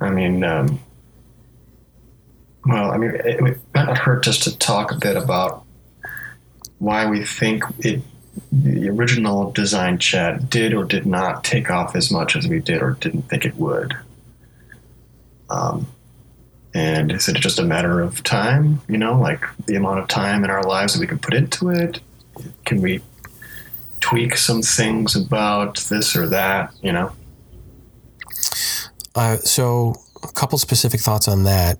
I 0.00 0.10
mean, 0.10 0.42
um, 0.42 0.80
Well, 2.66 2.90
I 2.90 2.96
mean, 2.96 3.12
it 3.24 3.40
would 3.40 3.60
not 3.74 3.96
hurt 3.96 4.24
just 4.24 4.42
to 4.44 4.58
talk 4.58 4.90
a 4.90 4.96
bit 4.96 5.16
about 5.16 5.64
why 6.78 7.06
we 7.06 7.24
think 7.24 7.62
it, 7.78 8.02
the 8.50 8.88
original 8.88 9.52
design 9.52 9.98
chat 9.98 10.50
did 10.50 10.74
or 10.74 10.84
did 10.84 11.06
not 11.06 11.44
take 11.44 11.70
off 11.70 11.94
as 11.94 12.10
much 12.10 12.34
as 12.34 12.48
we 12.48 12.58
did 12.58 12.82
or 12.82 12.92
didn't 12.92 13.22
think 13.22 13.44
it 13.44 13.54
would. 13.54 13.94
Um, 15.48 15.86
and 16.74 17.12
is 17.12 17.28
it 17.28 17.36
just 17.36 17.58
a 17.58 17.64
matter 17.64 18.00
of 18.00 18.22
time? 18.22 18.80
You 18.88 18.98
know, 18.98 19.18
like 19.18 19.44
the 19.66 19.76
amount 19.76 20.00
of 20.00 20.08
time 20.08 20.44
in 20.44 20.50
our 20.50 20.62
lives 20.62 20.94
that 20.94 21.00
we 21.00 21.06
can 21.06 21.18
put 21.18 21.34
into 21.34 21.68
it? 21.70 22.00
Can 22.64 22.80
we 22.80 23.00
tweak 24.00 24.36
some 24.36 24.62
things 24.62 25.14
about 25.14 25.78
this 25.90 26.16
or 26.16 26.26
that? 26.28 26.72
You 26.82 26.92
know? 26.92 27.12
Uh, 29.14 29.36
so, 29.38 29.94
a 30.22 30.28
couple 30.32 30.56
specific 30.58 31.00
thoughts 31.00 31.28
on 31.28 31.44
that. 31.44 31.78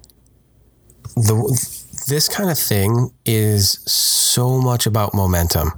The 1.17 1.35
this 2.09 2.29
kind 2.29 2.51
of 2.51 2.59
thing 2.59 3.11
is 3.25 3.71
so 3.91 4.59
much 4.61 4.87
about 4.87 5.15
momentum, 5.15 5.73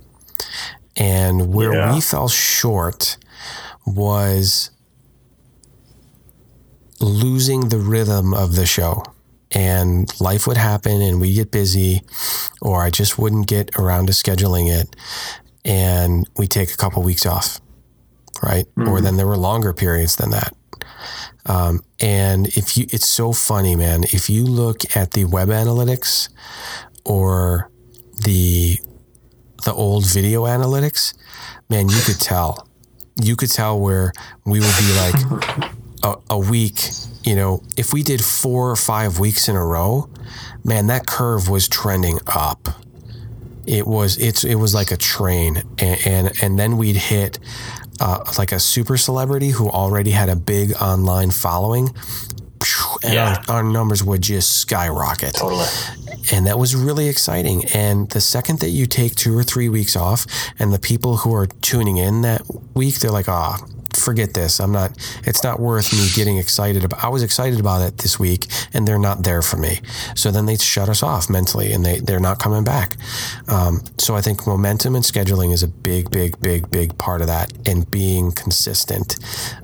and 0.97 1.53
where 1.53 1.75
Yeah. 1.75 1.95
we 1.95 2.01
fell 2.01 2.29
short 2.29 3.17
was 3.87 4.71
losing 7.05 7.69
the 7.69 7.79
rhythm 7.79 8.35
of 8.35 8.57
the 8.57 8.67
show. 8.67 9.03
And 9.53 10.09
life 10.21 10.47
would 10.47 10.57
happen, 10.57 11.01
and 11.01 11.21
we 11.21 11.35
get 11.35 11.53
busy, 11.53 12.03
or 12.61 12.83
I 12.83 12.91
just 12.91 13.19
wouldn't 13.19 13.47
get 13.47 13.79
around 13.79 14.07
to 14.07 14.13
scheduling 14.13 14.69
it, 14.69 14.97
and 15.65 16.29
we 16.37 16.49
take 16.49 16.73
a 16.73 16.77
couple 16.77 17.03
weeks 17.03 17.25
off, 17.25 17.61
right? 18.43 18.67
Or 18.77 19.01
then 19.01 19.17
there 19.17 19.29
were 19.29 19.37
longer 19.37 19.73
periods 19.73 20.17
than 20.17 20.31
that. 20.31 20.55
Um, 21.47 21.83
and 22.01 22.49
if 22.49 22.77
you, 22.77 22.87
it's 22.91 23.09
so 23.09 23.33
funny, 23.33 23.77
man. 23.77 24.05
If 24.05 24.29
you 24.29 24.45
look 24.45 24.97
at 24.97 25.13
the 25.13 25.25
web 25.27 25.49
analytics 25.49 26.31
or 27.05 27.71
the 28.25 28.79
the 29.65 29.73
old 29.73 30.07
video 30.07 30.45
analytics, 30.45 31.15
man, 31.69 31.89
you 31.89 32.01
could 32.03 32.21
tell. 32.21 32.69
You 33.23 33.37
could 33.37 33.51
tell 33.51 33.79
where 33.79 34.13
we 34.45 34.61
would 34.61 34.75
be 34.79 34.93
like 34.97 35.71
a, 36.05 36.15
a 36.31 36.39
week. 36.39 36.79
You 37.25 37.35
know, 37.35 37.63
if 37.77 37.93
we 37.93 38.03
did 38.03 38.23
four 38.25 38.71
or 38.71 38.77
five 38.77 39.19
weeks 39.19 39.49
in 39.49 39.57
a 39.57 39.65
row, 39.65 40.09
man, 40.63 40.87
that 40.89 41.07
curve 41.07 41.49
was 41.49 41.67
trending 41.69 42.19
up. 42.27 42.69
It 43.67 43.87
was 43.87 44.19
it's 44.19 44.45
it 44.45 44.57
was 44.57 44.75
like 44.75 44.91
a 44.93 44.97
train, 44.99 45.63
and 45.79 45.99
and, 46.07 46.43
and 46.43 46.59
then 46.59 46.77
we'd 46.77 46.97
hit 46.97 47.39
uh, 47.99 48.23
like 48.39 48.53
a 48.53 48.61
super 48.61 48.99
celebrity 48.99 49.49
who 49.51 49.71
already 49.71 50.11
had 50.11 50.29
a 50.29 50.37
big 50.37 50.75
online 50.83 51.31
following, 51.31 51.89
and 53.03 53.15
Yeah. 53.15 53.43
our, 53.49 53.57
our 53.57 53.63
numbers 53.63 54.03
would 54.05 54.21
just 54.23 54.59
skyrocket 54.59 55.35
Totally. 55.35 55.67
and 56.33 56.47
that 56.47 56.59
was 56.59 56.75
really 56.77 57.09
exciting. 57.09 57.65
And 57.75 58.11
the 58.11 58.21
second 58.21 58.61
that 58.61 58.71
you 58.71 58.87
take 58.87 59.15
two 59.15 59.37
or 59.37 59.43
three 59.43 59.71
weeks 59.71 59.97
off, 59.97 60.27
and 60.59 60.71
the 60.73 60.79
people 60.79 61.17
who 61.19 61.35
are 61.35 61.47
tuning 61.63 61.97
in 61.97 62.21
that 62.23 62.43
week, 62.75 62.99
they're 62.99 63.11
like, 63.11 63.29
"Ah, 63.31 63.59
forget 63.97 64.35
this. 64.35 64.61
I'm 64.61 64.73
not. 64.73 64.93
It's 65.25 65.43
not 65.43 65.61
worth 65.61 65.93
me 65.93 66.09
getting 66.15 66.39
excited 66.39 66.85
about. 66.85 67.03
I 67.05 67.09
was 67.09 67.23
excited 67.23 67.61
about 67.61 67.83
it 67.83 67.99
this 67.99 68.19
week, 68.19 68.47
and 68.73 68.87
they're 68.87 68.99
not 68.99 69.25
there 69.25 69.43
for 69.43 69.57
me. 69.57 69.81
So 70.15 70.31
then 70.31 70.47
they 70.47 70.57
shut 70.57 70.89
us 70.89 71.03
off 71.03 71.29
mentally, 71.31 71.73
and 71.73 71.85
they 71.85 71.99
they're 72.01 72.21
not 72.21 72.39
coming 72.39 72.65
back. 72.65 72.97
Um, 73.49 73.83
so 73.99 74.15
I 74.15 74.21
think 74.21 74.47
momentum 74.47 74.95
and 74.95 75.05
scheduling 75.05 75.53
is 75.53 75.63
a 75.63 75.69
big, 75.69 76.11
big, 76.11 76.41
big, 76.41 76.71
big 76.71 76.97
part 76.99 77.21
of 77.21 77.27
that, 77.29 77.53
and 77.67 77.91
being 77.91 78.33
consistent. 78.33 79.17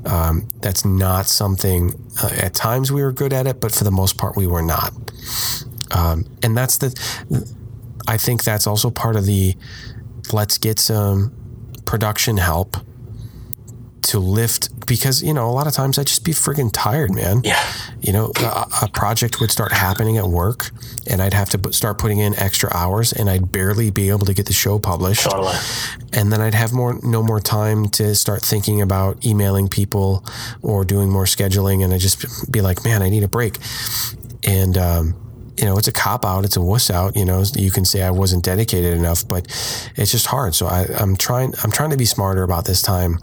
Um, 0.05 0.49
that's 0.61 0.85
not 0.85 1.27
something. 1.27 1.93
Uh, 2.23 2.31
at 2.37 2.55
times 2.55 2.93
we 2.93 3.03
were 3.03 3.13
good 3.13 3.33
at 3.33 3.47
it, 3.47 3.61
but 3.61 3.73
for 3.73 3.85
the 3.85 3.91
most 3.91 4.19
part 4.19 4.37
we 4.37 4.47
were 4.47 4.63
not 4.63 4.93
um, 5.91 6.25
and 6.43 6.57
that's 6.57 6.79
the 6.79 7.55
i 8.09 8.17
think 8.17 8.45
that's 8.45 8.67
also 8.67 8.91
part 8.91 9.17
of 9.17 9.27
the 9.27 9.55
let's 10.33 10.59
get 10.59 10.79
some 10.79 11.33
production 11.85 12.37
help 12.37 12.77
to 14.03 14.19
lift 14.19 14.87
because 14.87 15.23
you 15.23 15.33
know 15.35 15.49
a 15.49 15.53
lot 15.53 15.67
of 15.67 15.73
times 15.73 15.99
i'd 15.99 16.07
just 16.07 16.25
be 16.25 16.33
friggin' 16.33 16.71
tired 16.73 17.11
man 17.15 17.43
Yeah. 17.45 17.63
you 18.01 18.13
know 18.13 18.33
a, 18.37 18.67
a 18.83 18.89
project 18.93 19.41
would 19.41 19.51
start 19.51 19.73
happening 19.73 20.17
at 20.17 20.27
work 20.27 20.71
and 21.07 21.21
i'd 21.23 21.35
have 21.35 21.51
to 21.51 21.59
put- 21.59 21.75
start 21.75 21.99
putting 21.99 22.19
in 22.19 22.35
extra 22.39 22.71
hours 22.75 23.13
and 23.13 23.29
i'd 23.31 23.53
barely 23.53 23.91
be 23.91 24.09
able 24.09 24.27
to 24.27 24.35
get 24.35 24.47
the 24.47 24.53
show 24.53 24.79
published 24.79 25.25
Totally. 25.31 25.55
and 26.13 26.33
then 26.33 26.41
I'd 26.41 26.55
have 26.55 26.73
more 26.73 26.99
no 27.03 27.23
more 27.23 27.41
time 27.41 27.89
to 27.91 28.15
start 28.15 28.43
thinking 28.43 28.81
about 28.81 29.25
emailing 29.25 29.69
people 29.69 30.25
or 30.63 30.85
doing 30.85 31.11
more 31.11 31.25
scheduling, 31.25 31.85
and 31.85 31.93
I'd 31.95 32.01
just 32.01 32.51
be 32.51 32.61
like, 32.61 32.85
man, 32.85 33.03
I 33.03 33.09
need 33.09 33.23
a 33.23 33.29
break. 33.29 33.57
And 34.47 34.77
um, 34.77 35.15
you 35.57 35.65
know, 35.67 35.77
it's 35.77 35.89
a 35.89 35.93
cop 35.93 36.25
out, 36.25 36.45
it's 36.45 36.57
a 36.57 36.61
wuss 36.63 36.91
out. 36.91 37.17
You 37.17 37.25
know, 37.25 37.45
you 37.55 37.71
can 37.71 37.85
say 37.85 38.03
I 38.03 38.11
wasn't 38.11 38.43
dedicated 38.45 38.95
enough, 38.95 39.27
but 39.29 39.47
it's 39.97 40.11
just 40.11 40.27
hard. 40.27 40.55
So 40.55 40.67
I, 40.67 40.87
I'm 40.99 41.17
trying, 41.17 41.53
I'm 41.63 41.71
trying 41.71 41.91
to 41.91 41.97
be 41.97 42.07
smarter 42.07 42.43
about 42.43 42.65
this 42.65 42.83
time, 42.83 43.19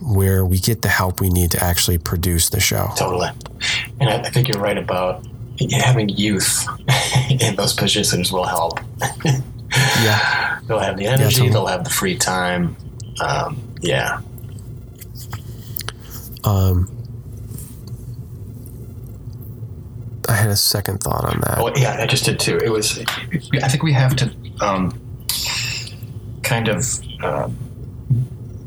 where 0.00 0.44
we 0.44 0.58
get 0.58 0.82
the 0.82 0.88
help 0.88 1.20
we 1.20 1.28
need 1.28 1.50
to 1.52 1.62
actually 1.62 1.98
produce 1.98 2.48
the 2.48 2.60
show. 2.60 2.88
Totally. 2.96 3.28
And 4.00 4.08
I, 4.10 4.16
I 4.22 4.30
think 4.30 4.48
you're 4.48 4.62
right 4.62 4.78
about 4.78 5.26
having 5.72 6.08
youth 6.08 6.66
in 7.30 7.54
those 7.56 7.72
positions 7.74 8.32
will 8.32 8.44
help. 8.46 8.80
Yeah, 10.02 10.58
They'll 10.66 10.80
have 10.80 10.96
the 10.96 11.06
energy, 11.06 11.30
totally. 11.34 11.50
they'll 11.50 11.66
have 11.66 11.84
the 11.84 11.90
free 11.90 12.16
time. 12.18 12.76
Um, 13.20 13.60
yeah. 13.80 14.20
um, 16.42 16.90
I 20.28 20.32
had 20.32 20.48
a 20.50 20.56
second 20.56 20.98
thought 20.98 21.24
on 21.24 21.40
that. 21.42 21.58
Oh, 21.58 21.72
yeah, 21.76 21.98
I 22.00 22.06
just 22.06 22.24
did 22.24 22.40
too. 22.40 22.58
It 22.58 22.70
was, 22.70 22.98
I 23.62 23.68
think 23.68 23.84
we 23.84 23.92
have 23.92 24.16
to 24.16 24.32
um, 24.60 25.00
kind 26.42 26.66
of, 26.68 26.84
um, 27.22 27.56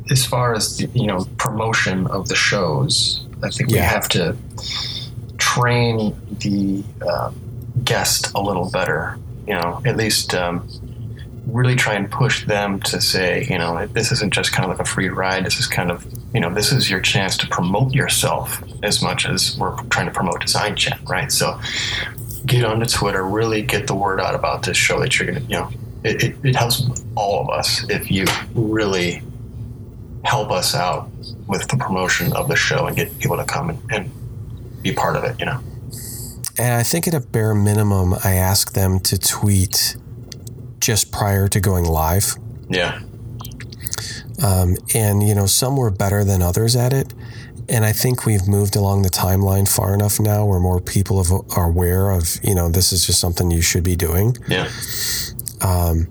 as 0.10 0.26
far 0.26 0.54
as, 0.54 0.78
the, 0.78 0.88
you 0.94 1.08
know, 1.08 1.26
promotion 1.38 2.08
of 2.08 2.28
the 2.28 2.36
shows, 2.36 3.26
I 3.42 3.50
think 3.50 3.72
we 3.72 3.78
have 3.78 4.08
to 4.10 4.36
train 5.38 6.16
the 6.40 6.84
um, 7.08 7.36
guest 7.84 8.32
a 8.36 8.42
little 8.42 8.70
better, 8.70 9.18
you 9.48 9.54
know, 9.54 9.82
at 9.86 9.98
least 9.98 10.34
um, 10.34 10.68
really 11.48 11.76
try 11.76 11.94
and 11.94 12.10
push 12.10 12.46
them 12.46 12.80
to 12.82 13.02
say, 13.02 13.46
you 13.50 13.58
know, 13.58 13.86
this 13.88 14.12
isn't 14.12 14.34
just 14.34 14.54
kind 14.54 14.70
of 14.70 14.78
like 14.78 14.86
a 14.86 14.90
free 14.90 15.10
ride. 15.10 15.46
This 15.46 15.60
is 15.60 15.68
kind 15.68 15.92
of, 15.92 16.06
you 16.34 16.40
know, 16.40 16.54
this 16.54 16.72
is 16.72 16.90
your 16.90 17.02
chance 17.02 17.38
to 17.38 17.48
promote 17.48 17.94
yourself 17.94 18.64
as 18.82 19.02
much 19.02 19.26
as 19.26 19.58
we're 19.58 19.76
trying 19.86 20.06
to 20.06 20.12
promote 20.12 20.42
Design 20.42 20.76
Chat, 20.76 21.00
right? 21.08 21.32
So 21.32 21.60
get 22.46 22.64
onto 22.64 22.86
Twitter, 22.86 23.24
really 23.24 23.62
get 23.62 23.88
the 23.88 23.96
word 23.96 24.20
out 24.20 24.36
about 24.36 24.64
this 24.64 24.78
show 24.78 25.00
that 25.00 25.20
you're 25.20 25.32
going 25.32 25.44
to, 25.44 25.52
you 25.52 25.58
know, 25.60 25.70
it, 26.04 26.24
it, 26.24 26.36
it 26.44 26.56
helps 26.56 26.84
all 27.16 27.42
of 27.42 27.50
us 27.50 27.90
if 27.90 28.10
you 28.12 28.26
really 28.54 29.22
help 30.24 30.52
us 30.52 30.74
out 30.74 31.10
with 31.48 31.68
the 31.68 31.78
promotion 31.78 32.34
of 32.34 32.48
the 32.48 32.56
show 32.56 32.88
and 32.88 32.96
get 32.96 33.18
people 33.20 33.38
to 33.38 33.46
come 33.46 33.70
and, 33.70 33.80
and 33.92 34.82
be 34.82 34.94
part 34.94 35.16
of 35.16 35.24
it, 35.24 35.40
you 35.40 35.46
know. 35.46 35.60
And 36.58 36.74
I 36.76 36.84
think 36.84 37.08
at 37.08 37.14
a 37.14 37.20
bare 37.20 37.56
minimum, 37.56 38.14
I 38.24 38.34
ask 38.34 38.74
them 38.74 39.00
to 39.02 39.18
tweet 39.18 39.98
just 40.80 41.12
prior 41.12 41.48
to 41.48 41.60
going 41.60 41.86
live. 41.86 42.36
Yeah. 42.70 43.02
Um, 44.44 44.78
and, 44.94 45.24
you 45.28 45.34
know, 45.34 45.46
some 45.46 45.78
were 45.78 45.90
better 45.90 46.24
than 46.24 46.42
others 46.42 46.76
at 46.76 46.94
it. 46.94 47.14
And 47.70 47.86
I 47.86 47.94
think 47.94 48.26
we've 48.26 48.48
moved 48.48 48.76
along 48.76 49.04
the 49.04 49.10
timeline 49.10 49.74
far 49.74 49.94
enough 49.94 50.20
now 50.20 50.46
where 50.46 50.60
more 50.60 50.82
people 50.82 51.24
have, 51.24 51.32
are 51.58 51.70
aware 51.70 52.12
of, 52.12 52.38
you 52.44 52.54
know, 52.54 52.70
this 52.70 52.92
is 52.92 53.06
just 53.06 53.20
something 53.20 53.52
you 53.52 53.62
should 53.62 53.84
be 53.84 53.96
doing. 53.96 54.36
Yeah. 54.48 54.70
Um, 55.62 56.08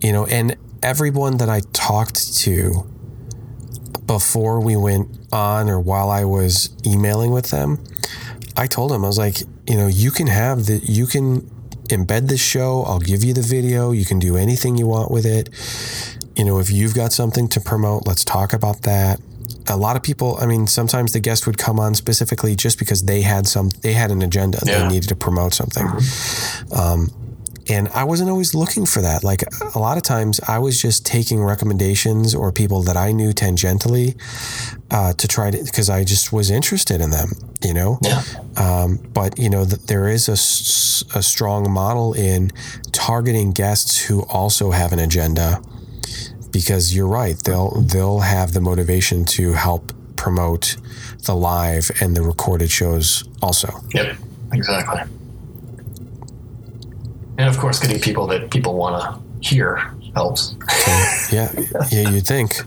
you 0.00 0.12
know, 0.12 0.26
and 0.26 0.56
everyone 0.84 1.38
that 1.38 1.48
I 1.48 1.62
talked 1.72 2.34
to 2.40 2.86
before 4.06 4.60
we 4.60 4.76
went 4.76 5.08
on 5.32 5.70
or 5.70 5.80
while 5.80 6.10
I 6.10 6.24
was 6.24 6.70
emailing 6.86 7.30
with 7.30 7.50
them, 7.50 7.82
I 8.56 8.66
told 8.66 8.90
them, 8.90 9.02
I 9.02 9.08
was 9.08 9.18
like, 9.18 9.40
you 9.66 9.76
know, 9.76 9.86
you 9.86 10.10
can 10.10 10.26
have 10.26 10.66
the, 10.66 10.76
you 10.84 11.06
can 11.06 11.40
embed 11.88 12.28
this 12.28 12.42
show. 12.42 12.82
I'll 12.82 13.00
give 13.00 13.24
you 13.24 13.32
the 13.32 13.42
video. 13.42 13.92
You 13.92 14.04
can 14.04 14.18
do 14.18 14.36
anything 14.36 14.76
you 14.76 14.86
want 14.86 15.10
with 15.10 15.24
it. 15.24 15.48
You 16.36 16.44
know, 16.44 16.58
if 16.58 16.70
you've 16.70 16.94
got 16.94 17.12
something 17.12 17.48
to 17.48 17.60
promote, 17.60 18.06
let's 18.06 18.24
talk 18.24 18.52
about 18.52 18.82
that. 18.82 19.20
A 19.68 19.76
lot 19.78 19.96
of 19.96 20.02
people, 20.02 20.36
I 20.38 20.46
mean, 20.46 20.66
sometimes 20.66 21.12
the 21.12 21.20
guest 21.20 21.46
would 21.46 21.56
come 21.56 21.80
on 21.80 21.94
specifically 21.94 22.54
just 22.54 22.78
because 22.78 23.04
they 23.04 23.22
had 23.22 23.46
some, 23.46 23.70
they 23.80 23.94
had 23.94 24.10
an 24.10 24.20
agenda. 24.20 24.60
Yeah. 24.66 24.80
They 24.80 24.94
needed 24.94 25.08
to 25.08 25.16
promote 25.16 25.54
something. 25.54 25.88
Um, 26.76 27.10
and 27.68 27.88
I 27.88 28.04
wasn't 28.04 28.30
always 28.30 28.54
looking 28.54 28.86
for 28.86 29.00
that. 29.02 29.24
Like 29.24 29.42
a 29.74 29.78
lot 29.78 29.96
of 29.96 30.02
times, 30.02 30.40
I 30.46 30.58
was 30.58 30.80
just 30.80 31.06
taking 31.06 31.42
recommendations 31.42 32.34
or 32.34 32.52
people 32.52 32.82
that 32.82 32.96
I 32.96 33.12
knew 33.12 33.32
tangentially 33.32 34.16
uh, 34.90 35.12
to 35.14 35.28
try 35.28 35.50
to, 35.50 35.64
because 35.64 35.88
I 35.88 36.04
just 36.04 36.32
was 36.32 36.50
interested 36.50 37.00
in 37.00 37.10
them, 37.10 37.30
you 37.62 37.72
know? 37.74 37.98
Yeah. 38.02 38.22
Um, 38.56 38.96
but, 39.12 39.38
you 39.38 39.48
know, 39.50 39.64
th- 39.64 39.80
there 39.86 40.08
is 40.08 40.28
a, 40.28 40.32
s- 40.32 41.04
a 41.14 41.22
strong 41.22 41.70
model 41.70 42.12
in 42.14 42.50
targeting 42.92 43.52
guests 43.52 43.98
who 44.02 44.22
also 44.24 44.70
have 44.70 44.92
an 44.92 44.98
agenda 44.98 45.62
because 46.50 46.94
you're 46.94 47.08
right. 47.08 47.36
They'll, 47.44 47.80
they'll 47.80 48.20
have 48.20 48.52
the 48.52 48.60
motivation 48.60 49.24
to 49.26 49.54
help 49.54 49.92
promote 50.16 50.76
the 51.24 51.34
live 51.34 51.90
and 52.00 52.16
the 52.16 52.22
recorded 52.22 52.70
shows 52.70 53.24
also. 53.42 53.68
Yep, 53.94 54.16
exactly. 54.52 55.00
And 57.38 57.48
of 57.48 57.58
course, 57.58 57.78
getting 57.80 58.00
people 58.00 58.26
that 58.28 58.50
people 58.50 58.74
want 58.76 59.02
to 59.02 59.48
hear 59.48 59.76
helps. 60.14 60.54
Yeah, 61.32 61.50
yeah, 61.90 62.10
you'd 62.10 62.26
think. 62.26 62.60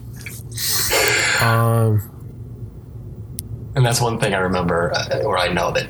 Um, 1.42 2.02
And 3.76 3.86
that's 3.86 4.02
one 4.02 4.20
thing 4.20 4.34
I 4.34 4.40
remember, 4.40 4.92
uh, 4.94 5.22
or 5.24 5.38
I 5.38 5.50
know 5.50 5.72
that 5.72 5.88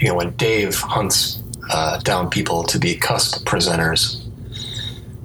you 0.00 0.08
know 0.08 0.14
when 0.14 0.30
Dave 0.36 0.76
hunts 0.78 1.42
uh, 1.70 1.98
down 1.98 2.30
people 2.30 2.62
to 2.64 2.78
be 2.78 2.94
cusp 2.94 3.44
presenters, 3.44 4.22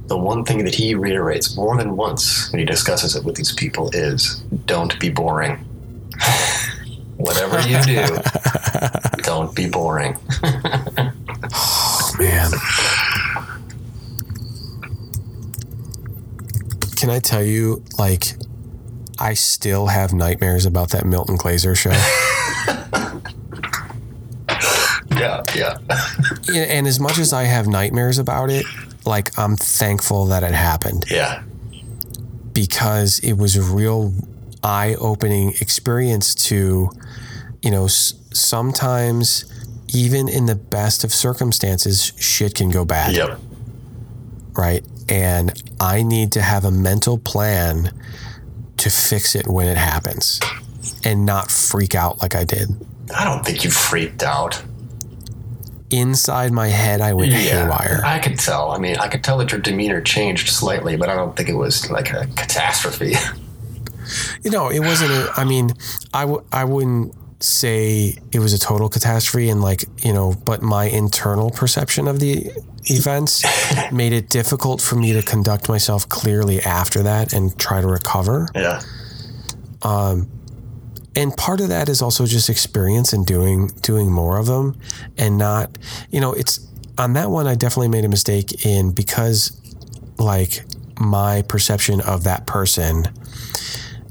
the 0.07 0.17
one 0.17 0.43
thing 0.43 0.63
that 0.65 0.73
he 0.73 0.95
reiterates 0.95 1.55
more 1.55 1.77
than 1.77 1.95
once 1.95 2.51
when 2.51 2.59
he 2.59 2.65
discusses 2.65 3.15
it 3.15 3.23
with 3.23 3.35
these 3.35 3.53
people 3.53 3.89
is, 3.93 4.41
"Don't 4.65 4.99
be 4.99 5.09
boring. 5.09 5.57
Whatever 7.17 7.59
you 7.67 7.79
do, 7.83 8.17
don't 9.23 9.53
be 9.55 9.69
boring." 9.69 10.17
man. 12.19 12.51
Can 16.95 17.09
I 17.09 17.19
tell 17.19 17.43
you, 17.43 17.83
like, 17.97 18.35
I 19.17 19.33
still 19.33 19.87
have 19.87 20.13
nightmares 20.13 20.65
about 20.65 20.89
that 20.91 21.05
Milton 21.05 21.37
Glaser 21.37 21.73
show. 21.75 21.91
yeah, 25.11 25.43
yeah, 25.55 25.77
Yeah, 26.49 26.63
and 26.63 26.87
as 26.87 26.99
much 26.99 27.17
as 27.17 27.31
I 27.33 27.43
have 27.43 27.67
nightmares 27.67 28.17
about 28.19 28.49
it, 28.49 28.65
like 29.05 29.37
I'm 29.39 29.55
thankful 29.55 30.25
that 30.27 30.43
it 30.43 30.51
happened 30.53 31.05
yeah, 31.09 31.41
because 32.53 33.19
it 33.19 33.33
was 33.33 33.55
a 33.55 33.61
real 33.61 34.13
eye-opening 34.61 35.53
experience 35.61 36.35
to, 36.35 36.89
you 37.61 37.71
know, 37.71 37.85
s- 37.85 38.13
sometimes 38.33 39.45
even 39.93 40.29
in 40.29 40.45
the 40.45 40.55
best 40.55 41.03
of 41.03 41.13
circumstances, 41.13 42.13
shit 42.17 42.55
can 42.55 42.69
go 42.69 42.85
bad, 42.85 43.15
yep, 43.15 43.39
right? 44.53 44.83
And 45.07 45.51
I 45.79 46.03
need 46.03 46.31
to 46.33 46.41
have 46.41 46.65
a 46.65 46.71
mental 46.71 47.17
plan 47.17 47.91
to 48.77 48.89
fix 48.89 49.35
it 49.35 49.47
when 49.47 49.67
it 49.67 49.77
happens 49.77 50.39
and 51.03 51.25
not 51.25 51.51
freak 51.51 51.95
out 51.95 52.21
like 52.21 52.35
I 52.35 52.43
did. 52.43 52.69
I 53.15 53.23
don't 53.25 53.43
think 53.45 53.63
you 53.63 53.71
freaked 53.71 54.23
out. 54.23 54.61
Inside 55.91 56.51
my 56.51 56.67
head, 56.67 57.01
I 57.01 57.13
went 57.13 57.33
haywire. 57.33 58.01
I 58.05 58.19
could 58.19 58.37
tell. 58.37 58.69
I 58.69 58.77
mean, 58.77 58.97
I 58.97 59.07
could 59.07 59.23
tell 59.23 59.39
that 59.39 59.51
your 59.51 59.59
demeanor 59.59 60.01
changed 60.01 60.49
slightly, 60.49 60.95
but 60.95 61.09
I 61.09 61.15
don't 61.15 61.35
think 61.35 61.49
it 61.49 61.55
was 61.55 61.89
like 61.89 62.11
a 62.11 62.27
catastrophe. 62.35 63.15
You 64.43 64.51
know, 64.51 64.69
it 64.69 64.79
wasn't. 64.79 65.11
A, 65.11 65.31
I 65.35 65.45
mean, 65.45 65.71
I 66.13 66.21
w- 66.21 66.43
I 66.51 66.63
wouldn't 66.63 67.13
say 67.41 68.17
it 68.31 68.39
was 68.39 68.53
a 68.53 68.59
total 68.59 68.89
catastrophe, 68.89 69.49
and 69.49 69.61
like 69.61 69.85
you 70.03 70.13
know, 70.13 70.35
but 70.45 70.61
my 70.61 70.85
internal 70.85 71.49
perception 71.49 72.07
of 72.07 72.19
the 72.19 72.51
events 72.85 73.43
made 73.91 74.13
it 74.13 74.29
difficult 74.29 74.81
for 74.81 74.95
me 74.95 75.13
to 75.13 75.21
conduct 75.21 75.69
myself 75.69 76.07
clearly 76.09 76.61
after 76.61 77.03
that 77.03 77.33
and 77.33 77.57
try 77.59 77.81
to 77.81 77.87
recover. 77.87 78.47
yeah, 78.55 78.81
um 79.83 80.29
And 81.15 81.35
part 81.35 81.59
of 81.61 81.69
that 81.69 81.89
is 81.89 82.01
also 82.01 82.25
just 82.25 82.49
experience 82.49 83.13
and 83.13 83.25
doing 83.25 83.67
doing 83.81 84.11
more 84.11 84.37
of 84.37 84.45
them, 84.45 84.77
and 85.17 85.37
not 85.37 85.77
you 86.11 86.19
know, 86.21 86.33
it's 86.33 86.59
on 86.97 87.13
that 87.13 87.29
one. 87.29 87.47
I 87.47 87.55
definitely 87.55 87.89
made 87.89 88.05
a 88.05 88.09
mistake 88.09 88.65
in 88.65 88.91
because 88.91 89.51
like 90.17 90.65
my 90.99 91.41
perception 91.43 92.01
of 92.01 92.23
that 92.25 92.45
person 92.45 93.05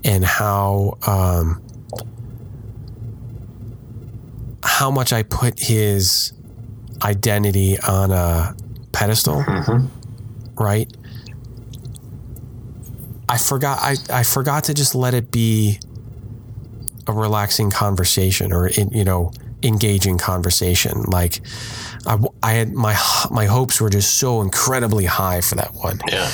and 0.05 0.24
how 0.24 0.97
um, 1.07 1.61
how 4.79 4.93
much 4.93 5.12
I 5.12 5.24
put 5.24 5.59
his 5.59 6.33
identity 7.03 7.81
on 7.81 8.12
a 8.12 8.55
pedestal, 8.93 9.45
right? 10.55 10.89
I 13.29 13.39
forgot. 13.39 13.81
I, 13.83 13.97
I 14.09 14.22
forgot 14.22 14.64
to 14.64 14.74
just 14.74 14.95
let 14.95 15.14
it 15.14 15.33
be 15.33 15.81
a 17.09 17.12
relaxing 17.12 17.70
conversation 17.70 18.53
or 18.53 18.68
in, 18.68 18.91
you 18.91 19.03
know 19.03 19.33
engaging 19.64 20.16
conversation. 20.16 21.03
Like 21.03 21.41
I, 22.07 22.16
I 22.45 22.53
had 22.53 22.72
my 22.72 22.97
my 23.33 23.47
hopes 23.47 23.81
were 23.81 23.91
just 23.91 24.18
so 24.18 24.43
incredibly 24.43 25.07
high 25.07 25.41
for 25.41 25.57
that 25.57 25.74
one 25.74 25.99
yeah, 26.07 26.31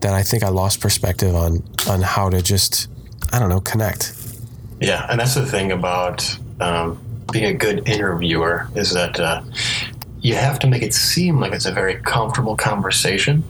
that 0.00 0.14
I 0.14 0.22
think 0.22 0.44
I 0.44 0.48
lost 0.50 0.80
perspective 0.80 1.34
on 1.34 1.64
on 1.88 2.02
how 2.02 2.30
to 2.30 2.40
just 2.40 2.86
I 3.32 3.40
don't 3.40 3.48
know 3.48 3.60
connect. 3.60 4.14
yeah. 4.80 5.08
And 5.10 5.18
that's 5.18 5.34
the 5.34 5.44
thing 5.44 5.72
about 5.72 6.38
um, 6.60 7.00
being 7.32 7.44
a 7.44 7.54
good 7.54 7.88
interviewer 7.88 8.68
is 8.74 8.92
that 8.92 9.18
uh, 9.20 9.42
you 10.20 10.34
have 10.34 10.58
to 10.60 10.66
make 10.66 10.82
it 10.82 10.94
seem 10.94 11.40
like 11.40 11.52
it's 11.52 11.66
a 11.66 11.72
very 11.72 11.96
comfortable 11.96 12.56
conversation, 12.56 13.42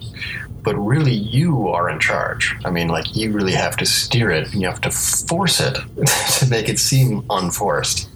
but 0.62 0.74
really 0.76 1.12
you 1.14 1.68
are 1.68 1.88
in 1.90 1.98
charge. 2.00 2.54
I 2.64 2.70
mean, 2.70 2.88
like 2.88 3.14
you 3.16 3.32
really 3.32 3.52
have 3.52 3.76
to 3.78 3.86
steer 3.86 4.30
it, 4.30 4.52
and 4.52 4.60
you 4.60 4.68
have 4.68 4.80
to 4.82 4.90
force 4.90 5.60
it 5.60 5.74
to 6.38 6.46
make 6.48 6.68
it 6.68 6.78
seem 6.78 7.24
unforced. 7.30 8.08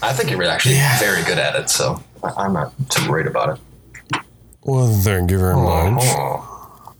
I 0.00 0.12
think 0.12 0.30
you're 0.30 0.42
actually 0.44 0.76
Yeah. 0.76 0.98
very 0.98 1.22
good 1.24 1.38
at 1.38 1.56
it, 1.56 1.70
so 1.70 2.02
I'm 2.22 2.52
not 2.52 2.72
too 2.90 3.10
worried 3.10 3.26
about 3.26 3.58
it. 3.58 4.20
Well, 4.62 4.92
thank 5.00 5.30
you 5.30 5.38
very 5.38 5.56
much. 5.56 6.02
Oh. 6.04 6.94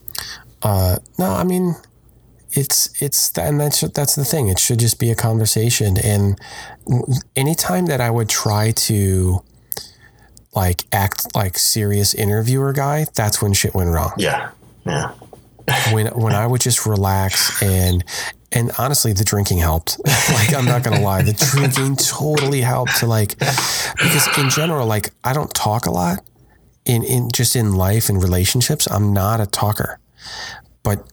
Uh, 0.63 0.97
no, 1.19 1.27
I 1.33 1.45
mean, 1.45 1.77
it's 2.59 3.01
it's 3.01 3.37
and 3.39 3.61
that's 3.61 3.81
that's 3.81 4.17
the 4.17 4.25
thing. 4.25 4.49
It 4.49 4.59
should 4.59 4.81
just 4.81 4.99
be 4.99 5.11
a 5.11 5.15
conversation. 5.15 5.97
And 5.99 6.39
anytime 7.37 7.87
that 7.87 8.01
I 8.01 8.11
would 8.11 8.29
try 8.29 8.73
to 8.73 9.43
like 10.55 10.85
act 10.93 11.35
like 11.37 11.57
serious 11.57 12.15
interviewer 12.15 12.73
guy, 12.73 13.07
that's 13.15 13.41
when 13.41 13.53
shit 13.53 13.75
went 13.75 13.91
wrong. 13.91 14.13
Yeah, 14.19 14.51
yeah. 14.85 15.13
When 15.93 16.07
when 16.09 16.35
I 16.35 16.47
would 16.47 16.63
just 16.63 16.87
relax 16.87 17.63
and 17.63 18.03
and 18.51 18.73
honestly, 18.79 19.13
the 19.13 19.25
drinking 19.25 19.59
helped. 19.59 19.99
like 20.07 20.55
I'm 20.55 20.65
not 20.65 20.83
gonna 20.83 21.01
lie, 21.01 21.23
the 21.23 21.35
drinking 21.35 21.97
totally 21.97 22.63
helped 22.63 22.97
to 22.97 23.07
like 23.07 23.39
because 23.39 24.39
in 24.39 24.51
general, 24.51 24.87
like 24.87 25.11
I 25.23 25.33
don't 25.33 25.53
talk 25.55 25.87
a 25.87 25.91
lot 25.91 26.25
in 26.85 27.05
in 27.05 27.31
just 27.31 27.55
in 27.55 27.75
life 27.75 28.09
and 28.09 28.21
relationships. 28.21 28.91
I'm 28.91 29.13
not 29.13 29.41
a 29.41 29.47
talker, 29.47 30.01
but 30.83 31.07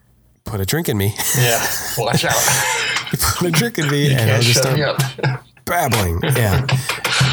put 0.45 0.61
a 0.61 0.65
drink 0.65 0.87
in 0.89 0.97
me. 0.97 1.13
Yeah, 1.37 1.65
watch 1.97 2.23
out. 2.25 2.33
you 3.11 3.17
put 3.19 3.47
a 3.47 3.51
drink 3.51 3.77
in 3.77 3.89
me, 3.89 4.13
and 4.13 4.31
I'll 4.31 4.41
just 4.41 4.61
start 4.61 4.79
babbling. 5.65 6.21
Yeah. 6.23 6.65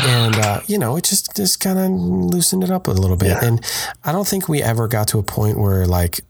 And, 0.04 0.34
uh, 0.36 0.60
you 0.66 0.78
know, 0.78 0.96
it 0.96 1.04
just, 1.04 1.36
just 1.36 1.60
kind 1.60 1.78
of 1.78 1.90
loosened 1.90 2.64
it 2.64 2.70
up 2.70 2.88
a 2.88 2.90
little 2.90 3.16
bit. 3.16 3.28
Yeah. 3.28 3.44
And 3.44 3.64
I 4.04 4.10
don't 4.12 4.26
think 4.26 4.48
we 4.48 4.62
ever 4.62 4.88
got 4.88 5.06
to 5.08 5.18
a 5.18 5.22
point 5.22 5.58
where 5.58 5.86
like 5.86 6.20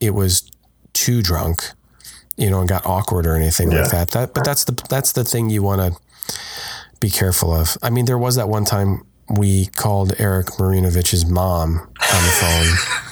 it 0.00 0.10
was 0.10 0.50
too 0.92 1.22
drunk, 1.22 1.70
you 2.36 2.50
know, 2.50 2.60
and 2.60 2.68
got 2.68 2.84
awkward 2.84 3.26
or 3.26 3.34
anything 3.36 3.70
Yeah. 3.70 3.82
like 3.82 3.90
that. 3.92 4.10
That, 4.10 4.34
but 4.34 4.44
that's 4.44 4.64
the, 4.64 4.72
that's 4.90 5.12
the 5.12 5.24
thing 5.24 5.48
you 5.50 5.62
want 5.62 5.80
to 5.80 6.00
be 7.00 7.08
careful 7.10 7.54
of. 7.54 7.76
I 7.82 7.90
mean, 7.90 8.04
there 8.06 8.18
was 8.18 8.36
that 8.36 8.48
one 8.48 8.64
time 8.64 9.06
we 9.30 9.66
called 9.66 10.12
Erik 10.18 10.46
Marinovich's 10.58 11.24
mom 11.24 11.78
on 11.78 11.86
the 12.24 12.32
phone. 12.40 13.11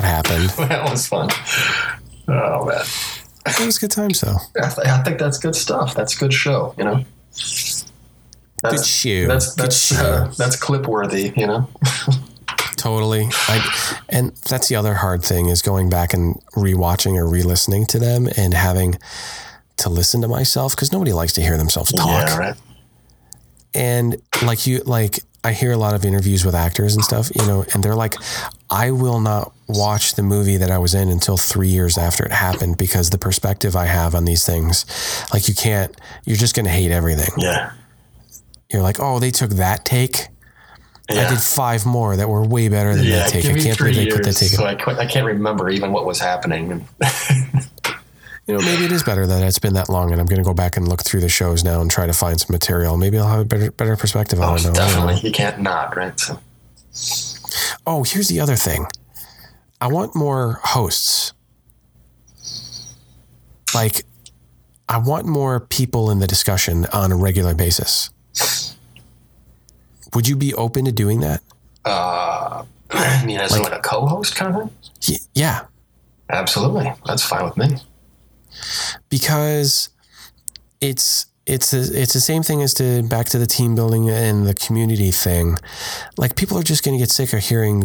that 0.00 0.04
happened. 0.04 0.50
that 0.70 0.90
was 0.90 1.06
fun. 1.06 1.28
Oh 2.28 2.64
man, 2.64 2.84
It 3.46 3.66
was 3.66 3.78
good 3.78 3.90
times 3.90 4.20
though. 4.20 4.36
I, 4.60 4.68
th- 4.68 4.86
I 4.86 5.02
think 5.02 5.18
that's 5.18 5.38
good 5.38 5.54
stuff. 5.54 5.94
That's 5.94 6.16
good 6.16 6.32
show. 6.32 6.74
You 6.78 6.84
know. 6.84 7.04
That's, 7.30 7.84
Good 8.62 8.86
shoe. 8.86 9.26
That's 9.26 9.54
Good 9.54 9.64
that's 9.64 9.76
shoe. 9.76 9.96
uh, 9.96 10.32
that's 10.38 10.56
clip 10.56 10.86
worthy. 10.88 11.32
You 11.36 11.46
know. 11.46 11.68
Totally. 12.76 13.28
I, 13.48 13.96
and 14.10 14.32
that's 14.48 14.68
the 14.68 14.76
other 14.76 14.94
hard 14.94 15.22
thing 15.22 15.48
is 15.48 15.62
going 15.62 15.88
back 15.90 16.12
and 16.12 16.34
rewatching 16.54 17.16
or 17.16 17.26
re-listening 17.26 17.86
to 17.86 17.98
them 17.98 18.28
and 18.36 18.52
having 18.52 18.98
to 19.78 19.88
listen 19.88 20.20
to 20.20 20.28
myself 20.28 20.74
because 20.74 20.92
nobody 20.92 21.12
likes 21.12 21.32
to 21.34 21.40
hear 21.40 21.56
themselves 21.56 21.92
talk. 21.92 22.06
Yeah. 22.28 22.38
Right. 22.38 22.56
And 23.74 24.16
like 24.42 24.66
you, 24.66 24.78
like 24.80 25.20
I 25.44 25.52
hear 25.52 25.72
a 25.72 25.76
lot 25.76 25.94
of 25.94 26.06
interviews 26.06 26.42
with 26.44 26.54
actors 26.54 26.94
and 26.94 27.04
stuff, 27.04 27.30
you 27.34 27.46
know, 27.46 27.66
and 27.74 27.82
they're 27.82 27.94
like, 27.94 28.14
I 28.70 28.90
will 28.90 29.20
not 29.20 29.52
watch 29.68 30.14
the 30.14 30.22
movie 30.22 30.56
that 30.56 30.70
I 30.70 30.78
was 30.78 30.94
in 30.94 31.10
until 31.10 31.36
three 31.36 31.68
years 31.68 31.98
after 31.98 32.24
it 32.24 32.32
happened 32.32 32.78
because 32.78 33.10
the 33.10 33.18
perspective 33.18 33.76
I 33.76 33.84
have 33.84 34.14
on 34.14 34.24
these 34.24 34.46
things, 34.46 34.86
like 35.34 35.46
you 35.46 35.54
can't, 35.54 35.94
you're 36.24 36.38
just 36.38 36.56
going 36.56 36.64
to 36.64 36.72
hate 36.72 36.90
everything. 36.90 37.30
Yeah. 37.36 37.72
You're 38.72 38.82
like, 38.82 38.96
oh, 39.00 39.18
they 39.18 39.30
took 39.30 39.50
that 39.50 39.84
take. 39.84 40.28
Yeah. 41.10 41.26
I 41.26 41.28
did 41.28 41.38
five 41.38 41.84
more 41.84 42.16
that 42.16 42.28
were 42.30 42.42
way 42.42 42.68
better 42.68 42.96
than 42.96 43.04
yeah. 43.04 43.18
that 43.18 43.28
take. 43.28 43.44
I 43.44 43.54
can't 43.54 43.76
believe 43.76 43.96
they 43.96 44.06
put 44.06 44.24
that 44.24 44.36
take. 44.36 44.48
so 44.48 44.64
I, 44.64 44.72
I 44.72 45.06
can't 45.06 45.26
remember 45.26 45.68
even 45.68 45.92
what 45.92 46.06
was 46.06 46.18
happening. 46.18 46.88
You 48.46 48.54
know, 48.54 48.60
maybe 48.60 48.84
it 48.84 48.92
is 48.92 49.02
better 49.02 49.26
that 49.26 49.42
it's 49.42 49.58
been 49.58 49.72
that 49.74 49.88
long, 49.88 50.12
and 50.12 50.20
I'm 50.20 50.26
going 50.26 50.38
to 50.38 50.44
go 50.44 50.52
back 50.52 50.76
and 50.76 50.86
look 50.86 51.02
through 51.02 51.20
the 51.20 51.30
shows 51.30 51.64
now 51.64 51.80
and 51.80 51.90
try 51.90 52.06
to 52.06 52.12
find 52.12 52.38
some 52.38 52.52
material. 52.52 52.96
Maybe 52.98 53.18
I'll 53.18 53.28
have 53.28 53.40
a 53.40 53.44
better 53.44 53.70
better 53.70 53.96
perspective 53.96 54.40
on 54.40 54.52
oh, 54.52 54.56
it. 54.56 54.62
now. 54.62 54.70
I 54.70 54.72
don't 54.72 54.74
know. 54.74 54.86
definitely, 54.86 55.28
you 55.28 55.32
can't 55.32 55.60
not. 55.60 55.96
Right. 55.96 56.18
So, 56.20 56.38
Oh, 57.86 58.04
here's 58.04 58.28
the 58.28 58.40
other 58.40 58.56
thing. 58.56 58.86
I 59.80 59.88
want 59.88 60.14
more 60.14 60.60
hosts. 60.62 61.32
like 63.74 64.04
I 64.88 64.98
want 64.98 65.26
more 65.26 65.60
people 65.60 66.10
in 66.10 66.18
the 66.18 66.26
discussion 66.26 66.86
on 66.92 67.12
a 67.12 67.16
regular 67.16 67.54
basis. 67.54 68.10
Would 70.14 70.28
you 70.28 70.36
be 70.36 70.54
open 70.54 70.84
to 70.84 70.92
doing 70.92 71.20
that? 71.20 71.40
Uh, 71.84 72.64
I 72.90 73.24
mean, 73.24 73.40
as 73.40 73.52
like, 73.52 73.70
like 73.70 73.78
a 73.78 73.82
co-host 73.82 74.36
kind 74.36 74.54
of 74.54 74.70
thing? 75.00 75.18
Yeah. 75.34 75.64
Absolutely. 76.30 76.92
That's 77.04 77.24
fine 77.24 77.44
with 77.44 77.56
me. 77.56 77.76
Because 79.08 79.90
it's 80.80 81.26
it's 81.46 81.72
the, 81.72 82.00
it's 82.00 82.14
the 82.14 82.20
same 82.20 82.42
thing 82.42 82.62
as 82.62 82.72
to 82.74 83.02
back 83.02 83.26
to 83.26 83.38
the 83.38 83.46
team 83.46 83.74
building 83.74 84.08
and 84.08 84.46
the 84.46 84.54
community 84.54 85.10
thing. 85.10 85.58
Like 86.16 86.36
people 86.36 86.58
are 86.58 86.62
just 86.62 86.84
going 86.84 86.96
to 86.96 87.02
get 87.02 87.10
sick 87.10 87.34
of 87.34 87.40
hearing 87.40 87.82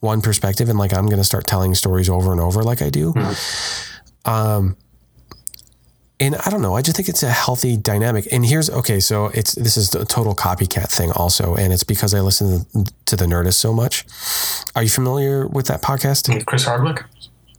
one 0.00 0.20
perspective 0.20 0.68
and 0.68 0.78
like 0.78 0.92
I'm 0.92 1.06
going 1.06 1.18
to 1.18 1.24
start 1.24 1.46
telling 1.46 1.74
stories 1.74 2.08
over 2.08 2.32
and 2.32 2.40
over 2.40 2.62
like 2.62 2.82
I 2.82 2.90
do. 2.90 3.12
Mm-hmm. 3.12 4.30
Um 4.30 4.76
and 6.18 6.34
I 6.34 6.50
don't 6.50 6.62
know. 6.62 6.74
I 6.74 6.82
just 6.82 6.96
think 6.96 7.08
it's 7.08 7.22
a 7.22 7.30
healthy 7.30 7.76
dynamic. 7.76 8.26
And 8.32 8.44
here's 8.44 8.70
okay. 8.70 9.00
So 9.00 9.26
it's 9.26 9.54
this 9.54 9.76
is 9.76 9.94
a 9.94 10.04
total 10.04 10.34
copycat 10.34 10.88
thing 10.88 11.12
also, 11.12 11.54
and 11.54 11.72
it's 11.72 11.84
because 11.84 12.14
I 12.14 12.20
listen 12.20 12.64
to 13.04 13.16
the 13.16 13.26
Nerdist 13.26 13.54
so 13.54 13.72
much. 13.72 14.06
Are 14.74 14.82
you 14.82 14.88
familiar 14.88 15.46
with 15.46 15.66
that 15.66 15.82
podcast? 15.82 16.46
Chris 16.46 16.64
Hardwick. 16.64 17.04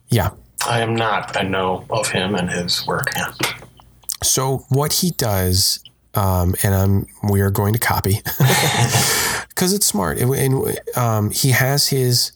Yeah, 0.09 0.31
I 0.65 0.81
am 0.81 0.95
not. 0.95 1.37
I 1.37 1.43
know 1.43 1.85
of 1.89 2.09
him 2.09 2.35
and 2.35 2.49
his 2.49 2.85
work. 2.87 3.11
Yeah. 3.15 3.31
So 4.23 4.65
what 4.69 4.93
he 4.93 5.11
does, 5.11 5.83
um, 6.13 6.55
and 6.63 6.73
I'm 6.73 7.07
we 7.29 7.41
are 7.41 7.51
going 7.51 7.73
to 7.73 7.79
copy 7.79 8.21
because 9.49 9.73
it's 9.73 9.85
smart. 9.85 10.17
And, 10.17 10.33
and 10.33 10.79
um, 10.95 11.31
he 11.31 11.51
has 11.51 11.87
his 11.87 12.31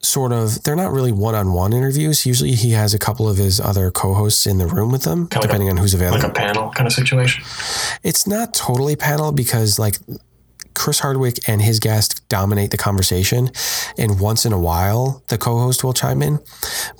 sort 0.00 0.32
of 0.32 0.62
they're 0.62 0.76
not 0.76 0.92
really 0.92 1.12
one-on-one 1.12 1.72
interviews. 1.72 2.26
Usually 2.26 2.52
he 2.52 2.70
has 2.72 2.94
a 2.94 2.98
couple 2.98 3.28
of 3.28 3.36
his 3.36 3.60
other 3.60 3.90
co-hosts 3.90 4.46
in 4.46 4.58
the 4.58 4.66
room 4.66 4.92
with 4.92 5.02
them, 5.02 5.26
kind 5.28 5.42
depending 5.42 5.68
like 5.68 5.74
a, 5.74 5.78
on 5.78 5.82
who's 5.82 5.94
available. 5.94 6.18
Like 6.18 6.30
a 6.30 6.32
panel 6.32 6.70
kind 6.70 6.86
of 6.86 6.92
situation. 6.92 7.44
It's 8.02 8.26
not 8.26 8.54
totally 8.54 8.96
panel 8.96 9.32
because 9.32 9.78
like 9.78 9.96
Chris 10.76 11.00
Hardwick 11.00 11.48
and 11.48 11.62
his 11.62 11.80
guest 11.80 12.28
dominate 12.28 12.70
the 12.70 12.76
conversation. 12.76 13.50
And 13.98 14.20
once 14.20 14.44
in 14.44 14.52
a 14.52 14.58
while, 14.58 15.22
the 15.28 15.38
co 15.38 15.58
host 15.58 15.82
will 15.82 15.94
chime 15.94 16.22
in. 16.22 16.38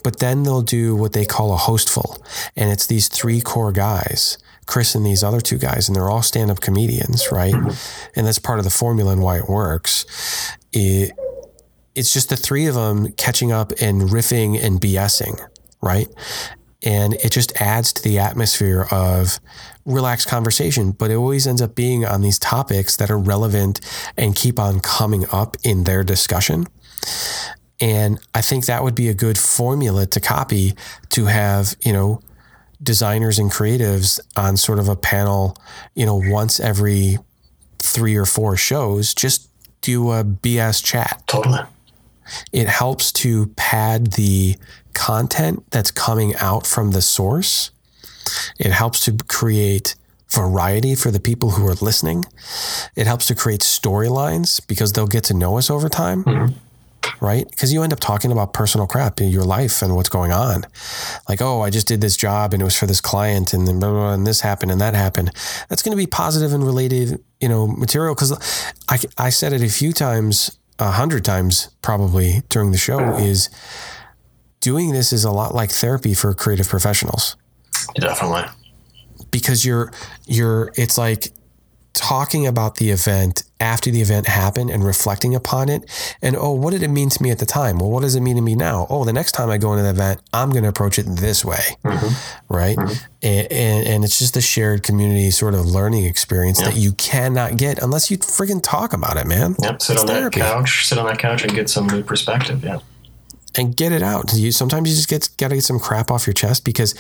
But 0.02 0.18
then 0.18 0.42
they'll 0.42 0.62
do 0.62 0.96
what 0.96 1.12
they 1.12 1.26
call 1.26 1.52
a 1.52 1.56
hostful. 1.56 2.24
And 2.56 2.72
it's 2.72 2.86
these 2.86 3.08
three 3.08 3.40
core 3.40 3.72
guys, 3.72 4.38
Chris 4.66 4.94
and 4.94 5.04
these 5.04 5.22
other 5.22 5.40
two 5.40 5.58
guys, 5.58 5.88
and 5.88 5.94
they're 5.94 6.08
all 6.08 6.22
stand 6.22 6.50
up 6.50 6.60
comedians, 6.60 7.30
right? 7.30 7.54
And 7.54 8.26
that's 8.26 8.38
part 8.38 8.58
of 8.58 8.64
the 8.64 8.70
formula 8.70 9.12
and 9.12 9.22
why 9.22 9.36
it 9.36 9.48
works. 9.48 10.06
It, 10.72 11.12
it's 11.94 12.12
just 12.12 12.30
the 12.30 12.36
three 12.36 12.66
of 12.66 12.74
them 12.74 13.12
catching 13.12 13.52
up 13.52 13.72
and 13.80 14.02
riffing 14.02 14.60
and 14.60 14.80
BSing, 14.80 15.38
right? 15.82 16.08
And 16.82 17.14
it 17.14 17.30
just 17.30 17.60
adds 17.60 17.92
to 17.94 18.02
the 18.02 18.18
atmosphere 18.18 18.86
of 18.90 19.38
relaxed 19.86 20.28
conversation, 20.28 20.90
but 20.90 21.10
it 21.10 21.14
always 21.14 21.46
ends 21.46 21.62
up 21.62 21.74
being 21.74 22.04
on 22.04 22.20
these 22.20 22.38
topics 22.38 22.96
that 22.96 23.10
are 23.10 23.18
relevant 23.18 23.80
and 24.16 24.34
keep 24.34 24.58
on 24.58 24.80
coming 24.80 25.24
up 25.32 25.56
in 25.62 25.84
their 25.84 26.02
discussion. 26.04 26.66
And 27.80 28.18
I 28.34 28.40
think 28.40 28.66
that 28.66 28.82
would 28.82 28.94
be 28.94 29.08
a 29.08 29.14
good 29.14 29.38
formula 29.38 30.06
to 30.06 30.20
copy 30.20 30.74
to 31.10 31.26
have, 31.26 31.76
you 31.84 31.92
know, 31.92 32.20
designers 32.82 33.38
and 33.38 33.50
creatives 33.50 34.18
on 34.36 34.56
sort 34.56 34.78
of 34.78 34.88
a 34.88 34.96
panel, 34.96 35.56
you 35.94 36.04
know, 36.04 36.20
once 36.22 36.60
every 36.60 37.18
three 37.78 38.16
or 38.16 38.26
four 38.26 38.56
shows, 38.56 39.14
just 39.14 39.48
do 39.80 40.10
a 40.10 40.24
BS 40.24 40.84
chat. 40.84 41.22
Totally. 41.26 41.60
It 42.52 42.68
helps 42.68 43.12
to 43.12 43.46
pad 43.56 44.12
the 44.12 44.56
content 44.94 45.64
that's 45.70 45.90
coming 45.90 46.34
out 46.36 46.66
from 46.66 46.90
the 46.90 47.02
source. 47.02 47.70
It 48.58 48.72
helps 48.72 49.04
to 49.06 49.16
create 49.28 49.94
variety 50.28 50.94
for 50.94 51.10
the 51.10 51.20
people 51.20 51.52
who 51.52 51.66
are 51.66 51.74
listening. 51.74 52.24
It 52.96 53.06
helps 53.06 53.26
to 53.26 53.34
create 53.34 53.60
storylines 53.60 54.66
because 54.66 54.92
they'll 54.92 55.06
get 55.06 55.24
to 55.24 55.34
know 55.34 55.58
us 55.58 55.70
over 55.70 55.88
time. 55.88 56.24
Mm-hmm 56.24 56.58
right? 57.20 57.48
Because 57.48 57.72
you 57.72 57.82
end 57.82 57.92
up 57.92 58.00
talking 58.00 58.32
about 58.32 58.52
personal 58.52 58.86
crap 58.86 59.20
in 59.20 59.28
your 59.28 59.44
life 59.44 59.82
and 59.82 59.94
what's 59.94 60.08
going 60.08 60.32
on. 60.32 60.66
Like, 61.28 61.40
oh, 61.40 61.62
I 61.62 61.70
just 61.70 61.86
did 61.86 62.00
this 62.00 62.16
job 62.16 62.52
and 62.52 62.60
it 62.60 62.64
was 62.64 62.76
for 62.76 62.86
this 62.86 63.00
client 63.00 63.52
and 63.52 63.66
then 63.66 63.80
blah, 63.80 63.90
blah, 63.90 63.98
blah, 63.98 64.14
and 64.14 64.26
this 64.26 64.40
happened 64.40 64.70
and 64.70 64.80
that 64.80 64.94
happened. 64.94 65.30
That's 65.68 65.82
going 65.82 65.96
to 65.96 66.02
be 66.02 66.06
positive 66.06 66.52
and 66.52 66.64
related, 66.64 67.22
you 67.40 67.48
know, 67.48 67.66
material. 67.66 68.14
Because 68.14 68.32
I, 68.88 68.98
I 69.18 69.30
said 69.30 69.52
it 69.52 69.62
a 69.62 69.68
few 69.68 69.92
times, 69.92 70.58
a 70.78 70.90
hundred 70.90 71.24
times 71.24 71.70
probably 71.82 72.42
during 72.48 72.72
the 72.72 72.78
show 72.78 73.16
is 73.16 73.48
doing 74.60 74.92
this 74.92 75.12
is 75.12 75.24
a 75.24 75.30
lot 75.30 75.54
like 75.54 75.70
therapy 75.70 76.14
for 76.14 76.34
creative 76.34 76.68
professionals. 76.68 77.36
Definitely. 77.94 78.44
Because 79.30 79.64
you're, 79.64 79.92
you're, 80.26 80.72
it's 80.76 80.96
like 80.98 81.32
talking 81.96 82.46
about 82.46 82.76
the 82.76 82.90
event 82.90 83.42
after 83.58 83.90
the 83.90 84.02
event 84.02 84.26
happened 84.26 84.68
and 84.68 84.84
reflecting 84.84 85.34
upon 85.34 85.70
it. 85.70 85.82
And 86.20 86.36
oh, 86.36 86.52
what 86.52 86.72
did 86.72 86.82
it 86.82 86.88
mean 86.88 87.08
to 87.08 87.22
me 87.22 87.30
at 87.30 87.38
the 87.38 87.46
time? 87.46 87.78
Well, 87.78 87.90
what 87.90 88.02
does 88.02 88.14
it 88.14 88.20
mean 88.20 88.36
to 88.36 88.42
me 88.42 88.54
now? 88.54 88.86
Oh, 88.90 89.04
the 89.04 89.14
next 89.14 89.32
time 89.32 89.48
I 89.48 89.56
go 89.56 89.72
into 89.72 89.82
the 89.82 89.90
event, 89.90 90.20
I'm 90.32 90.50
going 90.50 90.62
to 90.62 90.68
approach 90.68 90.98
it 90.98 91.04
this 91.04 91.42
way. 91.42 91.64
Mm-hmm. 91.84 92.54
Right. 92.54 92.76
Mm-hmm. 92.76 93.04
And, 93.22 93.52
and, 93.52 93.86
and, 93.88 94.04
it's 94.04 94.18
just 94.18 94.36
a 94.36 94.42
shared 94.42 94.82
community 94.82 95.30
sort 95.30 95.54
of 95.54 95.64
learning 95.64 96.04
experience 96.04 96.60
that 96.60 96.76
you 96.76 96.92
cannot 96.92 97.56
get 97.56 97.82
unless 97.82 98.10
you 98.10 98.18
freaking 98.18 98.60
talk 98.62 98.92
about 98.92 99.16
it, 99.16 99.26
man. 99.26 99.56
Yep. 99.60 99.82
Sit 99.82 99.94
it's 99.94 100.02
on 100.02 100.08
therapy. 100.08 100.40
that 100.40 100.52
couch, 100.52 100.86
sit 100.86 100.98
on 100.98 101.06
that 101.06 101.18
couch 101.18 101.42
and 101.42 101.52
get 101.54 101.70
some 101.70 101.86
new 101.86 102.02
perspective. 102.02 102.62
Yeah 102.62 102.80
and 103.58 103.76
get 103.76 103.92
it 103.92 104.02
out. 104.02 104.32
You 104.34 104.52
sometimes 104.52 104.88
you 104.88 104.96
just 104.96 105.08
get 105.08 105.28
got 105.38 105.48
to 105.48 105.56
get 105.56 105.64
some 105.64 105.78
crap 105.78 106.10
off 106.10 106.26
your 106.26 106.34
chest 106.34 106.64
because, 106.64 106.94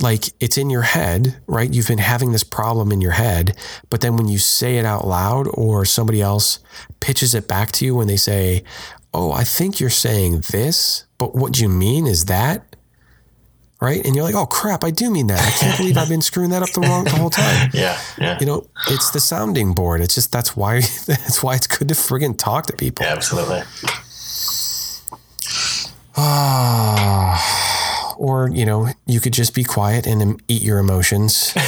like, 0.00 0.24
it's 0.40 0.56
in 0.56 0.70
your 0.70 0.82
head, 0.82 1.40
right? 1.46 1.72
You've 1.72 1.88
been 1.88 1.98
having 1.98 2.32
this 2.32 2.44
problem 2.44 2.92
in 2.92 3.00
your 3.00 3.12
head, 3.12 3.56
but 3.90 4.00
then 4.00 4.16
when 4.16 4.28
you 4.28 4.38
say 4.38 4.78
it 4.78 4.84
out 4.84 5.06
loud, 5.06 5.48
or 5.54 5.84
somebody 5.84 6.20
else 6.20 6.60
pitches 7.00 7.34
it 7.34 7.48
back 7.48 7.72
to 7.72 7.84
you 7.84 7.94
when 7.94 8.06
they 8.06 8.16
say, 8.16 8.64
"Oh, 9.12 9.32
I 9.32 9.44
think 9.44 9.80
you're 9.80 9.90
saying 9.90 10.44
this, 10.50 11.04
but 11.18 11.34
what 11.34 11.58
you 11.58 11.68
mean 11.68 12.06
is 12.06 12.26
that." 12.26 12.64
Right. 13.80 14.04
And 14.04 14.16
you're 14.16 14.24
like, 14.24 14.34
oh 14.34 14.44
crap, 14.44 14.82
I 14.82 14.90
do 14.90 15.08
mean 15.08 15.28
that. 15.28 15.38
I 15.40 15.50
can't 15.52 15.78
believe 15.78 15.96
I've 15.96 16.08
been 16.08 16.20
screwing 16.20 16.50
that 16.50 16.64
up 16.64 16.70
the 16.72 16.80
wrong 16.80 17.04
the 17.04 17.10
whole 17.10 17.30
time. 17.30 17.70
yeah. 17.74 17.96
Yeah. 18.18 18.36
You 18.40 18.46
know, 18.46 18.66
it's 18.88 19.12
the 19.12 19.20
sounding 19.20 19.72
board. 19.72 20.00
It's 20.00 20.16
just 20.16 20.32
that's 20.32 20.56
why 20.56 20.80
that's 21.06 21.44
why 21.44 21.54
it's 21.54 21.68
good 21.68 21.86
to 21.86 21.94
friggin' 21.94 22.36
talk 22.36 22.66
to 22.66 22.72
people. 22.72 23.06
Yeah, 23.06 23.12
absolutely. 23.12 23.62
Ah, 26.20 28.14
or 28.18 28.50
you 28.50 28.66
know, 28.66 28.88
you 29.06 29.20
could 29.20 29.32
just 29.32 29.54
be 29.54 29.62
quiet 29.62 30.06
and 30.06 30.42
eat 30.48 30.62
your 30.62 30.78
emotions. 30.78 31.54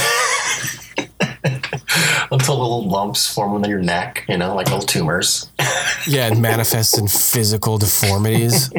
Until 2.31 2.59
little 2.59 2.87
lumps 2.87 3.33
form 3.33 3.53
on 3.53 3.69
your 3.69 3.81
neck, 3.81 4.25
you 4.29 4.37
know, 4.37 4.55
like 4.55 4.67
little 4.67 4.81
tumors. 4.81 5.49
yeah, 6.07 6.27
it 6.27 6.37
manifests 6.37 6.97
in 6.97 7.07
physical 7.07 7.77
deformities. 7.77 8.71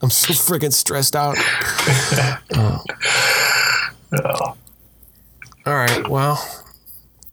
I'm 0.00 0.10
so 0.10 0.32
freaking 0.34 0.72
stressed 0.72 1.16
out. 1.16 1.36
Oh. 2.50 2.82
oh. 4.24 4.56
All 5.66 5.74
right. 5.74 6.08
Well, 6.08 6.42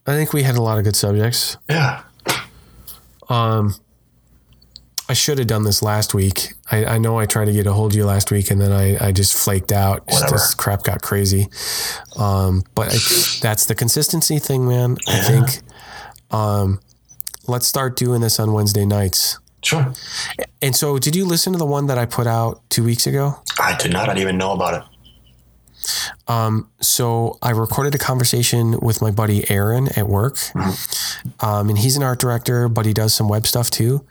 I 0.05 0.11
think 0.11 0.33
we 0.33 0.43
had 0.43 0.57
a 0.57 0.61
lot 0.61 0.77
of 0.77 0.83
good 0.83 0.97
subjects. 0.97 1.55
Yeah. 1.69 2.01
Um, 3.29 3.75
I 5.07 5.13
should 5.13 5.37
have 5.37 5.47
done 5.47 5.63
this 5.63 5.83
last 5.83 6.13
week. 6.13 6.53
I, 6.71 6.85
I, 6.85 6.97
know 6.97 7.19
I 7.19 7.27
tried 7.27 7.45
to 7.45 7.53
get 7.53 7.67
a 7.67 7.73
hold 7.73 7.91
of 7.91 7.97
you 7.97 8.05
last 8.05 8.31
week 8.31 8.49
and 8.49 8.59
then 8.59 8.71
I, 8.71 9.07
I 9.07 9.11
just 9.11 9.37
flaked 9.37 9.71
out. 9.71 10.07
This 10.07 10.55
crap 10.55 10.83
got 10.83 11.01
crazy. 11.01 11.47
Um, 12.17 12.63
but 12.73 12.89
that's 13.41 13.65
the 13.67 13.75
consistency 13.75 14.39
thing, 14.39 14.67
man. 14.67 14.97
I 15.07 15.19
think 15.19 15.61
um, 16.31 16.79
let's 17.47 17.67
start 17.67 17.95
doing 17.95 18.21
this 18.21 18.39
on 18.39 18.51
Wednesday 18.51 18.85
nights. 18.85 19.37
Sure. 19.63 19.93
And 20.61 20.75
so, 20.75 20.99
did 20.99 21.15
you 21.15 21.25
listen 21.25 21.53
to 21.53 21.57
the 21.57 21.65
one 21.65 21.87
that 21.87 21.97
I 21.97 22.05
put 22.05 22.27
out 22.27 22.61
two 22.69 22.83
weeks 22.83 23.07
ago? 23.07 23.41
I 23.59 23.75
did 23.75 23.91
not. 23.91 24.03
I 24.03 24.13
didn't 24.13 24.21
even 24.21 24.37
know 24.37 24.51
about 24.51 24.75
it. 24.75 24.83
Um, 26.27 26.69
so 26.81 27.37
I 27.41 27.51
recorded 27.51 27.95
a 27.95 27.97
conversation 27.97 28.79
with 28.79 29.01
my 29.01 29.09
buddy 29.09 29.49
Aaron 29.49 29.89
at 29.95 30.07
work, 30.07 30.35
mm-hmm. 30.35 31.45
um, 31.45 31.69
and 31.69 31.79
he's 31.79 31.95
an 31.95 32.03
art 32.03 32.19
director, 32.19 32.69
but 32.69 32.85
he 32.85 32.93
does 32.93 33.13
some 33.13 33.27
web 33.27 33.47
stuff 33.47 33.71
too 33.71 34.05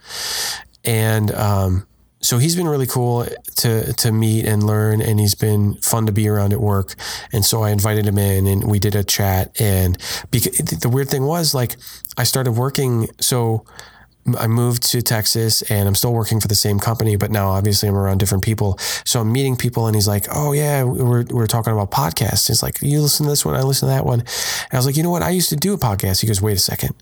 and 0.85 1.32
um, 1.32 1.87
so 2.24 2.39
he's 2.39 2.57
been 2.57 2.68
really 2.68 2.87
cool 2.87 3.26
to 3.57 3.93
to 3.93 4.11
meet 4.12 4.47
and 4.47 4.62
learn, 4.62 5.03
and 5.03 5.20
he's 5.20 5.35
been 5.35 5.74
fun 5.74 6.07
to 6.07 6.12
be 6.12 6.26
around 6.26 6.55
at 6.55 6.61
work. 6.61 6.95
And 7.32 7.45
so 7.45 7.62
I 7.62 7.70
invited 7.70 8.07
him 8.07 8.16
in, 8.16 8.47
and 8.47 8.64
we 8.64 8.78
did 8.78 8.95
a 8.95 9.05
chat. 9.05 9.61
And 9.61 9.97
the 10.30 10.91
weird 10.91 11.11
thing 11.11 11.24
was, 11.24 11.55
like, 11.55 11.76
I 12.16 12.24
started 12.24 12.53
working. 12.53 13.09
So 13.20 13.66
I 14.39 14.47
moved 14.47 14.85
to 14.85 15.03
Texas, 15.03 15.61
and 15.62 15.87
I'm 15.87 15.95
still 15.95 16.14
working 16.14 16.41
for 16.41 16.49
the 16.49 16.55
same 16.55 16.78
company, 16.78 17.16
but 17.16 17.30
now 17.30 17.51
obviously 17.51 17.91
I'm 17.91 17.95
around 17.95 18.18
different 18.18 18.43
people. 18.43 18.78
So 19.05 19.20
I'm 19.20 19.30
meeting 19.30 19.55
people, 19.55 19.87
and 19.87 19.95
he's 19.95 20.09
like, 20.09 20.26
"Oh 20.32 20.53
yeah, 20.53 20.82
we're 20.82 21.24
we're 21.24 21.47
talking 21.47 21.74
about 21.74 21.91
podcasts." 21.91 22.49
He's 22.49 22.62
like, 22.62 22.80
"You 22.80 23.03
listen 23.03 23.24
to 23.26 23.30
this 23.30 23.45
one, 23.45 23.55
I 23.55 23.61
listen 23.61 23.87
to 23.89 23.95
that 23.95 24.07
one." 24.07 24.20
And 24.20 24.72
I 24.72 24.76
was 24.76 24.87
like, 24.87 24.97
"You 24.97 25.03
know 25.03 25.11
what? 25.11 25.22
I 25.22 25.28
used 25.28 25.51
to 25.51 25.57
do 25.57 25.74
a 25.74 25.78
podcast." 25.78 26.22
He 26.22 26.26
goes, 26.26 26.41
"Wait 26.41 26.57
a 26.57 26.61
second, 26.61 26.95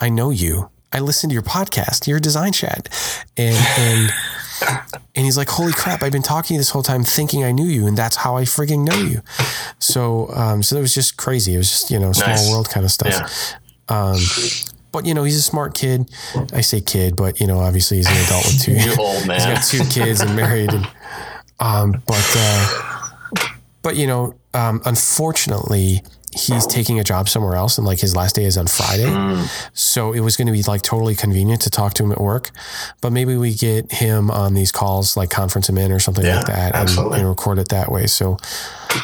I 0.00 0.08
know 0.08 0.30
you." 0.30 0.70
I 0.92 0.98
listened 1.00 1.30
to 1.30 1.34
your 1.34 1.42
podcast, 1.42 2.06
your 2.06 2.18
design 2.20 2.52
chat, 2.52 2.88
and 3.36 3.56
and 3.78 4.10
and 5.14 5.24
he's 5.24 5.36
like, 5.36 5.48
"Holy 5.48 5.72
crap! 5.72 6.02
I've 6.02 6.12
been 6.12 6.22
talking 6.22 6.48
to 6.48 6.54
you 6.54 6.58
this 6.60 6.70
whole 6.70 6.82
time, 6.82 7.04
thinking 7.04 7.44
I 7.44 7.52
knew 7.52 7.66
you, 7.66 7.86
and 7.86 7.96
that's 7.96 8.16
how 8.16 8.36
I 8.36 8.42
frigging 8.42 8.84
know 8.84 8.96
you." 8.96 9.22
So, 9.78 10.30
um, 10.34 10.62
so 10.62 10.76
it 10.76 10.80
was 10.80 10.94
just 10.94 11.16
crazy. 11.16 11.54
It 11.54 11.58
was 11.58 11.70
just 11.70 11.90
you 11.90 11.98
know 11.98 12.12
small 12.12 12.28
Nice. 12.28 12.50
world 12.50 12.68
kind 12.70 12.84
of 12.84 12.90
stuff. 12.92 13.54
Um, 13.88 14.18
but 14.92 15.06
you 15.06 15.14
know, 15.14 15.22
he's 15.24 15.36
a 15.36 15.42
smart 15.42 15.74
kid. 15.74 16.10
I 16.52 16.60
say 16.62 16.80
kid, 16.80 17.14
but 17.16 17.40
you 17.40 17.46
know, 17.46 17.60
obviously 17.60 17.98
he's 17.98 18.08
an 18.08 18.16
adult 18.26 18.44
with 18.46 18.60
two. 18.60 18.72
You 18.74 18.94
old 18.98 19.18
He's 19.18 19.26
man. 19.26 19.54
got 19.54 19.64
two 19.64 19.84
kids 19.84 20.20
and 20.20 20.34
married, 20.34 20.72
and 20.72 20.86
um, 21.60 22.02
but 22.06 22.34
uh, 22.36 23.48
but 23.82 23.96
you 23.96 24.06
know, 24.08 24.34
um, 24.54 24.80
unfortunately, 24.84 26.02
he's 26.32 26.66
taking 26.66 27.00
a 27.00 27.04
job 27.04 27.28
somewhere 27.28 27.54
else, 27.56 27.76
and 27.78 27.86
like 27.86 27.98
his 28.00 28.14
last 28.14 28.36
day 28.36 28.44
is 28.44 28.56
on 28.56 28.66
Friday. 28.66 29.04
Mm. 29.06 29.48
So 29.74 30.12
it 30.12 30.20
was 30.20 30.36
going 30.36 30.46
to 30.46 30.52
be 30.52 30.62
like 30.62 30.82
totally 30.82 31.14
convenient 31.14 31.62
to 31.62 31.70
talk 31.70 31.94
to 31.94 32.04
him 32.04 32.12
at 32.12 32.20
work, 32.20 32.50
but 33.00 33.12
maybe 33.12 33.36
we 33.36 33.54
get 33.54 33.90
him 33.92 34.30
on 34.30 34.54
these 34.54 34.70
calls, 34.72 35.16
like 35.16 35.30
conference 35.30 35.68
him 35.68 35.78
in 35.78 35.90
or 35.92 35.98
something 35.98 36.24
Yeah, 36.24 36.36
like 36.38 36.46
that, 36.46 36.74
and, 36.76 36.88
and 37.14 37.28
record 37.28 37.58
it 37.58 37.68
that 37.70 37.90
way. 37.90 38.06
So 38.06 38.36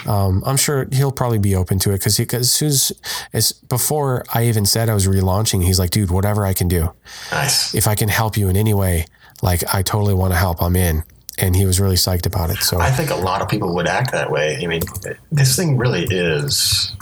um, 0.07 0.43
I'm 0.47 0.57
sure 0.57 0.87
he'll 0.93 1.12
probably 1.12 1.39
be 1.39 1.55
open 1.55 1.79
to 1.81 1.91
it 1.91 1.99
because 1.99 2.18
as 2.20 2.53
soon 2.53 2.68
as, 2.68 2.93
as 3.33 3.53
before 3.53 4.24
I 4.33 4.45
even 4.47 4.66
said 4.66 4.89
I 4.89 4.95
was 4.95 5.07
relaunching, 5.07 5.64
he's 5.64 5.79
like, 5.79 5.91
dude, 5.91 6.11
whatever 6.11 6.45
I 6.47 6.53
can 6.53 6.68
do, 6.68 6.93
Nice. 7.33 7.74
if 7.74 7.87
I 7.89 7.95
can 7.95 8.09
help 8.09 8.37
you 8.37 8.49
in 8.49 8.57
any 8.57 8.74
way, 8.74 9.07
like 9.43 9.62
I 9.74 9.83
totally 9.83 10.14
want 10.14 10.33
to 10.33 10.39
help, 10.39 10.62
I'm 10.62 10.77
in. 10.77 11.03
And 11.39 11.55
he 11.55 11.66
was 11.66 11.80
really 11.80 11.97
psyched 11.97 12.26
about 12.26 12.51
it. 12.51 12.59
So 12.59 12.78
I 12.80 12.91
think 12.91 13.11
a 13.11 13.16
lot 13.16 13.43
of 13.43 13.49
people 13.49 13.74
would 13.74 13.87
act 13.87 14.12
that 14.12 14.30
way. 14.30 14.59
I 14.62 14.66
mean, 14.66 14.82
this 15.30 15.55
thing 15.55 15.76
really 15.76 16.05
is 16.11 16.97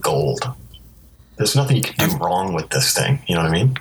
gold. 0.00 0.40
There's 1.36 1.56
nothing 1.56 1.76
you 1.76 1.82
can 1.82 2.10
do 2.10 2.16
wrong 2.16 2.52
with 2.52 2.68
this 2.70 2.94
thing. 2.94 3.20
You 3.26 3.36
know 3.36 3.42
what 3.42 3.50
I 3.50 3.54
mean? 3.54 3.78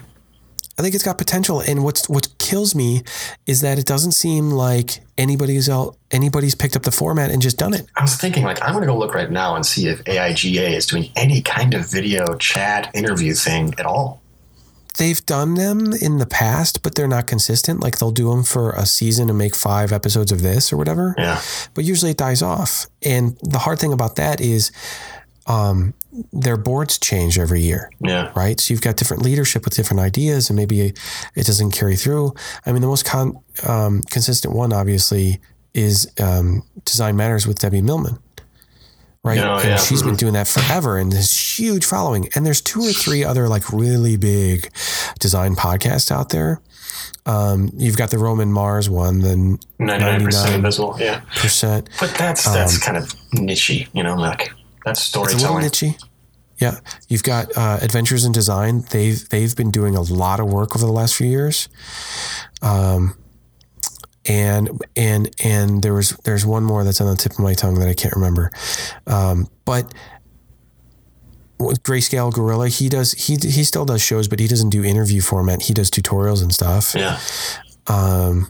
I 0.78 0.82
think 0.82 0.96
it's 0.96 1.04
got 1.04 1.18
potential. 1.18 1.60
And 1.60 1.84
what's 1.84 2.08
what 2.08 2.30
kills 2.38 2.74
me 2.74 3.02
is 3.46 3.60
that 3.62 3.78
it 3.78 3.86
doesn't 3.86 4.14
seem 4.14 4.52
like 4.52 5.02
anybody's 5.18 5.68
else, 5.68 5.98
anybody's 6.10 6.56
picked 6.56 6.78
up 6.78 6.84
the 6.84 6.92
format 6.92 7.32
and 7.32 7.42
just 7.42 7.58
done 7.58 7.74
it. 7.74 7.86
I 7.98 8.04
was 8.04 8.16
thinking, 8.16 8.46
like, 8.46 8.64
I'm 8.64 8.72
going 8.72 8.84
to 8.84 8.88
go 8.88 8.98
look 8.98 9.14
right 9.14 9.30
now 9.30 9.56
and 9.56 9.66
see 9.66 9.90
if 9.90 10.02
AIGA 10.06 10.72
is 10.78 10.86
doing 10.86 11.10
any 11.18 11.42
kind 11.42 11.74
of 11.74 11.92
video 11.92 12.36
chat 12.36 12.90
interview 12.94 13.34
thing 13.34 13.74
at 13.78 13.86
all. 13.86 14.19
They've 15.00 15.26
done 15.26 15.56
them 15.56 15.94
in 15.94 16.18
the 16.18 16.26
past, 16.26 16.84
but 16.84 16.96
they're 16.96 17.08
not 17.08 17.26
consistent. 17.26 17.80
Like 17.80 17.98
they'll 18.00 18.12
do 18.12 18.30
them 18.30 18.44
for 18.44 18.72
a 18.72 18.86
season 18.86 19.30
and 19.30 19.38
make 19.38 19.56
five 19.56 19.94
episodes 19.94 20.32
of 20.32 20.42
this 20.42 20.74
or 20.74 20.78
whatever. 20.78 21.16
Yeah. 21.18 21.42
But 21.74 21.86
usually 21.86 22.12
it 22.12 22.18
dies 22.18 22.42
off. 22.42 22.86
And 23.02 23.38
the 23.42 23.60
hard 23.60 23.80
thing 23.80 23.94
about 23.94 24.18
that 24.18 24.42
is 24.42 24.72
um, 25.48 25.94
their 26.34 26.58
boards 26.58 26.98
change 26.98 27.40
every 27.40 27.62
year. 27.62 27.90
Yeah. 28.02 28.32
right? 28.36 28.60
So 28.60 28.74
you've 28.74 28.82
got 28.82 28.98
different 28.98 29.24
leadership 29.24 29.64
with 29.64 29.74
different 29.74 30.02
ideas, 30.02 30.50
and 30.50 30.58
maybe 30.58 30.82
it 30.82 31.46
doesn't 31.46 31.72
carry 31.72 31.96
through. 31.96 32.34
I 32.66 32.72
mean, 32.72 32.82
the 32.82 32.88
most 32.88 33.06
con- 33.06 33.40
um, 33.66 34.02
consistent 34.12 34.54
one, 34.54 34.74
obviously, 34.74 35.40
is 35.74 36.12
um, 36.20 36.64
Design 36.84 37.16
Matters 37.16 37.48
with 37.48 37.60
Debbie 37.60 37.82
Millman, 37.82 38.18
right? 39.24 39.38
Oh, 39.40 39.56
and 39.56 39.64
yeah. 39.70 39.78
she's 39.78 40.04
been 40.04 40.16
doing 40.16 40.34
that 40.34 40.48
forever, 40.48 40.98
and 40.98 41.12
this 41.12 41.58
huge 41.60 41.86
following. 41.86 42.30
And 42.36 42.46
there's 42.46 42.62
two 42.62 42.82
or 42.82 42.92
three 42.92 43.24
other 43.24 43.48
like 43.48 43.72
really 43.72 44.18
big 44.18 44.72
design 45.20 45.56
podcasts 45.56 46.12
out 46.12 46.30
there. 46.30 46.62
Um, 47.26 47.70
you've 47.76 47.98
got 47.98 48.10
the 48.12 48.18
Roman 48.18 48.52
Mars 48.52 48.90
one, 48.90 49.20
the 49.20 49.36
99% 49.36 49.60
99. 49.80 50.54
invisible. 50.54 50.96
Yeah. 51.00 51.22
percent. 51.36 51.90
But 52.00 52.16
that's 52.18 52.44
that's 52.46 52.78
kind 52.84 52.98
of 52.98 53.10
nichey, 53.36 53.88
you 53.94 54.04
know, 54.04 54.16
like 54.16 54.52
that's 54.86 55.08
It's 55.08 55.16
a 55.16 55.20
little 55.20 55.40
storytelling. 55.40 55.70
nichey. 55.96 56.04
Yeah, 56.58 56.80
you've 57.08 57.24
got 57.24 57.56
uh, 57.56 57.80
Adventures 57.82 58.26
in 58.26 58.32
Design. 58.34 58.84
They've 58.92 59.28
they've 59.30 59.56
been 59.56 59.72
doing 59.72 59.96
a 59.96 60.02
lot 60.02 60.40
of 60.42 60.52
work 60.52 60.76
over 60.76 60.86
the 60.86 60.92
last 60.92 61.16
few 61.16 61.28
years. 61.28 61.70
Um, 62.62 63.16
and 64.30 64.70
and 64.96 65.36
and 65.44 65.82
there 65.82 65.94
was 65.94 66.12
there's 66.24 66.46
one 66.46 66.64
more 66.64 66.84
that's 66.84 67.02
on 67.02 67.08
the 67.08 67.16
tip 67.16 67.34
of 67.34 67.40
my 67.40 67.56
tongue 67.56 67.80
that 67.80 67.90
I 67.90 67.96
can't 67.96 68.14
remember. 68.16 68.52
Um, 69.08 69.48
but 69.66 69.92
with 71.58 71.82
Greyscale 71.84 72.32
Gorilla, 72.32 72.70
he 72.70 72.88
does 72.88 73.14
he 73.14 73.36
he 73.36 73.64
still 73.64 73.86
does 73.86 74.02
shows, 74.02 74.28
but 74.28 74.40
he 74.40 74.48
doesn't 74.48 74.70
do 74.70 74.84
interview 74.84 75.20
format. 75.20 75.64
He 75.64 75.74
does 75.74 75.90
tutorials 75.90 76.44
and 76.44 76.54
stuff. 76.54 76.94
Yeah. 76.96 77.20
Um, 77.88 78.50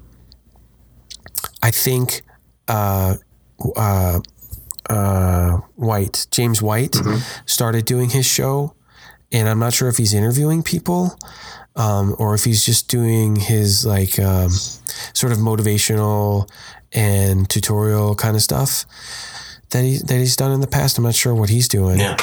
I 1.63 1.71
think 1.71 2.23
uh, 2.67 3.15
uh, 3.75 4.19
uh, 4.89 5.57
White, 5.75 6.27
James 6.29 6.61
White, 6.61 6.97
started 7.45 7.85
doing 7.85 8.09
his 8.09 8.25
show, 8.25 8.75
and 9.31 9.47
I'm 9.47 9.59
not 9.59 9.71
sure 9.71 9.87
if 9.87 9.95
he's 9.95 10.13
interviewing 10.13 10.61
people 10.61 11.17
um, 11.75 12.15
or 12.19 12.33
if 12.35 12.43
he's 12.43 12.65
just 12.65 12.87
doing 12.89 13.35
his 13.35 13.85
like 13.85 14.19
um, 14.19 14.49
sort 15.13 15.31
of 15.31 15.37
motivational 15.37 16.49
and 16.91 17.49
tutorial 17.49 18.15
kind 18.15 18.35
of 18.35 18.41
stuff 18.41 18.85
that 19.71 19.83
he 19.83 19.97
that 19.97 20.17
he's 20.17 20.35
done 20.35 20.51
in 20.51 20.61
the 20.61 20.67
past. 20.67 20.97
I'm 20.97 21.03
not 21.03 21.15
sure 21.15 21.33
what 21.35 21.49
he's 21.49 21.67
doing. 21.67 21.99
Yeah. 21.99 22.17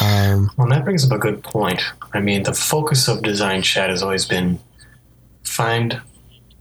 Um, 0.00 0.50
Well, 0.56 0.68
that 0.68 0.84
brings 0.84 1.04
up 1.04 1.12
a 1.12 1.18
good 1.18 1.42
point. 1.42 1.82
I 2.14 2.20
mean, 2.20 2.44
the 2.44 2.54
focus 2.54 3.08
of 3.08 3.22
design 3.22 3.62
chat 3.62 3.90
has 3.90 4.02
always 4.02 4.24
been 4.24 4.58
find 5.42 6.00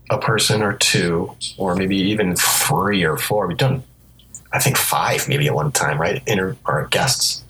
a 0.10 0.18
person 0.18 0.62
or 0.62 0.74
two, 0.74 1.34
or 1.58 1.76
maybe 1.76 1.96
even 1.96 2.36
three 2.36 3.04
or 3.04 3.16
four. 3.18 3.48
We've 3.48 3.58
done, 3.58 3.84
I 4.52 4.60
think, 4.60 4.76
five 4.78 5.30
maybe 5.30 5.48
at 5.48 5.54
one 5.54 5.72
time, 5.72 6.02
right? 6.02 6.22
Inter 6.28 6.58
or 6.66 6.88
guests. 6.92 7.44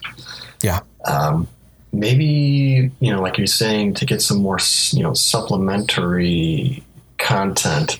yeah, 0.61 0.81
Um, 1.05 1.47
maybe 1.93 2.91
you 2.99 3.11
know, 3.11 3.21
like 3.21 3.37
you're 3.37 3.47
saying, 3.47 3.95
to 3.95 4.05
get 4.05 4.21
some 4.21 4.37
more, 4.37 4.59
you 4.91 5.03
know, 5.03 5.13
supplementary 5.13 6.83
content 7.17 7.99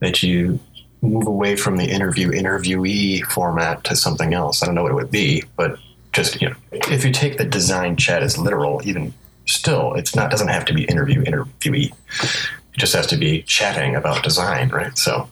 that 0.00 0.22
you 0.22 0.58
move 1.02 1.26
away 1.26 1.56
from 1.56 1.76
the 1.76 1.84
interview 1.84 2.30
interviewee 2.30 3.22
format 3.24 3.84
to 3.84 3.96
something 3.96 4.34
else. 4.34 4.62
I 4.62 4.66
don't 4.66 4.74
know 4.74 4.82
what 4.82 4.92
it 4.92 4.96
would 4.96 5.10
be, 5.10 5.44
but 5.56 5.78
just 6.12 6.40
you 6.40 6.48
know, 6.48 6.56
if 6.72 7.04
you 7.04 7.12
take 7.12 7.38
the 7.38 7.44
design 7.44 7.96
chat 7.96 8.22
as 8.22 8.38
literal, 8.38 8.80
even 8.84 9.12
still, 9.46 9.94
it's 9.94 10.14
not 10.14 10.30
doesn't 10.30 10.48
have 10.48 10.64
to 10.66 10.74
be 10.74 10.84
interview 10.84 11.22
interviewee. 11.24 11.92
It 12.72 12.78
just 12.78 12.94
has 12.94 13.06
to 13.08 13.16
be 13.16 13.42
chatting 13.42 13.94
about 13.94 14.24
design, 14.24 14.70
right? 14.70 14.96
So 14.98 15.28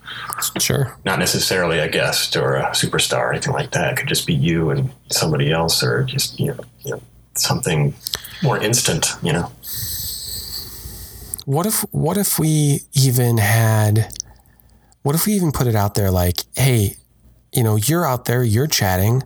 sure. 0.61 0.97
not 1.05 1.19
necessarily 1.19 1.81
a 1.81 1.89
guest 1.89 2.37
or 2.37 2.55
a 2.55 2.67
superstar 2.71 3.19
or 3.19 3.33
anything 3.33 3.53
like 3.53 3.73
that. 3.73 3.93
It 3.93 3.97
could 3.97 4.09
just 4.09 4.29
be 4.29 4.35
you 4.35 4.71
and 4.71 4.93
somebody 5.11 5.51
else, 5.51 5.83
or 5.83 6.05
just 6.05 6.39
you 6.39 6.49
know, 6.49 6.61
you 6.85 6.91
know 6.93 7.03
something 7.37 7.95
more 8.43 8.59
instant. 8.59 9.15
You 9.23 9.33
know, 9.33 9.53
What 11.45 11.67
if 11.67 11.81
what 11.91 12.17
if 12.17 12.39
we 12.39 12.81
even 12.93 13.39
had 13.39 14.13
what 15.03 15.15
if 15.15 15.27
we 15.27 15.33
even 15.35 15.51
put 15.53 15.67
it 15.67 15.75
out 15.75 15.95
there 15.95 16.11
like, 16.11 16.45
hey, 16.57 16.97
you 17.53 17.63
know, 17.65 17.77
you're 17.77 18.07
out 18.07 18.27
there, 18.27 18.43
you're 18.45 18.69
chatting. 18.69 19.23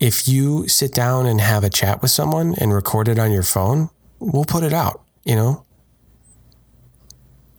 If 0.00 0.28
you 0.28 0.68
sit 0.68 0.92
down 0.92 1.26
and 1.26 1.40
have 1.40 1.64
a 1.64 1.70
chat 1.70 2.02
with 2.02 2.10
someone 2.10 2.54
and 2.60 2.74
record 2.74 3.08
it 3.08 3.18
on 3.18 3.32
your 3.32 3.42
phone, 3.42 3.88
we'll 4.18 4.44
put 4.44 4.62
it 4.62 4.72
out, 4.74 5.02
you 5.24 5.34
know? 5.36 5.64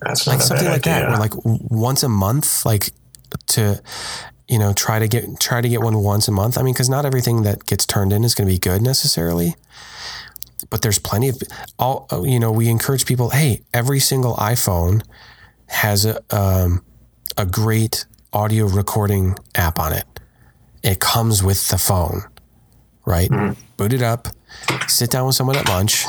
that's 0.02 0.28
Like 0.28 0.42
something 0.42 0.68
like 0.68 0.84
that, 0.84 1.04
idea. 1.04 1.10
where 1.10 1.18
like 1.18 1.34
once 1.44 2.04
a 2.04 2.10
month, 2.10 2.66
like 2.66 2.90
to 3.48 3.82
you 4.48 4.60
know, 4.60 4.74
try 4.74 5.00
to 5.00 5.08
get 5.08 5.40
try 5.40 5.62
to 5.62 5.68
get 5.70 5.82
one 5.82 5.98
once 6.00 6.28
a 6.28 6.32
month. 6.32 6.58
I 6.58 6.62
mean, 6.62 6.74
because 6.74 6.90
not 6.90 7.06
everything 7.06 7.44
that 7.44 7.66
gets 7.66 7.86
turned 7.86 8.14
in 8.14 8.24
is 8.24 8.36
going 8.36 8.48
to 8.48 8.54
be 8.54 8.60
good 8.60 8.82
necessarily. 8.82 9.56
But 10.70 10.82
there's 10.82 11.00
plenty 11.00 11.30
of 11.30 11.42
all. 11.80 12.08
You 12.26 12.40
know, 12.40 12.52
we 12.52 12.70
encourage 12.70 13.06
people. 13.06 13.30
Hey, 13.30 13.62
every 13.74 14.00
single 14.00 14.36
iPhone 14.36 15.04
has 15.68 16.06
a 16.06 16.22
um, 16.36 16.84
a 17.38 17.46
great 17.46 18.06
audio 18.34 18.66
recording 18.66 19.36
app 19.56 19.80
on 19.80 19.94
it. 19.94 20.06
It 20.84 21.00
comes 21.00 21.42
with 21.44 21.68
the 21.70 21.78
phone, 21.78 22.24
right? 23.06 23.30
Boot 23.78 23.94
it 23.94 24.02
up, 24.04 24.28
sit 24.88 25.10
down 25.10 25.26
with 25.28 25.36
someone 25.36 25.56
at 25.56 25.68
lunch, 25.68 26.06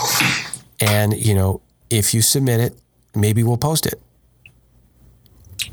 and 0.80 1.14
you 1.16 1.34
know, 1.34 1.60
if 1.90 2.12
you 2.14 2.20
submit 2.22 2.60
it, 2.60 2.78
maybe 3.14 3.42
we'll 3.42 3.56
post 3.56 3.86
it. 3.86 4.00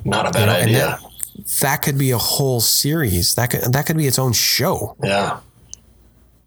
not 0.06 0.26
a 0.28 0.32
bad 0.32 0.46
know, 0.48 0.54
and 0.54 0.64
idea. 0.70 0.80
that- 0.80 1.13
That 1.62 1.82
could 1.82 1.98
be 1.98 2.12
a 2.12 2.18
whole 2.18 2.60
series. 2.60 3.36
That 3.36 3.50
could 3.52 3.62
that 3.62 3.86
could 3.86 3.98
be 3.98 4.08
its 4.08 4.20
own 4.20 4.34
show. 4.34 4.96
yeah, 5.04 5.40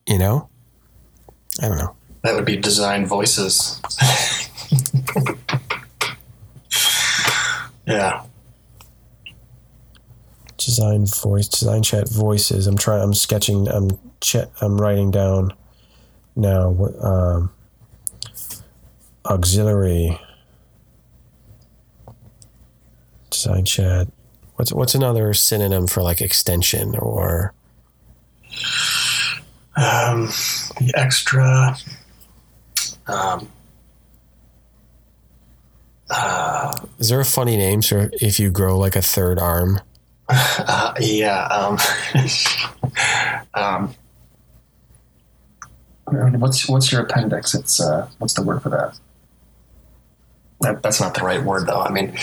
You 0.07 0.19
know, 0.19 0.49
I 1.63 1.69
don't 1.69 1.79
know. 1.79 1.95
that 2.23 2.35
would 2.35 2.45
be 2.45 2.57
design 2.57 3.07
voices. 3.07 3.81
yeah, 7.87 8.23
Design 10.59 11.07
voice, 11.07 11.49
design 11.49 11.83
chat 11.83 12.09
voices. 12.09 12.67
I'm 12.67 12.77
trying. 12.79 13.03
I'm 13.03 13.15
sketching. 13.15 13.69
I'm 13.69 13.91
chat. 14.21 14.51
I'm 14.61 14.81
writing 14.81 15.11
down 15.11 15.53
now. 16.35 16.71
What 16.71 16.93
um, 17.05 17.51
auxiliary 19.27 20.19
design 23.31 23.65
chat. 23.65 24.09
What's 24.57 24.73
what's 24.73 24.95
another 24.95 25.33
synonym 25.35 25.87
for 25.87 26.03
like 26.03 26.21
extension 26.21 26.97
or 26.97 27.53
um, 29.77 30.27
the 30.81 30.93
extra. 30.95 31.77
Um, 33.07 33.49
Is 36.99 37.11
there 37.11 37.21
a 37.21 37.25
funny 37.25 37.57
name 37.57 37.83
for 37.83 38.11
if 38.15 38.41
you 38.41 38.51
grow 38.51 38.79
like 38.79 38.97
a 38.97 39.03
third 39.03 39.39
arm? 39.39 39.81
Uh, 40.29 40.93
yeah. 40.99 41.47
Um, 41.47 41.79
um, 43.55 43.95
what's 46.41 46.69
what's 46.69 46.91
your 46.91 47.03
appendix? 47.03 47.55
It's 47.55 47.81
uh, 47.81 48.09
what's 48.19 48.35
the 48.35 48.43
word 48.43 48.61
for 48.63 48.71
that? 48.71 48.99
that? 50.63 50.83
That's 50.83 51.01
not 51.01 51.15
the 51.15 51.23
right 51.23 51.45
word, 51.45 51.69
though. 51.69 51.81
I 51.81 51.93
mean, 51.93 52.17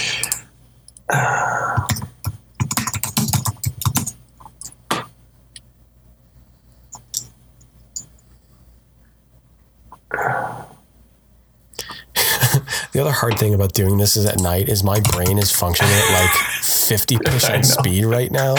The 12.93 12.93
other 13.04 13.12
hard 13.12 13.38
thing 13.38 13.54
about 13.54 13.74
doing 13.74 13.98
this 13.98 14.16
is 14.16 14.26
at 14.26 14.40
night 14.40 14.70
is 14.70 14.82
my 14.82 15.00
brain 15.12 15.38
is 15.38 15.52
functioning 15.52 15.92
at 15.92 16.22
like 16.22 16.30
50% 16.62 17.66
speed 17.66 18.06
right 18.06 18.32
now. 18.32 18.56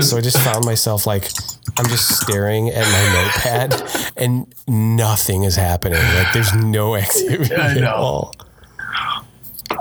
So 0.00 0.16
I 0.16 0.20
just 0.20 0.38
found 0.38 0.64
myself 0.64 1.06
like 1.06 1.30
I'm 1.78 1.86
just 1.86 2.08
staring 2.20 2.70
at 2.70 2.84
my 2.90 3.22
notepad 3.22 4.12
and 4.16 4.52
nothing 4.66 5.44
is 5.44 5.54
happening. 5.54 6.02
Like 6.14 6.32
there's 6.32 6.52
no 6.54 6.96
activity 7.04 7.54
I 7.54 7.76
at 7.76 7.84
all. 7.84 8.34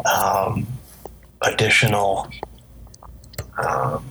um, 0.05 0.67
additional 1.41 2.29
um, 3.57 4.05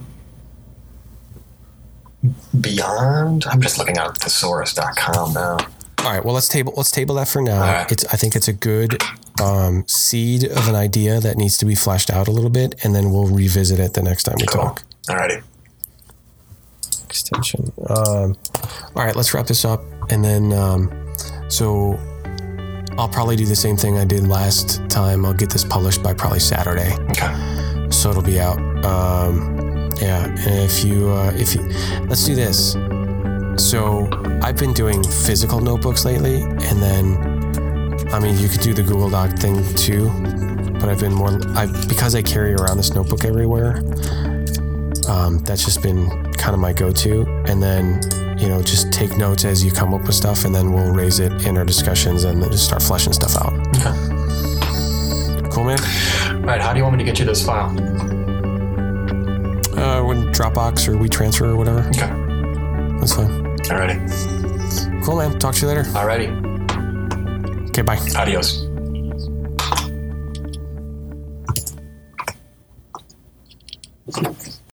beyond. 2.61 3.45
I'm 3.47 3.61
just 3.61 3.79
looking 3.79 3.99
at 3.99 4.15
thesaurus.com 4.19 5.35
now. 5.35 5.59
All 5.99 6.13
right, 6.13 6.25
well 6.25 6.35
let's 6.35 6.49
table 6.49 6.73
let's 6.77 6.91
table 6.91 7.15
that 7.17 7.29
for 7.29 7.41
now. 7.41 7.61
Right. 7.61 7.93
It's 7.93 8.05
I 8.07 8.17
think 8.17 8.35
it's 8.35 8.49
a 8.49 8.53
good 8.53 9.01
um, 9.43 9.85
seed 9.89 10.45
of 10.45 10.69
an 10.69 10.75
idea 10.75 11.21
that 11.21 11.37
needs 11.37 11.59
to 11.59 11.65
be 11.67 11.75
fleshed 11.75 12.11
out 12.11 12.29
a 12.29 12.31
little 12.31 12.51
bit, 12.51 12.75
and 12.85 12.95
then 12.95 13.11
we'll 13.11 13.27
revisit 13.27 13.79
it 13.81 13.95
the 13.95 14.03
next 14.03 14.23
time 14.25 14.37
we 14.39 14.47
Cool. 14.47 14.63
talk. 14.63 14.83
Alrighty. 15.09 15.43
extension. 17.05 17.73
Um, 17.89 18.37
all 18.97 19.05
right, 19.05 19.15
let's 19.17 19.35
wrap 19.35 19.47
this 19.47 19.65
up, 19.65 19.83
and 20.11 20.25
then 20.25 20.53
um, 20.53 20.91
so 21.49 21.99
I'll 22.99 23.09
probably 23.09 23.37
do 23.37 23.45
the 23.47 23.57
same 23.57 23.77
thing 23.77 23.99
I 23.99 24.05
did 24.05 24.27
last 24.27 24.81
time. 24.89 25.25
I'll 25.27 25.35
get 25.35 25.51
this 25.51 25.65
published 25.65 26.03
by 26.03 26.15
probably 26.15 26.41
Saturday, 26.41 26.95
Okay. 27.11 27.91
so 27.91 28.11
it'll 28.11 28.23
be 28.23 28.41
out. 28.41 28.59
Um, 28.85 29.91
yeah, 30.01 30.25
and 30.25 30.65
if 30.65 30.85
you 30.85 31.11
uh, 31.11 31.33
if 31.35 31.55
you 31.55 31.63
let's 32.09 32.25
do 32.25 32.35
this. 32.35 32.77
So 33.59 34.09
I've 34.43 34.57
been 34.57 34.73
doing 34.73 35.03
physical 35.05 35.61
notebooks 35.61 36.07
lately, 36.07 36.41
and 36.41 36.81
then 36.83 37.32
I 38.13 38.19
mean 38.21 38.39
you 38.39 38.49
could 38.49 38.61
do 38.61 38.75
the 38.75 38.83
Google 38.83 39.09
Doc 39.11 39.33
thing 39.39 39.63
too, 39.75 40.09
but 40.81 40.89
I've 40.89 41.01
been 41.01 41.15
more 41.15 41.41
I 41.57 41.67
because 41.89 42.15
I 42.15 42.23
carry 42.23 42.55
around 42.55 42.77
this 42.77 42.95
notebook 42.95 43.25
everywhere. 43.25 43.77
Um, 45.09 45.39
that's 45.45 45.65
just 45.65 45.83
been 45.83 46.09
kind 46.35 46.55
of 46.55 46.61
my 46.61 46.73
go-to, 46.73 47.23
and 47.47 47.63
then 47.63 48.01
you 48.39 48.49
know 48.49 48.63
just 48.63 48.93
take 48.93 49.17
notes 49.17 49.45
as 49.45 49.65
you 49.65 49.71
come 49.71 49.95
up 49.95 50.03
with 50.03 50.15
stuff, 50.15 50.45
and 50.45 50.55
then 50.55 50.73
we'll 50.73 50.93
raise 50.93 51.19
it 51.21 51.33
in 51.47 51.57
our 51.57 51.65
discussions 51.65 52.25
and 52.25 52.43
then 52.43 52.51
just 52.53 52.65
start 52.67 52.83
fleshing 52.83 53.13
stuff 53.13 53.35
out. 53.37 53.53
Okay. 53.79 53.93
Cool, 55.51 55.65
man. 55.65 55.79
All 56.37 56.43
right. 56.47 56.61
How 56.61 56.73
do 56.73 56.79
you 56.79 56.85
want 56.85 56.97
me 56.97 57.05
to 57.05 57.11
get 57.11 57.19
you 57.19 57.25
this 57.25 57.45
file? 57.45 57.71
Uh, 59.79 60.03
when 60.05 60.33
Dropbox 60.33 60.87
or 60.89 60.93
WeTransfer 60.93 61.43
or 61.49 61.57
whatever, 61.57 61.81
Okay. 61.89 62.09
that's 63.01 63.15
fine. 63.15 63.57
Alrighty. 63.69 65.05
Cool, 65.05 65.17
man. 65.17 65.39
Talk 65.39 65.55
to 65.57 65.63
you 65.63 65.69
later. 65.69 65.83
Alrighty. 65.91 66.52
Que 67.73 67.83
bye. 67.83 67.99
Adiós. 68.15 68.69